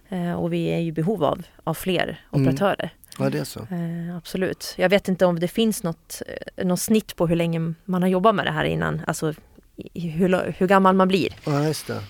Eh, 0.09 0.33
och 0.33 0.53
vi 0.53 0.65
är 0.67 0.79
ju 0.79 0.87
i 0.87 0.91
behov 0.91 1.23
av, 1.23 1.41
av 1.63 1.73
fler 1.73 2.21
Mm. 2.33 2.47
operatörer. 2.47 2.89
Ja, 3.19 3.29
det 3.29 3.39
är 3.39 3.43
så. 3.43 3.59
Eh, 3.59 4.17
absolut. 4.17 4.73
Jag 4.77 4.89
vet 4.89 5.07
inte 5.07 5.25
om 5.25 5.39
det 5.39 5.47
finns 5.47 5.83
något, 5.83 6.21
eh, 6.57 6.65
något 6.65 6.79
snitt 6.79 7.15
på 7.15 7.27
hur 7.27 7.35
länge 7.35 7.73
man 7.85 8.01
har 8.01 8.09
jobbat 8.09 8.35
med 8.35 8.45
det 8.45 8.51
här 8.51 8.65
innan. 8.65 9.01
Alltså 9.07 9.33
hur, 9.93 10.53
hur 10.57 10.67
gammal 10.67 10.95
man 10.95 11.07
blir. 11.07 11.29
Ja, 11.45 11.63
just 11.63 11.87
det. 11.87 12.01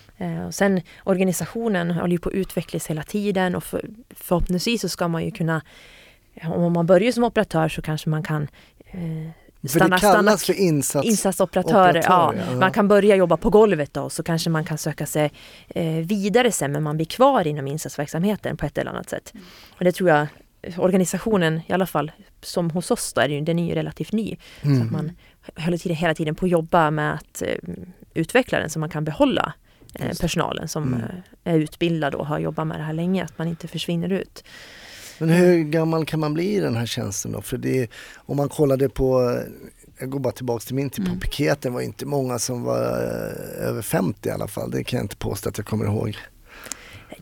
Och 0.48 0.56
sen 0.56 0.82
organisationen 1.04 1.91
håller 1.91 2.12
ju 2.12 2.18
på 2.20 2.30
att 2.30 2.36
utvecklas 2.36 2.88
hela 2.88 3.04
tiden 3.04 3.56
och 3.56 3.64
för, 3.64 3.86
förhoppningsvis 4.10 4.82
så 4.82 4.89
ska 4.89 5.08
man 5.08 5.26
ju 5.26 5.32
kunna 5.32 5.62
om 6.43 6.74
man 6.74 6.86
börjar 6.86 7.12
som 7.12 7.24
operatör 7.24 7.70
så 7.70 7.82
kanske 7.82 8.10
man 8.10 8.24
kan 8.24 8.48
eh, 8.91 9.30
För 9.68 9.80
stanna, 9.80 9.95
det 9.95 9.99
stanna 9.99 10.18
kallas 10.18 10.45
för 10.45 10.53
insats. 10.53 11.07
Insatsoperatörer, 11.07 12.03
ja. 12.07 12.34
Ja. 12.51 12.55
Man 12.59 12.72
kan 12.72 12.88
börja 12.88 13.15
jobba 13.15 13.38
på 13.38 13.49
golvet 13.49 13.93
då 13.93 14.01
och 14.01 14.11
så 14.11 14.24
kanske 14.24 14.49
man 14.49 14.65
kan 14.65 14.78
söka 14.78 15.05
sig 15.05 15.32
eh, 15.68 15.84
vidare 15.86 16.51
sen 16.51 16.72
men 16.72 16.84
man 16.84 16.95
blir 16.97 17.05
kvar 17.05 17.47
inom 17.47 17.68
insatsverksamheten 17.68 18.57
på 18.57 18.65
ett 18.65 18.78
eller 18.78 18.91
annat 18.91 19.09
sätt. 19.09 19.34
Och 19.78 19.84
det 19.84 19.91
tror 19.91 20.09
jag 20.09 20.28
organisationen 20.78 21.61
i 21.68 21.74
alla 21.74 21.86
fall 21.86 22.11
som 22.41 22.70
hos 22.70 22.91
oss 22.91 23.13
då, 23.13 23.22
är 23.22 23.28
det 23.28 23.34
ju, 23.34 23.41
den 23.41 23.59
är 23.59 23.68
ju 23.70 23.76
relativt 23.76 24.11
ny. 24.11 24.38
Så 24.61 24.68
Mm. 24.68 24.82
att 24.82 24.91
man 24.91 25.11
håller 25.65 25.78
tiden, 25.78 25.97
hela 25.97 26.13
tiden 26.13 26.36
på 26.36 26.45
att 26.45 26.51
jobba 26.51 26.91
med 26.91 27.13
att 27.13 27.41
eh, 27.41 27.55
utveckla 28.13 28.59
den 28.59 28.70
så 28.70 28.80
man 28.80 28.89
kan 28.89 29.03
behålla 29.03 29.53
eh, 29.99 30.07
det. 30.09 30.20
personalen 30.22 30.68
som 30.68 30.84
Mm. 30.93 31.01
eh, 31.43 31.53
är 31.53 31.57
utbildad 31.59 32.15
och 32.15 32.28
har 32.28 32.39
jobbat 32.39 32.68
med 32.68 32.80
det 32.80 32.84
här 32.84 32.93
länge, 32.93 33.24
att 33.24 33.38
man 33.38 33.47
inte 33.47 33.68
försvinner 33.68 34.09
ut. 34.11 34.43
Men 35.20 35.30
hur 35.30 35.63
gammal 35.63 36.05
kan 36.05 36.20
man 36.20 36.34
bli 36.34 36.55
i 36.55 36.59
den 36.59 36.76
här 36.76 36.86
tjänsten 36.86 37.32
då? 37.32 37.41
För 37.41 37.57
det, 37.57 37.88
om 38.15 38.38
man 38.38 38.49
kollade 38.49 38.89
på, 38.89 39.39
jag 39.99 40.09
går 40.09 40.20
bara 40.20 40.34
tillbaks 40.34 40.65
till 40.65 40.76
min 40.76 40.89
tid, 40.89 41.05
på 41.05 41.09
Mm. 41.11 41.20
piketen 41.20 41.74
var 41.74 41.82
inte 41.82 42.05
många 42.05 42.39
som 42.39 42.63
var 42.63 42.82
eh, 42.82 43.68
över 43.68 43.82
50 43.82 44.30
i 44.30 44.32
alla 44.32 44.47
fall. 44.47 44.72
Det 44.72 44.84
kan 44.84 44.97
jag 44.97 45.03
inte 45.03 45.15
påstå 45.18 45.49
att 45.49 45.57
jag 45.57 45.68
kommer 45.68 45.86
ihåg. 45.86 46.18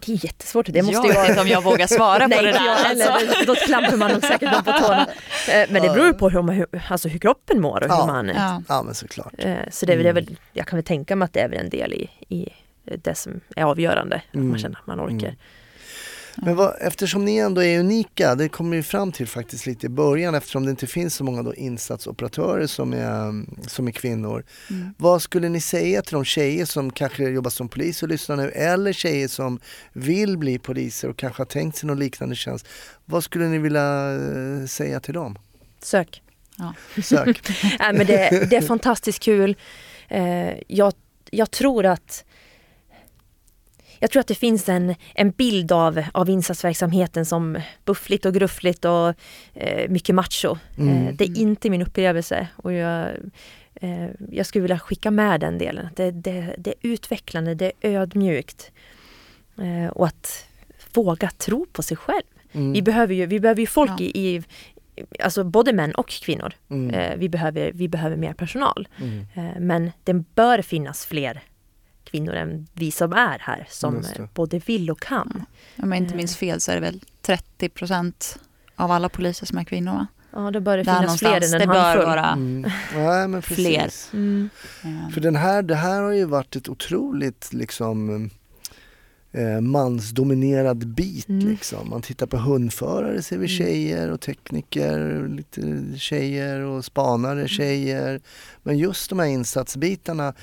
Det 0.06 0.12
är 0.12 0.26
jättesvårt, 0.26 0.66
det 0.70 0.82
måste 0.82 0.94
jag 0.94 1.04
ju 1.06 1.08
vet 1.08 1.18
vara 1.18 1.28
inte 1.30 1.42
om 1.42 1.48
jag 1.48 1.64
vågar 1.64 1.88
svara 1.88 2.20
på 2.24 2.28
Nej, 2.28 2.44
det 2.44 2.52
där. 2.52 2.66
jag. 2.66 2.86
Alltså. 2.86 3.46
Då- 3.46 3.56
klampar 3.56 3.98
man 3.98 4.12
nog 4.12 4.22
säkert 4.22 4.52
dem 4.54 4.64
på 4.64 4.72
tårna. 4.72 5.08
Eh, 5.50 5.66
Men 5.70 5.82
det 5.82 5.90
beror 5.90 6.14
på 6.14 6.30
hur, 6.30 6.42
man, 6.42 6.66
alltså 6.90 7.08
hur 7.08 7.20
kroppen 7.20 7.62
mår 7.62 7.84
och 7.84 7.90
Ja. 7.90 8.00
hur 8.02 8.08
man... 8.14 8.28
Ja. 8.28 8.62
Ja 8.68 8.84
men 8.84 8.94
såklart. 8.96 9.34
eh, 9.38 9.56
Så 9.72 9.86
det, 9.86 9.94
är 9.94 9.98
väl- 9.98 10.04
det 10.04 10.10
är 10.10 10.12
Mm. 10.12 10.26
väl, 10.26 10.38
jag 10.54 10.68
kan 10.68 10.78
väl 10.78 10.84
tänka 10.86 11.16
mig 11.16 11.26
att 11.26 11.34
det 11.34 11.40
är 11.40 11.50
väl 11.50 11.60
en 11.60 11.70
del 11.70 11.94
i, 11.94 12.10
i 12.36 12.50
det 13.04 13.16
som 13.16 13.40
är 13.56 13.64
avgörande. 13.64 14.16
Att 14.30 14.36
Mm. 14.36 14.50
man 14.50 14.60
känner 14.60 14.80
att 14.80 14.88
man 14.88 15.00
orkar. 15.00 15.28
Mm. 15.28 15.36
Men 16.36 16.56
vad, 16.56 16.76
eftersom 16.82 17.26
ni 17.26 17.38
ändå 17.38 17.64
är 17.64 17.80
unika, 17.80 18.36
det 18.36 18.50
kommer 18.50 18.76
ju 18.76 18.84
fram 18.84 19.12
till 19.12 19.28
faktiskt 19.28 19.66
lite 19.66 19.86
i 19.86 19.90
början 19.90 20.36
eftersom 20.36 20.66
det 20.66 20.72
inte 20.72 20.88
finns 20.88 21.16
så 21.16 21.24
många 21.24 21.44
då 21.44 21.54
insatsoperatörer 21.54 22.68
som 22.68 22.94
är, 22.94 23.46
som 23.70 23.88
är 23.88 23.92
kvinnor. 23.92 24.44
Mm. 24.70 24.94
Vad 24.98 25.22
skulle 25.22 25.50
ni 25.50 25.62
säga 25.62 26.02
till 26.02 26.14
de 26.14 26.26
tjejer 26.26 26.66
som 26.66 26.92
kanske 26.92 27.24
jobbar 27.24 27.50
som 27.50 27.70
polis 27.70 28.04
och 28.04 28.10
lyssnar 28.10 28.36
nu 28.36 28.50
eller 28.50 28.94
tjejer 28.94 29.28
som 29.28 29.60
vill 29.94 30.38
bli 30.38 30.60
poliser 30.60 31.10
och 31.10 31.18
kanske 31.18 31.42
har 31.42 31.46
tänkt 31.46 31.78
sig 31.78 31.88
någon 31.88 32.00
liknande 32.00 32.36
tjänst. 32.36 32.68
Vad 33.06 33.24
skulle 33.24 33.46
ni 33.46 33.58
vilja 33.58 34.14
eh, 34.14 34.66
säga 34.66 35.00
till 35.00 35.14
dem? 35.14 35.38
Sök. 35.80 36.22
Sök. 37.04 37.50
Nej, 37.80 37.94
men 37.94 38.06
det, 38.08 38.50
det 38.50 38.56
är 38.56 38.62
fantastiskt 38.62 39.20
kul. 39.20 39.56
Eh, 40.08 40.54
jag, 40.68 40.94
jag 41.30 41.52
tror 41.52 41.86
att 41.86 42.26
jag 44.06 44.12
tror 44.12 44.20
att 44.20 44.28
det 44.28 44.36
finns 44.36 44.70
en, 44.70 44.96
en 45.14 45.32
bild 45.32 45.72
av, 45.72 46.04
av 46.12 46.30
insatsverksamheten 46.30 47.26
som 47.26 47.60
buffligt 47.86 48.26
och 48.26 48.34
gruffligt 48.34 48.86
och 48.86 49.14
eh, 49.54 49.90
mycket 49.90 50.16
macho. 50.16 50.58
Mm. 50.78 51.08
Eh, 51.08 51.14
det 51.14 51.24
är 51.24 51.38
inte 51.38 51.70
min 51.70 51.82
upplevelse 51.82 52.48
och 52.56 52.74
jag, 52.74 53.08
eh, 53.76 54.08
jag 54.32 54.46
skulle 54.46 54.62
vilja 54.62 54.80
skicka 54.80 55.12
med 55.12 55.40
den 55.40 55.58
delen. 55.58 55.90
Det, 55.96 56.12
det, 56.12 56.56
det 56.58 56.70
är 56.70 56.76
utvecklande, 56.82 57.56
det 57.56 57.72
är 57.82 57.90
ödmjukt. 57.90 58.72
Eh, 59.58 59.92
och 59.92 60.08
att 60.08 60.46
våga 60.94 61.30
tro 61.30 61.66
på 61.66 61.84
sig 61.84 61.98
själv. 61.98 62.24
Mm. 62.52 62.72
Vi 62.74 62.82
behöver 62.82 63.14
ju, 63.14 63.26
vi 63.26 63.40
behöver 63.40 63.62
ju 63.62 63.68
folk 63.68 63.92
Ja. 63.92 64.06
i, 64.06 64.36
i, 64.36 64.44
alltså 65.20 65.44
både 65.44 65.74
män 65.74 65.96
och 65.96 66.10
kvinnor. 66.10 66.54
Mm. 66.70 66.96
Eh, 66.96 67.18
vi, 67.18 67.30
behöver, 67.30 67.72
vi 67.74 67.88
behöver 67.88 68.18
mer 68.18 68.34
personal. 68.34 68.88
Mm. 69.02 69.26
Eh, 69.34 69.60
men 69.60 69.92
det 70.04 70.14
bör 70.14 70.62
finnas 70.62 71.06
fler 71.06 71.42
kvinnor 72.16 72.34
än 72.34 72.68
vi 72.74 72.92
som 72.92 73.14
är 73.14 73.40
här 73.42 73.68
som 73.70 73.96
eh, 73.98 74.26
både 74.34 74.60
vill 74.60 74.92
och 74.92 75.00
kan. 75.02 75.46
Om 75.78 75.92
jag 75.92 75.98
inte 76.02 76.16
minns 76.16 76.36
fel 76.38 76.62
så 76.62 76.72
är 76.72 76.76
det 76.76 76.82
väl 76.82 77.02
30 77.22 77.70
procent 77.70 78.38
av 78.76 78.92
alla 78.92 79.10
poliser 79.10 79.46
som 79.46 79.58
är 79.58 79.64
kvinnor 79.64 79.92
va? 79.94 80.08
Ja, 80.32 80.52
då 80.52 80.60
bör 80.60 80.78
det 80.78 80.84
finnas 80.84 81.20
fler 81.20 81.30
någonstans. 81.30 81.54
än 81.54 81.62
en 81.62 81.68
Det 81.68 81.74
bör 81.74 81.82
handfull. 81.84 82.06
vara 82.06 82.26
Mm. 82.32 82.72
Nej, 82.96 83.28
men 83.28 83.42
Fler. 83.42 83.90
Mm. 84.14 84.50
eh, 84.84 85.10
För 85.14 85.22
den 85.22 85.36
här, 85.36 85.62
det 85.62 85.76
här 85.76 86.02
har 86.02 86.12
ju 86.12 86.26
varit 86.26 86.56
ett 86.56 86.70
otroligt 86.70 87.50
liksom 87.54 88.30
eh, 89.32 89.62
mansdominerad 89.62 90.88
bit 90.88 91.30
Mm. 91.30 91.48
liksom. 91.50 91.90
Man 91.90 92.02
tittar 92.02 92.26
på 92.26 92.38
hundförare 92.38 93.22
ser 93.22 93.38
vi 93.38 93.46
Mm. 93.46 93.58
tjejer 93.58 94.12
och 94.12 94.22
tekniker, 94.22 95.28
lite 95.28 95.84
tjejer 96.00 96.60
och 96.60 96.86
spanare 96.86 97.48
tjejer. 97.48 98.22
Men 98.64 98.78
just 98.78 99.10
de 99.10 99.20
här 99.20 99.26
insatsbitarna 99.28 100.34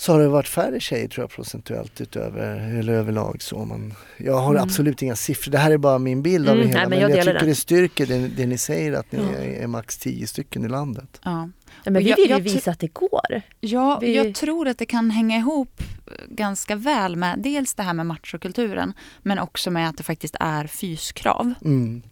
så 0.00 0.12
har 0.12 0.20
det 0.20 0.28
varit 0.28 0.48
färre 0.48 0.80
tjejer 0.80 1.08
tror 1.08 1.22
jag 1.22 1.30
procentuellt 1.30 2.00
utöver, 2.00 2.78
eller 2.78 2.92
överlag 2.92 3.42
så. 3.42 3.64
Man, 3.64 3.94
jag 4.16 4.38
har 4.38 4.50
Mm. 4.50 4.62
absolut 4.62 5.02
inga 5.02 5.16
siffror, 5.16 5.52
det 5.52 5.58
här 5.58 5.70
är 5.70 5.78
bara 5.78 5.98
min 5.98 6.22
bild 6.22 6.48
av 6.48 6.54
Mm, 6.54 6.66
det 6.66 6.72
hela. 6.72 6.80
nej, 6.80 6.88
men 6.90 6.98
men 6.98 7.08
jag 7.10 7.18
jag, 7.18 7.24
tycker 7.26 7.40
det. 7.40 7.46
det 7.46 7.54
styrker 7.54 8.06
det, 8.06 8.28
det 8.28 8.46
ni 8.46 8.58
säger 8.58 8.92
att 8.92 9.12
ni 9.12 9.18
Ja. 9.18 9.38
är, 9.38 9.62
är 9.62 9.66
max 9.66 9.98
10 9.98 10.26
stycken 10.26 10.64
i 10.64 10.68
landet. 10.68 11.20
ja. 11.24 11.48
Ja, 11.84 11.90
men 11.90 12.04
vi 12.04 12.12
vill 12.12 12.24
ju 12.24 12.30
jag 12.30 12.40
visa 12.40 12.70
att 12.70 12.78
det 12.80 12.94
går. 12.94 13.42
Ja, 13.60 13.98
Vi- 14.00 14.16
jag 14.16 14.34
tror 14.34 14.68
att 14.68 14.78
det 14.78 14.86
kan 14.86 15.10
hänga 15.10 15.36
ihop 15.36 15.82
ganska 16.28 16.76
väl 16.76 17.16
med 17.16 17.38
dels 17.38 17.74
det 17.74 17.82
här 17.82 17.94
med 17.94 18.06
machokulturen 18.06 18.92
men 19.22 19.38
också 19.38 19.70
med 19.70 19.88
att 19.88 19.96
det 19.96 20.02
faktiskt 20.02 20.36
är 20.40 20.66
fyskrav. 20.66 21.54
Mm. 21.64 22.02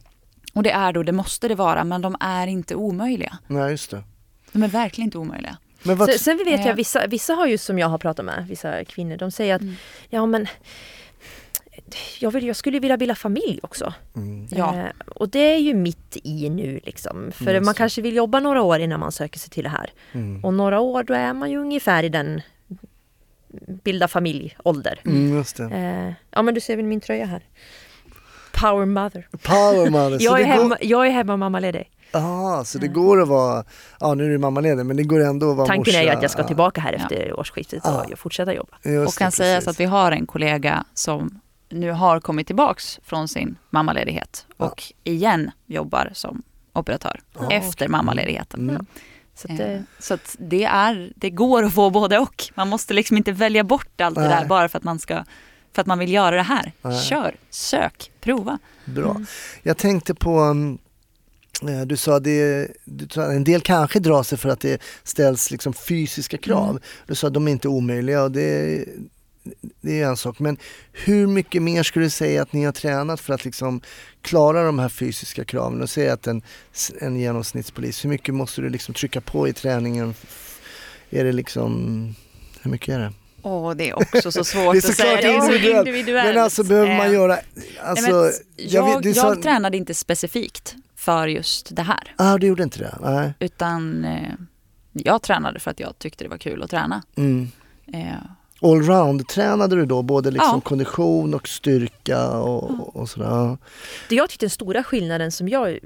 Och 0.54 0.62
det 0.62 0.70
är 0.70 0.92
då, 0.92 1.02
det 1.02 1.12
måste 1.12 1.48
det 1.48 1.54
vara, 1.54 1.84
men 1.84 2.00
de 2.02 2.16
är 2.20 2.46
inte 2.46 2.74
omöjliga. 2.74 3.38
Nej 3.46 3.70
just 3.70 3.90
det. 3.90 4.02
De 4.52 4.62
är 4.62 4.68
verkligen 4.68 5.06
inte 5.06 5.18
omöjliga. 5.18 5.56
Men 5.86 5.96
vad, 5.96 6.08
Sen, 6.10 6.18
sen 6.18 6.36
vet 6.38 6.66
jag, 6.66 6.74
vissa, 6.74 7.06
vissa 7.06 7.34
har 7.34 7.46
ju 7.46 7.58
som 7.58 7.78
jag 7.78 7.88
har 7.88 7.98
pratat 7.98 8.24
med, 8.24 8.46
vissa 8.48 8.84
kvinnor, 8.84 9.16
de 9.16 9.30
säger 9.30 9.54
att 9.54 9.62
Mm. 9.62 9.74
ja 10.10 10.26
men 10.26 10.46
jag, 12.20 12.30
vill, 12.30 12.46
jag 12.46 12.56
skulle 12.56 12.78
vilja 12.78 12.96
bilda 12.96 13.14
familj 13.14 13.60
också. 13.62 13.94
mm. 14.16 14.46
Ja. 14.50 14.76
Eh, 14.76 14.86
och 15.14 15.28
det 15.28 15.38
är 15.54 15.58
ju 15.58 15.74
mitt 15.74 16.16
i 16.22 16.48
nu 16.50 16.80
liksom. 16.84 17.32
För 17.34 17.50
Mm, 17.50 17.64
man 17.64 17.74
kanske 17.74 18.02
vill 18.02 18.16
jobba 18.16 18.40
några 18.40 18.62
år 18.62 18.78
innan 18.80 19.00
man 19.00 19.12
söker 19.12 19.38
sig 19.38 19.50
till 19.50 19.62
det 19.64 19.68
här. 19.70 19.90
Mm. 20.12 20.44
Och 20.44 20.54
några 20.54 20.80
år 20.80 21.02
då 21.02 21.14
är 21.14 21.32
man 21.32 21.50
ju 21.50 21.58
ungefär 21.58 22.02
i 22.02 22.08
den 22.08 22.40
bilda 23.84 24.08
familj-ålder. 24.08 25.00
Mm, 25.04 25.34
just 25.36 25.56
det. 25.56 25.64
Eh, 25.64 26.12
ja 26.30 26.42
men 26.42 26.54
du 26.54 26.60
ser 26.60 26.76
väl 26.76 26.84
min 26.84 27.00
tröja 27.00 27.26
här. 27.26 27.42
Power 28.52 28.86
mother. 28.86 29.28
Power 29.42 29.90
mother. 29.90 30.18
Jag 30.20 30.40
är, 30.40 30.44
det 30.46 30.50
går- 30.56 30.62
hemma, 30.62 30.76
jag 30.80 31.06
är 31.06 31.10
hemma 31.10 31.36
mammaledig. 31.36 31.90
Aha, 32.12 32.64
så 32.64 32.78
det 32.78 32.88
går 32.88 33.22
att 33.22 33.28
vara, 33.28 33.64
ja 34.00 34.14
nu 34.14 34.24
är 34.24 34.28
du 34.28 34.38
mammaledig 34.38 34.86
men 34.86 34.96
det 34.96 35.02
går 35.02 35.20
ändå 35.20 35.50
att 35.50 35.56
vara 35.56 35.66
Tanken 35.66 35.94
är 35.94 35.98
ju 36.00 36.04
morsa. 36.06 36.16
att 36.16 36.22
jag 36.22 36.30
ska 36.30 36.44
tillbaka 36.44 36.80
här 36.80 36.92
efter 36.92 37.40
årsskiftet 37.40 37.80
Ja. 37.84 38.04
och 38.12 38.18
fortsätta 38.18 38.54
jobba. 38.54 38.76
Just 38.84 39.08
Och 39.14 39.18
kan 39.18 39.26
det, 39.30 39.36
sägas 39.36 39.68
att 39.68 39.80
vi 39.80 39.84
har 39.84 40.12
en 40.12 40.26
kollega 40.26 40.84
som 40.94 41.40
nu 41.68 41.90
har 41.90 42.20
kommit 42.20 42.46
tillbaks 42.46 43.00
från 43.04 43.28
sin 43.28 43.56
mammaledighet 43.70 44.46
och 44.56 44.82
igen 45.04 45.50
jobbar 45.66 46.10
som 46.14 46.42
operatör 46.72 47.20
Ja, 47.40 47.50
efter 47.50 47.88
mammaledigheten. 47.88 48.70
Mm. 48.70 48.86
Så 49.34 49.52
att, 49.52 49.60
Eh, 49.60 49.70
eh, 49.72 49.80
Så 49.98 50.14
att 50.14 50.36
det, 50.38 50.64
är, 50.64 51.12
det 51.16 51.30
går 51.30 51.62
att 51.62 51.74
få 51.74 51.90
både 51.90 52.18
och. 52.18 52.44
Man 52.54 52.68
måste 52.68 52.94
liksom 52.94 53.16
inte 53.16 53.32
välja 53.32 53.64
bort 53.64 54.00
allt 54.00 54.14
det 54.14 54.20
Nej. 54.28 54.30
där 54.40 54.46
bara 54.46 54.68
för 54.68 54.78
att 54.78 54.84
man 54.84 54.98
ska 54.98 55.24
för 55.72 55.80
att 55.80 55.86
man 55.86 55.98
vill 55.98 56.12
göra 56.12 56.36
det 56.36 56.42
här. 56.42 56.72
Nej. 56.82 57.00
Kör, 57.02 57.36
sök, 57.50 58.10
prova. 58.20 58.58
Bra. 58.84 59.16
Jag 59.62 59.76
tänkte 59.76 60.14
på, 60.14 60.38
eh, 60.40 60.54
du 61.86 61.96
sa 61.96 62.20
det, 62.20 62.68
du 62.84 63.08
sa, 63.10 63.32
en 63.32 63.44
del 63.44 63.60
kanske 63.60 63.98
drar 64.00 64.22
sig 64.22 64.38
för 64.38 64.48
att 64.48 64.60
det 64.60 64.82
ställs 65.04 65.50
liksom 65.50 65.72
fysiska 65.72 66.38
krav. 66.38 66.70
Mm. 66.70 66.82
Du 67.06 67.14
sa 67.14 67.26
att 67.26 67.34
de 67.34 67.48
är 67.48 67.52
inte 67.52 67.68
omöjliga 67.68 68.22
och 68.22 68.30
det, 68.30 68.84
det 69.80 70.00
är 70.00 70.06
en 70.06 70.16
sak. 70.16 70.38
Men 70.38 70.56
hur 70.92 71.26
mycket 71.26 71.62
mer 71.62 71.82
skulle 71.82 72.04
du 72.06 72.10
säga 72.10 72.42
att 72.42 72.52
ni 72.52 72.64
har 72.64 72.72
tränat 72.72 73.20
för 73.20 73.34
att 73.34 73.44
liksom 73.44 73.80
klara 74.22 74.62
de 74.66 74.78
här 74.78 74.88
fysiska 74.88 75.44
kraven? 75.44 75.82
Och 75.82 75.90
säga 75.90 76.12
att 76.12 76.26
en, 76.26 76.42
en 77.00 77.16
genomsnittspolis, 77.16 78.04
hur 78.04 78.08
mycket 78.10 78.34
måste 78.34 78.60
du 78.60 78.68
liksom 78.68 78.94
trycka 78.94 79.20
på 79.20 79.48
i 79.48 79.52
träningen? 79.52 80.14
Är 81.10 81.24
det 81.24 81.32
liksom, 81.32 82.14
hur 82.62 82.70
mycket 82.70 82.88
är 82.94 82.98
det? 82.98 83.12
Åh, 83.42 83.74
det 83.74 83.90
är 83.90 83.94
också 83.98 84.32
så 84.32 84.44
svårt 84.44 84.74
är 84.74 84.78
att 84.78 84.96
säga. 84.96 85.16
Det 85.16 85.36
är 85.36 85.40
så 85.40 85.78
individuellt. 85.78 86.34
Men 86.34 86.44
alltså 86.44 86.62
behöver 86.64 86.96
man 86.96 87.06
Eh, 87.06 87.12
göra, 87.12 87.38
nej, 87.54 87.64
alltså, 87.82 88.10
men 88.10 88.32
jag, 88.56 88.94
vet- 88.94 89.02
du 89.02 89.08
jag, 89.08 89.16
sa- 89.16 89.42
tränade 89.42 89.76
inte 89.76 89.94
specifikt 89.94 90.74
för 91.06 91.26
just 91.26 91.76
det 91.76 91.82
här. 91.82 92.14
Ah, 92.16 92.38
du 92.38 92.46
gjorde 92.46 92.62
inte 92.62 92.78
det? 92.78 92.98
Nej. 93.00 93.34
Utan 93.38 94.04
eh, 94.04 94.32
jag 94.92 95.22
tränade 95.22 95.60
för 95.60 95.70
att 95.70 95.80
jag 95.80 95.98
tyckte 95.98 96.24
det 96.24 96.28
var 96.30 96.38
kul 96.38 96.62
att 96.62 96.70
träna. 96.70 97.02
Mm. 97.16 97.48
Eh, 97.92 98.14
Allround 98.62 99.28
tränade 99.28 99.76
du 99.76 99.86
då 99.86 100.02
både 100.02 100.30
liksom 100.30 100.50
Ja. 100.54 100.60
kondition 100.60 101.34
och 101.34 101.48
styrka 101.48 102.30
och, 102.30 102.96
och 102.96 103.08
sådär? 103.08 103.26
Ja. 103.26 103.58
det 104.08 104.14
jag 104.14 104.30
tyckte 104.30 104.46
den 104.46 104.50
stora 104.50 104.84
skillnaden 104.84 105.32
som 105.32 105.48
jag 105.48 105.78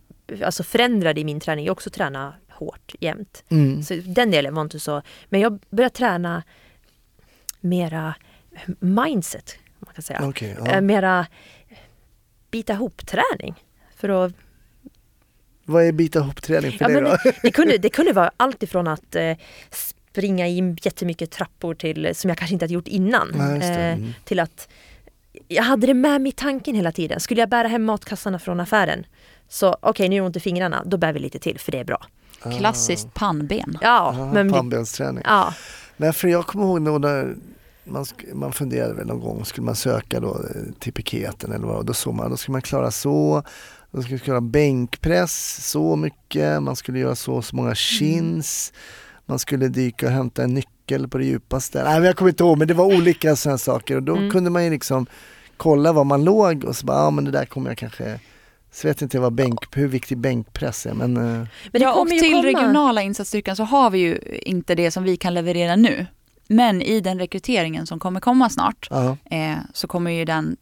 alltså 0.45 0.63
förändrade 0.63 1.21
i 1.21 1.25
min 1.25 1.41
träning, 1.41 1.65
jag 1.67 1.73
också 1.73 1.91
träna 1.91 2.35
hårt 2.51 2.95
jämt. 3.01 3.45
Mm. 3.49 3.83
Så 3.83 3.95
den 3.95 4.31
delen 4.31 4.55
var 4.55 4.63
inte 4.63 4.81
så. 4.81 5.03
Men 5.29 5.41
jag 5.41 5.59
började 5.71 5.95
träna 5.95 6.43
mera 7.61 8.15
mindset, 8.81 9.55
man 9.79 9.95
kan 9.95 10.03
säga. 10.03 10.21
Okej, 10.29 10.57
ja. 10.59 10.67
Eh, 10.71 10.81
Mera 10.81 11.27
bita 12.51 12.73
ihop-träning. 12.73 13.55
För 13.97 14.09
att 14.09 14.33
Vad 15.71 15.85
är 15.85 15.93
bita 15.93 16.19
ihop-träning 16.19 16.73
för 16.73 16.79
Ja, 16.85 16.89
dig 16.89 16.95
men 17.03 17.05
då? 17.05 17.17
det, 17.25 17.35
det, 17.43 17.51
kunde, 17.51 17.79
det 17.79 17.89
kunde 17.89 18.13
vara 18.13 18.31
allt 18.37 18.63
ifrån 18.63 18.89
att 18.89 19.17
eh, 19.17 19.37
springa 19.71 20.47
in 20.47 20.79
jättemycket 20.83 21.31
trappor 21.31 21.75
till, 21.75 22.15
som 22.15 22.29
jag 22.29 22.39
kanske 22.39 22.53
inte 22.55 22.65
hade 22.65 22.75
gjort 22.75 22.89
innan. 22.89 23.35
Eh, 23.63 23.71
Mm. 23.93 24.13
till 24.25 24.41
att 24.41 24.69
jag 25.49 25.63
hade 25.63 25.87
det 25.87 25.95
med 25.95 26.21
mig 26.21 26.29
i 26.29 26.33
tanken 26.33 26.75
hela 26.75 26.93
tiden. 26.93 27.21
Skulle 27.21 27.41
jag 27.41 27.49
bära 27.49 27.69
hem 27.69 27.85
matkassarna 27.85 28.39
från 28.39 28.61
affären 28.61 29.07
så 29.49 29.77
okej, 29.81 30.09
nu 30.09 30.17
är 30.17 30.21
det 30.21 30.27
ont 30.27 30.37
i 30.37 30.41
fingrarna, 30.41 30.83
då 30.87 30.97
bär 30.97 31.13
vi 31.13 31.19
lite 31.21 31.39
till 31.39 31.59
för 31.59 31.73
det 31.73 31.79
är 31.79 31.85
bra. 31.85 32.07
klassiskt 32.59 33.15
pannben. 33.15 33.79
Ja, 33.83 34.15
Ja, 34.19 34.31
men 34.33 34.53
pannbensträning. 34.53 35.23
ja, 35.27 35.55
Nej, 35.97 36.13
för 36.13 36.29
jag 36.29 36.47
kommer 36.47 36.65
ihåg 36.65 36.81
när 36.83 37.35
man, 37.85 38.07
man 38.35 38.53
funderade 38.53 38.95
väl 38.95 39.07
någon 39.07 39.21
gång, 39.21 39.45
skulle 39.45 39.65
man 39.65 39.77
söka 39.77 40.21
då 40.21 40.29
eh, 40.35 40.73
till 40.79 40.93
piketen 40.93 41.53
eller 41.53 41.67
vad, 41.67 41.87
då 41.87 41.95
såg 41.95 42.15
man, 42.15 42.31
då 42.31 42.37
skulle 42.37 42.53
man 42.53 42.63
klara 42.63 42.91
så, 42.91 43.43
då 43.91 44.03
skulle 44.03 44.15
man 44.17 44.25
klara 44.25 44.41
bänkpress 44.41 45.67
så 45.71 45.97
mycket, 45.97 46.63
man 46.63 46.77
skulle 46.77 46.99
göra 46.99 47.15
så 47.15 47.43
så 47.43 47.57
många 47.57 47.75
chins, 47.75 48.73
man 49.27 49.39
skulle 49.39 49.69
dyka 49.69 50.07
och 50.07 50.13
hämta 50.13 50.43
en 50.45 50.55
nyckel 50.55 51.09
på 51.09 51.19
det 51.19 51.25
djupaste. 51.25 51.85
Nej, 51.85 52.03
jag 52.03 52.17
kommer 52.17 52.29
inte 52.31 52.43
ihåg, 52.45 52.59
men 52.59 52.69
det 52.69 52.75
var 52.75 52.85
olika 52.85 53.37
sådana 53.37 53.59
saker 53.59 53.97
och 53.97 54.03
då 54.03 54.17
Mm. 54.17 54.31
kunde 54.31 54.51
man 54.51 54.65
ju 54.65 54.71
liksom 54.71 55.07
kolla 55.57 55.93
var 55.93 56.05
man 56.05 56.25
låg 56.25 56.65
och 56.65 56.77
så 56.77 56.87
bara, 56.87 56.99
ja 56.99 57.11
men 57.11 57.25
det 57.25 57.31
där 57.31 57.45
kommer 57.47 57.71
jag 57.71 57.79
kanske 57.79 58.21
så 58.73 58.89
vet 58.89 59.03
inte 59.03 59.19
vad 59.21 59.33
bänk, 59.33 59.59
hur 59.77 59.89
viktig 59.89 60.19
bänkpress 60.19 60.87
är 60.87 60.95
men 60.95 61.17
eh, 61.17 61.23
men 61.23 61.47
det 61.73 61.79
ja, 61.79 61.91
och 61.93 61.99
kommer 61.99 62.13
ju 62.13 62.21
till 62.21 62.31
komma. 62.33 62.43
regionala 62.49 63.03
insatsstyrkan 63.03 63.57
så 63.57 63.65
har 63.65 63.91
vi 63.91 63.99
ju 63.99 64.19
inte 64.43 64.75
det 64.75 64.91
som 64.91 65.05
vi 65.05 65.17
kan 65.17 65.35
leverera 65.35 65.77
nu. 65.77 66.07
Men 66.49 66.83
i 66.83 67.01
den 67.01 67.19
rekryteringen 67.19 67.87
som 67.87 67.99
kommer 67.99 68.21
komma 68.21 68.51
snart 68.51 68.87
ja. 68.91 69.17
eh, 69.31 69.57
så 69.75 69.87
kommer 69.89 70.11
ju 70.11 70.25
den 70.25 70.57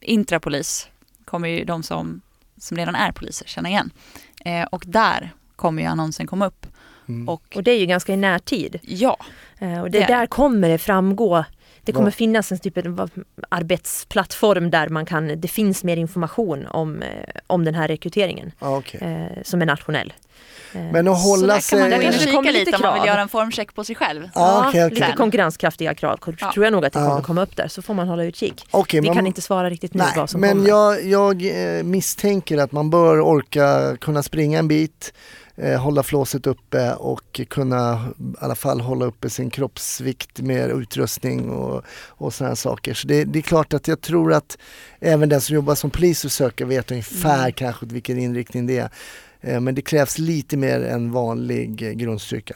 intrapolis, 0.00 0.88
kommer 1.24 1.48
ju 1.48 1.64
de 1.64 1.82
som, 1.82 2.20
som 2.58 2.76
redan 2.76 2.94
är 2.94 3.12
poliser 3.12 3.46
känna 3.46 3.68
igen. 3.68 3.90
Eh, 4.44 4.62
och 4.62 4.84
där 4.86 5.32
kommer 5.56 5.82
ju 5.82 5.88
annonsen 5.88 6.26
komma 6.26 6.46
upp. 6.46 6.66
Mm. 7.08 7.28
Och 7.28 7.42
Och 7.56 7.62
det 7.62 7.70
är 7.70 7.78
ju 7.78 7.86
ganska 7.86 8.12
i 8.12 8.16
närtid. 8.16 8.78
ja, 8.82 9.16
Eh, 9.58 9.80
och 9.80 9.90
det, 9.90 9.98
Det 9.98 10.04
är 10.04 10.08
där 10.08 10.26
kommer 10.26 10.68
det 10.68 10.78
framgå. 10.78 11.44
Det 11.84 11.92
kommer 11.92 12.06
Ja. 12.08 12.12
finnas 12.12 12.52
en 12.52 12.58
typ 12.58 12.78
av 12.86 13.10
arbetsplattform 13.48 14.70
där 14.70 14.88
man 14.88 15.06
kan, 15.06 15.40
det 15.40 15.48
finns 15.48 15.84
mer 15.84 15.96
information 15.96 16.66
om, 16.66 17.02
eh, 17.02 17.08
om 17.46 17.64
den 17.64 17.74
här 17.74 17.88
rekryteringen 17.88 18.52
Ja, 18.60 18.76
okej. 18.76 19.00
eh, 19.00 19.42
som 19.42 19.62
är 19.62 19.66
nationell. 19.66 20.12
Eh, 20.74 20.80
Men 20.92 21.08
att 21.08 21.20
så 21.22 21.28
hålla 21.28 21.54
där 21.54 21.60
kan 21.70 21.78
man 21.80 21.90
sig... 21.90 21.98
Det 21.98 22.18
kika 22.18 22.40
lite 22.40 22.52
lite 22.52 22.76
om 22.76 22.82
man 22.82 22.94
vill 23.00 23.08
göra 23.08 23.20
en 23.20 23.28
formcheck 23.28 23.74
på 23.74 23.84
sig 23.84 23.96
själv. 23.96 24.28
Ja, 24.34 24.64
okej, 24.68 24.86
okej. 24.86 24.94
Lite 25.00 25.12
konkurrenskraftiga 25.16 25.94
krav 25.94 26.18
Ja. 26.40 26.52
tror 26.52 26.64
jag 26.66 26.72
nog 26.72 26.84
att 26.86 26.92
det 26.92 26.98
kommer 26.98 27.22
komma 27.22 27.42
upp 27.42 27.56
där, 27.56 27.68
så 27.68 27.82
får 27.82 27.94
man 27.94 28.08
hålla 28.08 28.24
utkik. 28.24 28.66
Okej, 28.70 29.00
Vi 29.00 29.06
man- 29.08 29.16
kan 29.16 29.26
inte 29.26 29.40
svara 29.42 29.70
riktigt 29.70 29.94
nu 29.94 29.98
Nej, 30.02 30.12
vad 30.16 30.30
som 30.30 30.40
men 30.40 30.50
kommer. 30.50 30.68
jag, 30.68 31.04
jag 31.04 31.76
eh, 31.78 31.82
misstänker 31.82 32.58
att 32.58 32.72
man 32.72 32.90
bör 32.90 33.20
orka 33.20 33.96
kunna 34.00 34.22
springa 34.22 34.58
en 34.58 34.68
bit, 34.68 35.12
eh, 35.56 35.80
hålla 35.80 36.02
flåset 36.02 36.46
uppe 36.46 36.94
och 36.94 37.40
kunna 37.48 38.08
i 38.18 38.22
alla 38.40 38.54
fall 38.54 38.80
hålla 38.80 39.04
uppe 39.04 39.30
sin 39.30 39.50
kroppsvikt 39.50 40.40
med 40.40 40.70
utrustning 40.70 41.50
och, 41.50 41.82
och 42.08 42.34
sådana 42.34 42.56
saker. 42.56 42.94
Så 42.94 43.06
det, 43.08 43.24
det 43.24 43.38
är 43.38 43.42
klart 43.42 43.74
att 43.74 43.88
jag 43.88 44.00
tror 44.00 44.32
att 44.32 44.58
även 45.00 45.28
den 45.28 45.40
som 45.40 45.54
jobbar 45.54 45.74
som 45.74 45.90
polis 45.90 46.24
och 46.24 46.32
söker 46.32 46.64
vet 46.64 46.90
ungefär 46.90 47.38
Mm. 47.40 47.52
kanske 47.52 47.86
vilken 47.86 48.18
inriktning 48.18 48.66
det 48.66 48.78
är. 48.78 48.90
Eh, 49.40 49.60
men 49.60 49.74
det 49.74 49.82
krävs 49.82 50.18
lite 50.18 50.56
mer 50.56 50.80
än 50.80 51.12
vanlig 51.12 51.82
eh, 51.82 51.92
grundstyrka. 51.92 52.54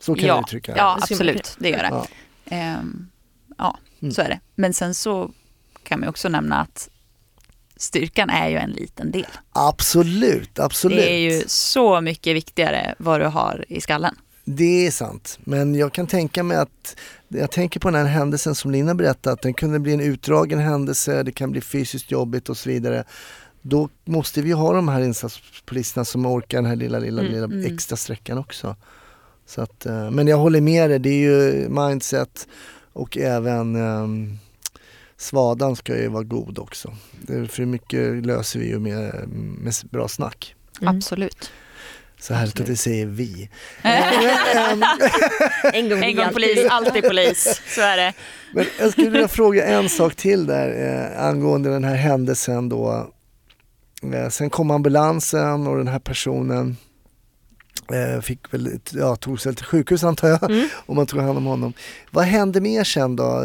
Så 0.00 0.14
kan 0.14 0.28
jag 0.28 0.36
ja, 0.36 0.40
uttrycka 0.46 0.72
det. 0.72 0.78
ja, 0.78 0.98
absolut. 1.02 1.56
Det 1.58 1.68
gör 1.68 1.78
det. 1.78 1.88
Ja. 1.90 2.06
Ehm, 2.46 3.08
ja, 3.58 3.78
Mm. 4.02 4.12
så 4.14 4.22
är 4.22 4.28
det. 4.28 4.40
Men 4.54 4.74
sen 4.74 4.94
så 4.94 5.30
kan 5.82 6.00
man 6.00 6.08
också 6.08 6.28
nämna 6.28 6.60
att 6.60 6.88
styrkan 7.78 8.30
är 8.30 8.48
ju 8.48 8.56
en 8.56 8.70
liten 8.70 9.10
del. 9.10 9.26
Absolut, 9.52 10.58
absolut. 10.58 10.98
Det 10.98 11.10
är 11.12 11.18
ju 11.18 11.42
så 11.46 12.00
mycket 12.00 12.36
viktigare 12.36 12.94
vad 12.98 13.20
du 13.20 13.26
har 13.26 13.64
i 13.68 13.80
skallen. 13.80 14.14
Det 14.44 14.86
är 14.86 14.90
sant, 14.90 15.38
men 15.44 15.74
jag 15.74 15.92
kan 15.92 16.06
tänka 16.06 16.42
mig 16.42 16.56
att 16.56 16.96
jag 17.28 17.50
tänker 17.50 17.80
på 17.80 17.90
den 17.90 18.06
här 18.06 18.12
händelsen 18.12 18.54
som 18.54 18.70
Lina 18.70 18.94
berättade, 18.94 19.34
att 19.34 19.42
den 19.42 19.54
kunde 19.54 19.78
bli 19.78 19.92
en 19.92 20.00
utdragen 20.00 20.58
händelse, 20.58 21.22
det 21.22 21.32
kan 21.32 21.50
bli 21.50 21.60
fysiskt 21.60 22.10
jobbigt 22.10 22.48
och 22.48 22.56
så 22.56 22.68
vidare. 22.68 23.04
Då 23.62 23.88
måste 24.04 24.42
vi 24.42 24.52
ha 24.52 24.72
de 24.72 24.88
här 24.88 25.00
insatspoliserna 25.00 26.04
som 26.04 26.26
orkar 26.26 26.58
den 26.58 26.66
här 26.66 26.76
lilla, 26.76 26.98
lilla, 26.98 27.20
Mm, 27.20 27.32
lilla 27.32 27.44
mm. 27.44 27.74
extra 27.74 27.96
sträckan 27.96 28.38
också. 28.38 28.76
Så 29.46 29.60
att, 29.60 29.86
eh, 29.86 30.10
men 30.10 30.26
jag 30.26 30.36
håller 30.36 30.60
med 30.60 30.90
dig, 30.90 30.98
det 30.98 31.10
är 31.10 31.20
ju 31.20 31.68
mindset 31.68 32.48
och 32.92 33.16
även 33.16 33.76
um, 33.76 34.38
svadan 35.18 35.76
ska 35.76 35.96
ju 35.96 36.08
vara 36.08 36.22
god 36.24 36.58
också. 36.58 36.94
Det, 37.22 37.48
för 37.48 37.64
mycket 37.64 38.26
löser 38.26 38.58
vi 38.60 38.68
ju 38.68 38.78
med, 38.78 39.28
med 39.58 39.74
bra 39.90 40.08
snack. 40.08 40.54
Mm. 40.80 40.96
Absolut. 40.96 41.50
Så 42.20 42.34
härligt 42.34 42.60
att 42.60 42.68
vi 42.68 42.76
säger 42.76 43.06
vi. 43.06 43.50
En 45.72 45.88
gång, 45.88 46.02
En 46.04 46.16
gång 46.16 46.32
polis, 46.32 46.66
alltid 46.70 47.02
polis. 47.04 47.60
Så 47.74 47.80
är 47.80 47.96
det. 47.96 48.12
Men 48.54 48.64
jag 48.78 48.92
skulle 48.92 49.10
vilja 49.10 49.28
fråga 49.28 49.66
en 49.66 49.88
sak 49.88 50.14
till 50.14 50.46
där 50.46 50.68
eh, 51.14 51.24
angående 51.24 51.70
den 51.70 51.84
här 51.84 51.94
händelsen 51.94 52.68
då. 52.68 53.12
Eh, 54.14 54.28
sen 54.28 54.50
kom 54.50 54.70
ambulansen 54.70 55.66
och 55.66 55.76
den 55.76 55.88
här 55.88 55.98
personen 55.98 56.76
eh, 57.92 58.20
fick 58.20 58.52
väl, 58.54 58.80
ja, 58.92 59.16
tog 59.16 59.40
sig 59.40 59.54
till 59.54 59.64
sjukhus 59.66 60.04
antar 60.04 60.28
jag, 60.28 60.50
Mm. 60.50 60.68
och 60.74 60.96
man 60.96 61.06
tog 61.06 61.20
hand 61.20 61.38
om 61.38 61.44
honom. 61.46 61.72
Vad 62.10 62.24
hände 62.24 62.60
mer 62.60 62.84
sen 62.84 63.16
då? 63.16 63.44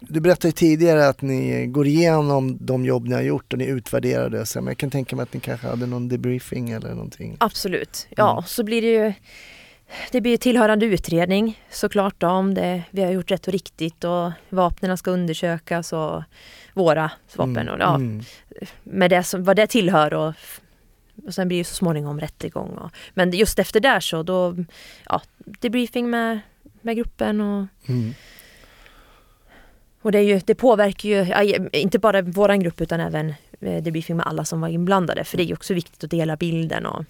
Du 0.00 0.20
berättade 0.20 0.52
tidigare 0.52 1.08
att 1.08 1.22
ni 1.22 1.66
går 1.66 1.86
igenom 1.86 2.58
de 2.60 2.84
jobb 2.84 3.08
ni 3.08 3.14
har 3.14 3.22
gjort 3.22 3.52
och 3.52 3.58
ni 3.58 3.64
utvärderar 3.66 4.30
det. 4.30 4.54
Men 4.54 4.66
jag 4.66 4.78
kan 4.78 4.90
tänka 4.90 5.16
mig 5.16 5.22
att 5.22 5.34
ni 5.34 5.40
kanske 5.40 5.66
hade 5.66 5.86
någon 5.86 6.08
debriefing 6.08 6.70
eller 6.70 6.88
någonting. 6.90 7.36
Absolut. 7.40 8.06
Ja, 8.16 8.32
Mm. 8.32 8.42
så 8.46 8.64
blir 8.64 8.82
det 8.82 8.88
ju 8.88 9.12
det 10.12 10.20
blir 10.20 10.36
tillhörande 10.36 10.86
utredning 10.86 11.62
såklart 11.70 12.14
då, 12.18 12.26
om 12.26 12.54
det, 12.54 12.82
vi 12.90 13.02
har 13.02 13.10
gjort 13.10 13.30
rätt 13.30 13.46
och 13.46 13.52
riktigt 13.52 14.04
och 14.04 14.30
vapnen 14.48 14.98
ska 14.98 15.10
undersökas 15.10 15.92
och 15.92 16.22
våra 16.74 17.10
vapen 17.36 17.56
Mm, 17.56 17.74
och 17.74 17.80
ja, 17.80 17.94
mm. 17.94 18.22
med 18.82 19.10
det 19.10 19.22
som, 19.22 19.44
vad 19.44 19.56
det 19.56 19.66
tillhör 19.66 20.14
och, 20.14 20.34
och 21.26 21.34
sen 21.34 21.48
blir 21.48 21.58
det 21.58 21.64
så 21.64 21.74
småningom 21.74 22.20
rättegång. 22.20 22.68
Och, 22.70 22.90
men 23.14 23.30
just 23.32 23.58
efter 23.58 23.80
där 23.80 24.00
så 24.00 24.22
då, 24.22 24.56
ja, 25.08 25.22
debriefing 25.44 26.10
med, 26.10 26.40
med 26.82 26.96
gruppen 26.96 27.40
och, 27.40 27.66
Mm. 27.88 28.14
Och 30.08 30.12
det, 30.12 30.18
är 30.18 30.22
ju, 30.22 30.40
det 30.44 30.54
påverkar 30.54 31.08
ju, 31.08 31.68
inte 31.72 31.98
bara 31.98 32.22
våran 32.22 32.60
grupp 32.60 32.80
utan 32.80 33.00
även 33.00 33.34
eh, 33.60 33.82
debriefing 33.82 34.16
med 34.16 34.26
alla 34.26 34.44
som 34.44 34.60
var 34.60 34.68
inblandade. 34.68 35.24
För 35.24 35.36
det 35.36 35.42
är 35.42 35.46
ju 35.46 35.54
också 35.54 35.74
viktigt 35.74 36.04
att 36.04 36.10
dela 36.10 36.36
bilden 36.36 36.86
och... 36.86 37.04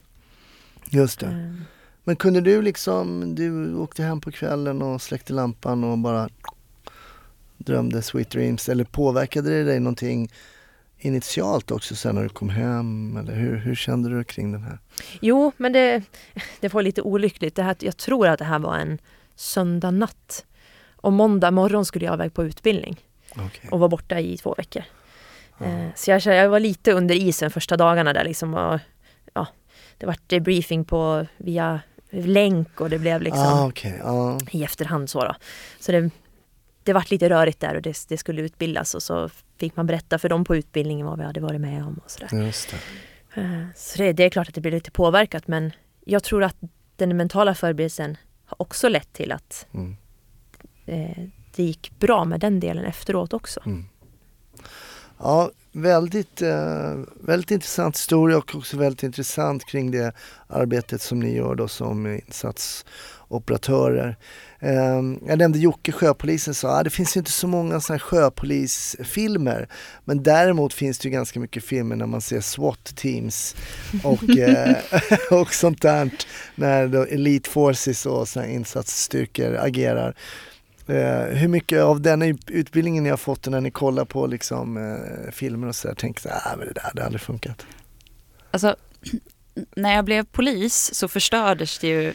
Just 0.91 1.21
det. 1.21 1.27
eh, 1.27 1.63
Men 2.05 2.17
kunde 2.17 2.41
du 2.41 2.63
liksom, 2.63 3.35
du 3.35 3.75
åkte 3.75 4.03
hem 4.03 4.21
på 4.21 4.31
kvällen 4.31 4.83
och 4.83 5.03
släckte 5.03 5.33
lampan 5.33 5.85
och 5.85 5.99
bara 5.99 6.29
drömde 7.57 8.03
sweet 8.03 8.31
dreams 8.31 8.69
eller 8.69 8.85
påverkade 8.85 9.51
det 9.51 9.65
dig 9.65 9.81
någonting 9.81 10.31
initialt 10.99 11.71
också 11.71 11.95
sen 11.97 12.15
när 12.15 12.23
du 12.23 12.29
kom 12.29 12.49
hem 12.49 13.17
eller 13.17 13.35
hur, 13.35 13.57
hur 13.57 13.75
kände 13.75 14.11
du 14.11 14.25
kring 14.25 14.53
den 14.53 14.63
här? 14.63 14.79
Jo, 15.21 15.53
men 15.57 15.73
det, 15.73 16.03
det 16.61 16.75
var 16.75 16.83
lite 16.83 17.03
olyckligt. 17.03 17.55
Det 17.55 17.63
här, 17.63 17.77
jag 17.81 17.97
tror 17.97 18.27
att 18.29 18.39
det 18.39 18.45
här 18.45 18.59
var 18.59 18.77
en 18.77 18.99
söndag 19.37 19.91
natt. 19.91 20.45
Och 21.09 21.13
måndag 21.15 21.51
morgon 21.51 21.85
skulle 21.85 22.05
jag 22.05 22.15
iväg 22.15 22.35
på 22.35 22.45
utbildning 22.45 22.97
Okej. 23.37 23.71
och 23.71 23.79
var 23.81 23.89
borta 23.89 24.21
i 24.21 24.37
två 24.37 24.55
veckor. 24.59 24.83
Eh, 25.61 25.87
Så 25.97 26.11
jag, 26.11 26.21
jag 26.21 26.49
var 26.49 26.61
lite 26.61 26.93
under 26.93 27.15
isen 27.15 27.51
första 27.51 27.77
dagarna 27.77 28.13
där 28.13 28.25
liksom. 28.25 28.55
Och, 28.55 28.81
ja, 29.35 29.47
det 29.99 30.07
var 30.07 30.17
debriefing 30.27 30.85
på 30.85 31.27
via 31.37 31.81
länk 32.11 32.81
och 32.81 32.91
det 32.91 32.99
blev 32.99 33.23
liksom 33.23 33.43
Ah, 33.47 33.67
okej. 33.69 34.01
Ja. 34.05 34.39
i 34.51 34.65
efterhand 34.65 35.11
så 35.11 35.25
då. 35.25 35.35
Så 35.81 35.93
det, 35.93 36.11
det 36.83 36.93
vart 36.93 37.11
lite 37.11 37.29
rörigt 37.31 37.61
där 37.61 37.75
och 37.75 37.83
det, 37.83 37.97
det 38.09 38.17
skulle 38.19 38.43
utbildas 38.43 38.95
och 38.95 39.03
så 39.03 39.29
fick 39.59 39.77
man 39.77 39.87
berätta 39.87 40.19
för 40.19 40.29
dem 40.29 40.45
på 40.45 40.57
utbildningen 40.57 41.07
vad 41.07 41.19
vi 41.19 41.25
hade 41.25 41.41
varit 41.41 41.61
med 41.61 41.85
om 41.85 42.01
och 42.05 42.11
sådär. 42.11 42.45
Just 42.45 42.71
det. 43.35 43.41
Eh, 43.41 43.65
Så 43.77 43.99
det, 43.99 44.13
det 44.13 44.25
är 44.25 44.31
klart 44.31 44.49
att 44.49 44.55
det 44.55 44.61
blir 44.61 44.73
lite 44.73 44.91
påverkat 44.91 45.49
men 45.49 45.73
jag 46.05 46.23
tror 46.23 46.45
att 46.45 46.57
den 46.97 47.17
mentala 47.17 47.55
förberedelsen 47.55 48.17
har 48.47 48.63
också 48.63 48.89
lett 48.89 49.13
till 49.13 49.33
att 49.33 49.67
Mm. 49.75 49.97
Eh, 50.89 51.25
det 51.57 51.63
gick 51.63 51.93
bra 51.99 52.25
med 52.25 52.41
den 52.41 52.61
delen 52.61 52.85
efteråt 52.85 53.33
också. 53.33 53.61
Ja, 55.19 55.51
väldigt, 55.73 56.43
eh, 56.43 56.95
väldigt 57.21 57.51
intressant 57.51 57.97
historia 57.97 58.39
och 58.39 58.55
också 58.55 58.77
väldigt 58.77 59.03
intressant 59.03 59.65
kring 59.65 59.91
det 59.91 60.13
arbetet 60.47 61.03
som 61.03 61.21
ni 61.21 61.37
gör 61.37 61.55
då 61.55 61.69
som 61.69 62.07
insatsoperatörer. 62.07 64.17
Eh, 64.61 65.03
jag 65.27 65.39
nämnde 65.39 65.59
Jocke, 65.59 65.93
sjöpolisen, 65.93 66.55
sa 66.55 66.79
att 66.79 66.85
det 66.85 66.91
finns 66.91 67.17
inte 67.17 67.31
så 67.31 67.47
många 67.47 67.81
såna 67.81 67.95
här 67.95 68.01
sjöpolisfilmer 68.01 69.69
men 70.05 70.23
däremot 70.23 70.73
finns 70.73 70.99
det 70.99 71.09
ju 71.09 71.13
ganska 71.13 71.41
mycket 71.41 71.65
filmer 71.65 71.97
när 71.97 72.07
man 72.07 72.21
ser 72.21 72.41
SWAT-teams 72.41 73.57
och, 74.05 74.29
eh, 74.39 74.77
och 75.41 75.55
sånt 75.55 75.83
där 75.83 76.11
när 76.55 77.13
Elite 77.13 77.51
Forces 77.51 78.07
och 78.07 78.29
såna 78.29 78.47
insatsstyrkor 78.47 79.57
agerar. 79.57 80.15
Eh, 80.89 81.37
hur 81.37 81.49
mycket 81.49 81.83
av 81.83 82.01
den 82.01 82.23
ut- 82.23 82.51
utbildningen 82.51 83.05
ni 83.05 83.11
har 83.11 83.17
fått 83.17 83.47
när 83.47 83.61
ni 83.61 83.71
kollar 83.71 84.05
på 84.05 84.27
liksom, 84.27 84.77
eh, 84.77 85.31
filmer 85.33 85.67
och 85.69 85.77
sådär 85.77 85.95
tänker 85.95 86.21
så 86.21 86.29
här, 86.29 86.41
"Ah, 86.53 86.57
men 86.57 86.67
det 86.67 86.73
där 86.73 86.83
hade 86.83 87.05
aldrig 87.05 87.21
funkat. 87.21 87.67
Alltså, 88.51 88.77
när 89.77 89.95
jag 89.95 90.05
blev 90.05 90.25
polis 90.25 90.91
så 90.95 91.09
förstördes 91.09 91.79
det 91.79 91.89
ju 91.89 92.15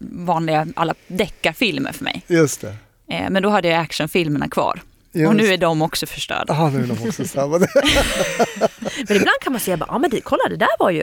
vanliga 0.00 0.66
alla 0.76 0.94
deckarfilmer 1.06 1.92
för 1.92 2.04
mig. 2.04 2.22
Just 2.26 2.60
det. 2.60 2.76
Eh, 3.10 3.30
Men 3.30 3.42
då 3.42 3.48
hade 3.48 3.68
jag 3.68 3.80
actionfilmerna 3.80 4.48
kvar. 4.48 4.80
Just. 5.12 5.28
Och 5.28 5.36
nu 5.36 5.46
är 5.46 5.56
de 5.58 5.82
också 5.82 6.06
förstörda. 6.06 6.54
Ja, 6.54 6.70
nu 6.70 6.82
är 6.82 6.86
de 6.86 7.08
också 7.08 7.24
samma. 7.28 7.58
Men 9.08 9.16
ibland 9.16 9.40
kan 9.40 9.52
man 9.52 9.60
säga 9.60 9.78
ja 9.88 9.98
men 9.98 10.10
det, 10.10 10.20
kolla 10.20 10.42
det 10.50 10.56
där 10.56 10.78
var 10.78 10.90
ju, 10.90 10.98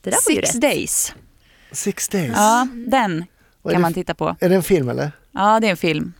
det 0.00 0.10
där 0.10 0.10
var 0.28 0.34
ju 0.34 0.36
Six 0.42 0.54
rätt. 0.54 0.60
Days. 0.62 1.14
Six 1.72 2.08
days. 2.08 2.32
Ja, 2.36 2.68
den 2.86 3.24
kan 3.62 3.72
det 3.72 3.78
man 3.78 3.94
titta 3.94 4.14
på. 4.14 4.36
Är 4.40 4.48
det 4.48 4.54
en 4.54 4.62
film 4.62 4.88
eller? 4.88 5.12
Ja, 5.32 5.60
det 5.60 5.66
är 5.66 5.70
en 5.70 5.76
film. 5.76 6.12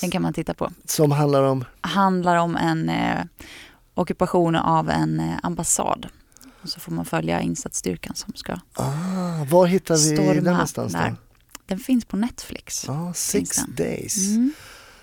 Den 0.00 0.10
kan 0.10 0.22
man 0.22 0.32
titta 0.32 0.54
på. 0.54 0.70
Som 0.84 1.10
handlar 1.12 1.42
om, 1.42 1.64
Handlar 1.80 2.36
om 2.36 2.56
en 2.56 2.88
eh, 2.88 3.24
ockupation 3.94 4.56
av 4.56 4.90
en 4.90 5.20
eh, 5.20 5.34
ambassad. 5.42 6.06
Och 6.62 6.68
så 6.68 6.80
får 6.80 6.92
man 6.92 7.04
följa 7.04 7.40
insatsstyrkan 7.40 8.14
som 8.14 8.32
ska 8.34 8.52
ah, 8.74 9.44
var 9.50 9.66
hittar 9.66 9.96
vi 9.96 10.16
den 10.16 10.16
storma 10.16 10.50
någonstans 10.52 10.92
där. 10.92 11.08
då? 11.10 11.16
Den 11.66 11.78
finns 11.78 12.04
på 12.04 12.16
Netflix. 12.16 12.84
Ja, 12.88 13.12
Six 13.14 13.56
den. 13.56 13.74
days. 13.74 14.16
Mm. 14.28 14.52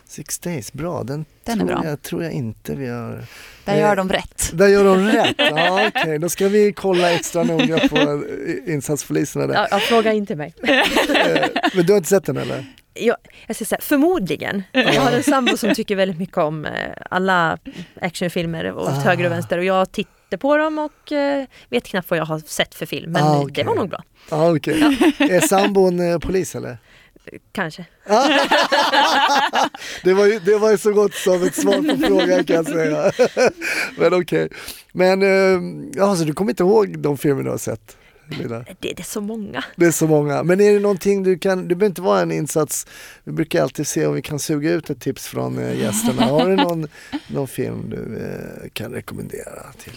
Six 0.05 0.39
days, 0.39 0.73
bra. 0.73 1.03
Den, 1.03 1.25
Den 1.43 1.61
är 1.61 1.65
tror, 1.65 1.75
bra. 1.75 1.85
Jag, 1.89 2.01
tror 2.01 2.23
jag 2.23 2.31
inte 2.31 2.75
vi 2.75 2.87
har. 2.87 3.25
Där 3.65 3.73
Eh, 3.73 3.79
gör 3.79 3.95
de 3.95 4.09
rätt. 4.09 4.49
Där 4.53 4.67
gör 4.67 4.83
de 4.83 4.97
rätt. 5.05 5.35
Ja, 5.37 5.87
Okej, 5.87 6.19
då 6.19 6.29
ska 6.29 6.47
vi 6.47 6.73
kolla 6.73 7.11
extra 7.11 7.43
noga 7.43 7.87
på 7.89 7.97
eh, 7.97 8.73
insatspoliserna 8.73 9.47
där. 9.47 9.53
Ja, 9.53 9.67
ja, 9.71 9.79
fråga 9.79 10.13
inte 10.13 10.35
mig. 10.35 10.53
Eh, 10.63 11.45
Men 11.75 11.85
du 11.85 11.93
har 11.93 11.97
inte 11.97 12.09
sett 12.09 12.25
den 12.25 12.37
eller? 12.37 12.65
Jag, 12.99 13.17
jag 13.47 13.55
ska 13.55 13.65
säga 13.65 13.79
förmodligen. 13.81 14.63
Jag 14.71 15.01
har 15.01 15.11
en 15.11 15.23
sambo 15.23 15.57
som 15.57 15.73
tycker 15.75 15.95
väldigt 15.95 16.19
mycket 16.19 16.37
om 16.37 16.65
eh, 16.65 16.71
alla 17.09 17.57
actionfilmer 18.01 18.73
åt 18.73 18.87
Ah. 18.87 18.91
höger 18.91 19.25
och 19.25 19.31
vänster 19.31 19.57
och 19.57 19.63
jag 19.65 19.91
tittar 19.91 20.37
på 20.37 20.57
dem 20.57 20.79
och 20.79 21.11
eh, 21.11 21.45
vet 21.69 21.83
knappt 21.87 22.09
vad 22.09 22.19
jag 22.19 22.25
har 22.25 22.39
sett 22.39 22.75
för 22.75 22.85
film. 22.85 23.11
Men 23.11 23.23
Ah, 23.23 23.41
okej. 23.41 23.53
det 23.53 23.63
var 23.63 23.75
nog 23.75 23.89
bra. 23.89 24.03
Ja, 24.31 24.55
okej. 24.55 24.81
Är 25.19 25.47
sambon 25.47 26.11
eh, 26.11 26.19
polis 26.19 26.55
eller? 26.55 26.77
Kanske. 27.51 27.85
Det 30.03 30.13
var, 30.13 30.25
ju, 30.25 30.39
det 30.39 30.57
var 30.57 30.71
ju 30.71 30.77
så 30.77 30.91
gott 30.93 31.13
som 31.13 31.43
ett 31.43 31.55
svar 31.55 31.73
på 31.95 32.07
frågan 32.07 32.43
kan 32.45 32.55
jag 32.55 32.65
säga. 32.65 33.11
Men 33.97 34.13
okej. 34.21 34.49
Men, 34.91 35.21
eh, 35.21 35.59
ja, 35.95 36.15
så 36.15 36.23
du 36.23 36.33
kommer 36.33 36.51
inte 36.51 36.63
ihåg 36.63 36.99
de 36.99 37.17
filmer 37.17 37.43
du 37.43 37.49
har 37.49 37.57
sett? 37.57 37.97
Lilla? 38.29 38.59
Det, 38.59 38.75
det 38.79 38.99
är 38.99 39.03
så 39.03 39.21
många. 39.21 39.63
Det 39.75 39.85
är 39.85 39.91
så 39.91 40.07
många. 40.07 40.43
Men 40.43 40.61
är 40.61 40.73
det 40.73 40.79
någonting 40.79 41.23
du 41.23 41.37
kan, 41.39 41.67
det 41.67 41.75
behöver 41.75 41.85
inte 41.85 42.01
vara 42.01 42.21
en 42.21 42.31
insats, 42.31 42.87
vi 43.23 43.31
brukar 43.31 43.61
alltid 43.63 43.87
se 43.87 44.05
om 44.07 44.13
vi 44.13 44.21
kan 44.21 44.39
suga 44.39 44.71
ut 44.71 44.89
ett 44.89 45.01
tips 45.01 45.27
från 45.27 45.59
eh, 45.59 45.79
gästerna. 45.79 46.21
Har 46.25 46.49
du 46.49 46.55
någon, 46.55 46.87
någon 47.27 47.47
film 47.47 47.89
du 47.89 48.17
eh, 48.17 48.69
kan 48.73 48.91
rekommendera 48.91 49.63
till 49.83 49.93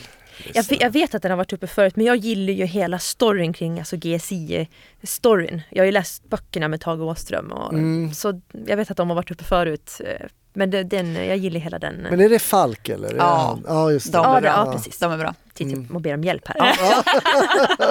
Jag, 0.55 0.65
jag 0.81 0.91
vet 0.91 1.15
att 1.15 1.23
den 1.23 1.31
har 1.31 1.37
varit 1.37 1.53
uppe 1.53 1.67
förut 1.67 1.97
men 1.97 2.07
jag 2.07 2.17
gillar 2.17 2.53
ju 2.53 2.65
hela 2.65 2.99
storyn 2.99 3.53
kring 3.53 3.79
alltså 3.79 3.97
GSI-storyn. 3.97 5.61
Jag 5.71 5.81
har 5.83 5.87
ju 5.87 5.93
läst 5.93 6.25
böckerna 6.31 6.69
med 6.69 6.81
Tage 6.81 7.01
Åström 7.01 7.53
och 7.53 7.73
Mm. 7.73 8.15
så 8.15 8.41
jag 8.67 8.77
vet 8.77 8.91
att 8.91 8.97
de 8.97 9.09
har 9.09 9.17
varit 9.17 9.31
uppe 9.31 9.45
förut. 9.45 10.01
eh, 10.05 10.27
Men 10.53 10.71
det, 10.71 10.83
den, 10.85 11.15
jag 11.15 11.37
gillar 11.37 11.61
hela 11.61 11.79
den. 11.79 11.95
Men 12.11 12.21
är 12.21 12.29
det 12.29 12.39
Falk 12.39 12.89
eller? 12.89 13.15
Ja. 13.17 13.59
ja 13.67 13.93
just 13.93 14.13
det. 14.13 14.19
De 14.19 14.25
ja, 14.25 14.31
är 14.31 14.35
det, 14.35 14.41
bra. 14.41 14.65
ja, 14.67 14.73
precis. 14.73 14.99
De 14.99 15.13
är 15.13 15.19
bra. 15.19 15.35
Tittar 15.65 15.77
Mm. 15.77 15.95
och 15.97 16.01
ber 16.01 16.15
om 16.15 16.25
hjälp 16.25 16.49
här. 16.49 16.57
Ja. 16.81 17.05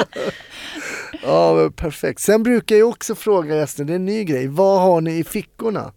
Ja, 1.23 1.69
perfekt. 1.75 2.19
Sen 2.21 2.43
brukar 2.43 2.75
jag 2.75 2.89
också 2.89 3.15
fråga 3.15 3.55
gästen, 3.55 3.87
det 3.87 3.93
är 3.93 3.95
en 3.95 4.05
ny 4.05 4.23
grej, 4.23 4.47
vad 4.47 4.81
har 4.81 5.01
ni 5.01 5.17
i 5.19 5.23
fickorna? 5.23 5.91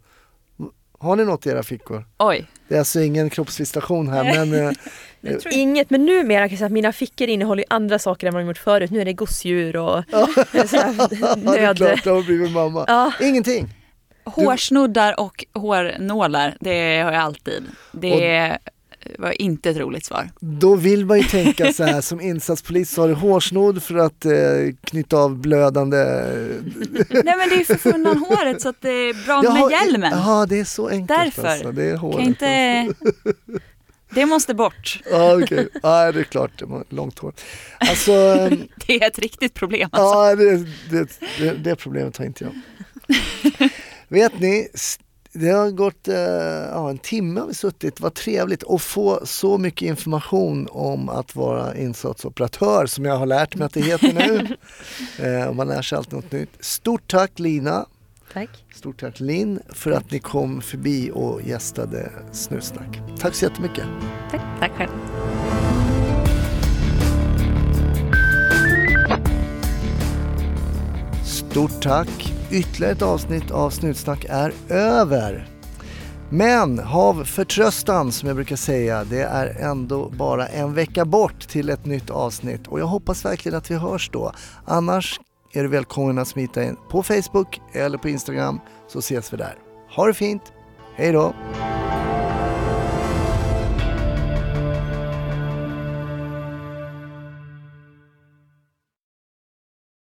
Har 0.98 1.16
ni 1.16 1.24
något 1.24 1.46
i 1.46 1.50
era 1.50 1.62
fickor? 1.62 2.04
Oj, 2.18 2.46
Det 2.68 2.74
är 2.74 2.78
alltså 2.78 3.00
ingen 3.00 3.30
kroppsvisitation 3.30 4.08
här 4.08 4.46
men 4.46 4.66
eh, 4.66 4.72
Inget, 5.50 5.90
men 5.90 6.04
numera 6.06 6.38
kan 6.40 6.50
jag 6.50 6.58
säga 6.58 6.66
att 6.66 6.72
mina 6.72 6.92
fickor 6.92 7.28
innehåller 7.28 7.64
andra 7.70 7.98
saker 7.98 8.26
än 8.26 8.34
vad 8.34 8.42
de 8.42 8.46
gjort 8.48 8.58
förut. 8.58 8.90
Nu 8.90 9.00
är 9.00 9.04
det 9.04 9.12
gosedjur 9.12 9.76
och 9.76 10.04
sådär, 10.68 10.94
ja, 10.98 11.08
det 11.36 11.58
är 11.58 11.60
nöd... 11.60 11.76
klart, 11.76 12.04
det 12.04 12.10
har 12.10 12.22
blivit 12.22 12.52
mamma. 12.52 12.84
Ja, 12.88 13.12
Ingenting? 13.20 13.68
hårsnoddar 14.24 15.20
och 15.20 15.44
hårnålar, 15.54 16.56
det 16.60 17.00
har 17.00 17.12
jag 17.12 17.22
alltid. 17.22 17.64
Det 17.92 18.58
var 19.18 19.42
inte 19.42 19.70
ett 19.70 19.76
roligt 19.76 20.05
svar. 20.05 20.30
Då 20.40 20.76
vill 20.76 21.07
man 21.07 21.18
ju 21.18 21.24
tänka 21.24 21.72
så 21.72 21.84
här 21.84 22.00
som 22.00 22.20
insatspolis 22.20 22.90
så 22.90 23.00
har 23.00 23.09
du 23.09 23.14
hårsnodd 23.14 23.82
för 23.82 23.94
att 23.94 24.24
eh, 24.24 24.32
knyta 24.84 25.16
av 25.16 25.36
blödande... 25.36 25.96
Nej 27.11 27.36
men 27.36 27.48
det 27.48 27.55
är 27.55 27.64
för 27.64 27.74
att 27.74 27.80
få 27.80 27.90
undan 27.90 28.18
håret 28.18 28.62
så 28.62 28.68
att 28.68 28.80
det 28.80 28.90
är 28.90 29.26
bra 29.26 29.42
med 29.42 29.70
hjälmen. 29.70 30.12
Ja, 30.12 30.46
det 30.48 30.61
är 30.61 30.64
så 30.64 30.88
enkelt 30.88 31.20
Därför. 31.20 31.48
alltså. 31.48 31.72
Det 31.72 31.84
är 31.84 31.96
håret. 31.96 32.18
Kan 32.18 32.26
inte... 32.26 32.88
Det 34.14 34.26
måste 34.26 34.55
bort. 34.55 35.03
Ja, 35.11 35.42
okej. 35.42 35.68
Ja, 35.82 36.12
det 36.12 36.20
är 36.20 36.24
klart, 36.24 36.50
det 36.59 36.64
var 36.64 36.84
långt 36.88 37.18
hår. 37.18 37.32
Alltså, 37.78 38.12
ehm, 38.12 38.68
Det 38.86 38.94
är 38.94 39.07
ett 39.07 39.18
riktigt 39.18 39.55
problem 39.55 39.88
alltså. 39.92 40.18
Ja, 40.18 40.36
det, 40.36 40.57
det, 40.90 41.20
det, 41.38 41.50
det 41.55 41.76
problemet 41.76 42.16
har 42.16 42.24
inte 42.24 42.44
jag. 42.44 42.53
Vet 44.09 44.40
ni, 44.40 44.68
det 45.33 45.49
har 45.49 45.70
gått 45.70 46.09
eh, 46.09 46.16
ja, 46.16 46.91
en 46.91 46.99
timme 46.99 47.41
har 47.41 47.47
vi 47.47 47.55
suttit, 47.55 48.01
vad 48.01 48.14
trevligt 48.14 48.64
att 48.70 48.83
få 48.83 49.20
så 49.24 49.59
mycket 49.59 49.87
information 49.87 50.68
om 50.70 51.09
att 51.09 51.37
vara 51.37 51.76
insatsoperatör 51.76 52.87
som 52.87 53.05
jag 53.05 53.16
har 53.16 53.26
lärt 53.26 53.57
mig 53.57 53.66
att 53.66 53.72
det 53.72 53.80
heter 53.80 54.12
nu. 54.12 54.57
eh, 55.26 55.53
man 55.53 55.68
lär 55.68 55.83
sig 55.83 55.99
alltid 55.99 56.12
något 56.12 56.33
nytt. 56.33 56.51
Stort 56.61 57.11
tack 57.11 57.39
Lina, 57.39 57.87
tack. 58.33 58.64
stort 58.74 59.01
tack 59.01 59.20
Linn 59.20 59.61
för 59.68 59.91
att 59.91 60.11
ni 60.11 60.18
kom 60.18 60.62
förbi 60.62 61.11
och 61.14 61.43
gästade 61.43 62.12
Snutsnack. 62.33 63.01
Tack 63.18 63.35
så 63.35 63.45
jättemycket. 63.45 63.85
Tack, 64.30 64.41
tack 64.61 64.72
själv. 64.72 64.91
Stort 71.24 71.83
tack! 71.83 72.41
Ytterligare 72.53 72.92
ett 72.92 73.03
avsnitt 73.03 73.50
av 73.50 73.70
Snutsnack 73.70 74.26
är 74.28 74.53
över. 74.68 75.48
Men 76.30 76.78
hav 76.78 77.24
förtröstan 77.24 78.12
som 78.12 78.26
jag 78.26 78.36
brukar 78.36 78.57
säga. 78.57 79.05
Det 79.05 79.22
är 79.22 79.46
ändå 79.46 80.09
bara 80.09 80.46
en 80.46 80.74
vecka 80.74 81.05
bort 81.05 81.48
till 81.48 81.70
ett 81.70 81.86
nytt 81.86 82.11
avsnitt 82.11 82.66
och 82.66 82.80
jag 82.80 82.86
hoppas 82.86 83.24
verkligen 83.24 83.59
att 83.59 83.70
vi 83.70 83.74
hörs 83.74 84.11
då. 84.12 84.32
Annars 84.64 85.20
är 85.53 85.62
du 85.62 85.68
välkommen 85.68 86.18
att 86.18 86.28
smita 86.28 86.64
in 86.64 86.76
på 86.90 87.03
Facebook 87.03 87.61
eller 87.72 87.98
på 87.98 88.09
Instagram 88.09 88.61
så 88.88 88.98
ses 88.98 89.32
vi 89.32 89.36
där. 89.36 89.55
Ha 89.96 90.07
det 90.07 90.14
fint! 90.14 90.42
Hej 90.96 91.12
då! 91.12 91.34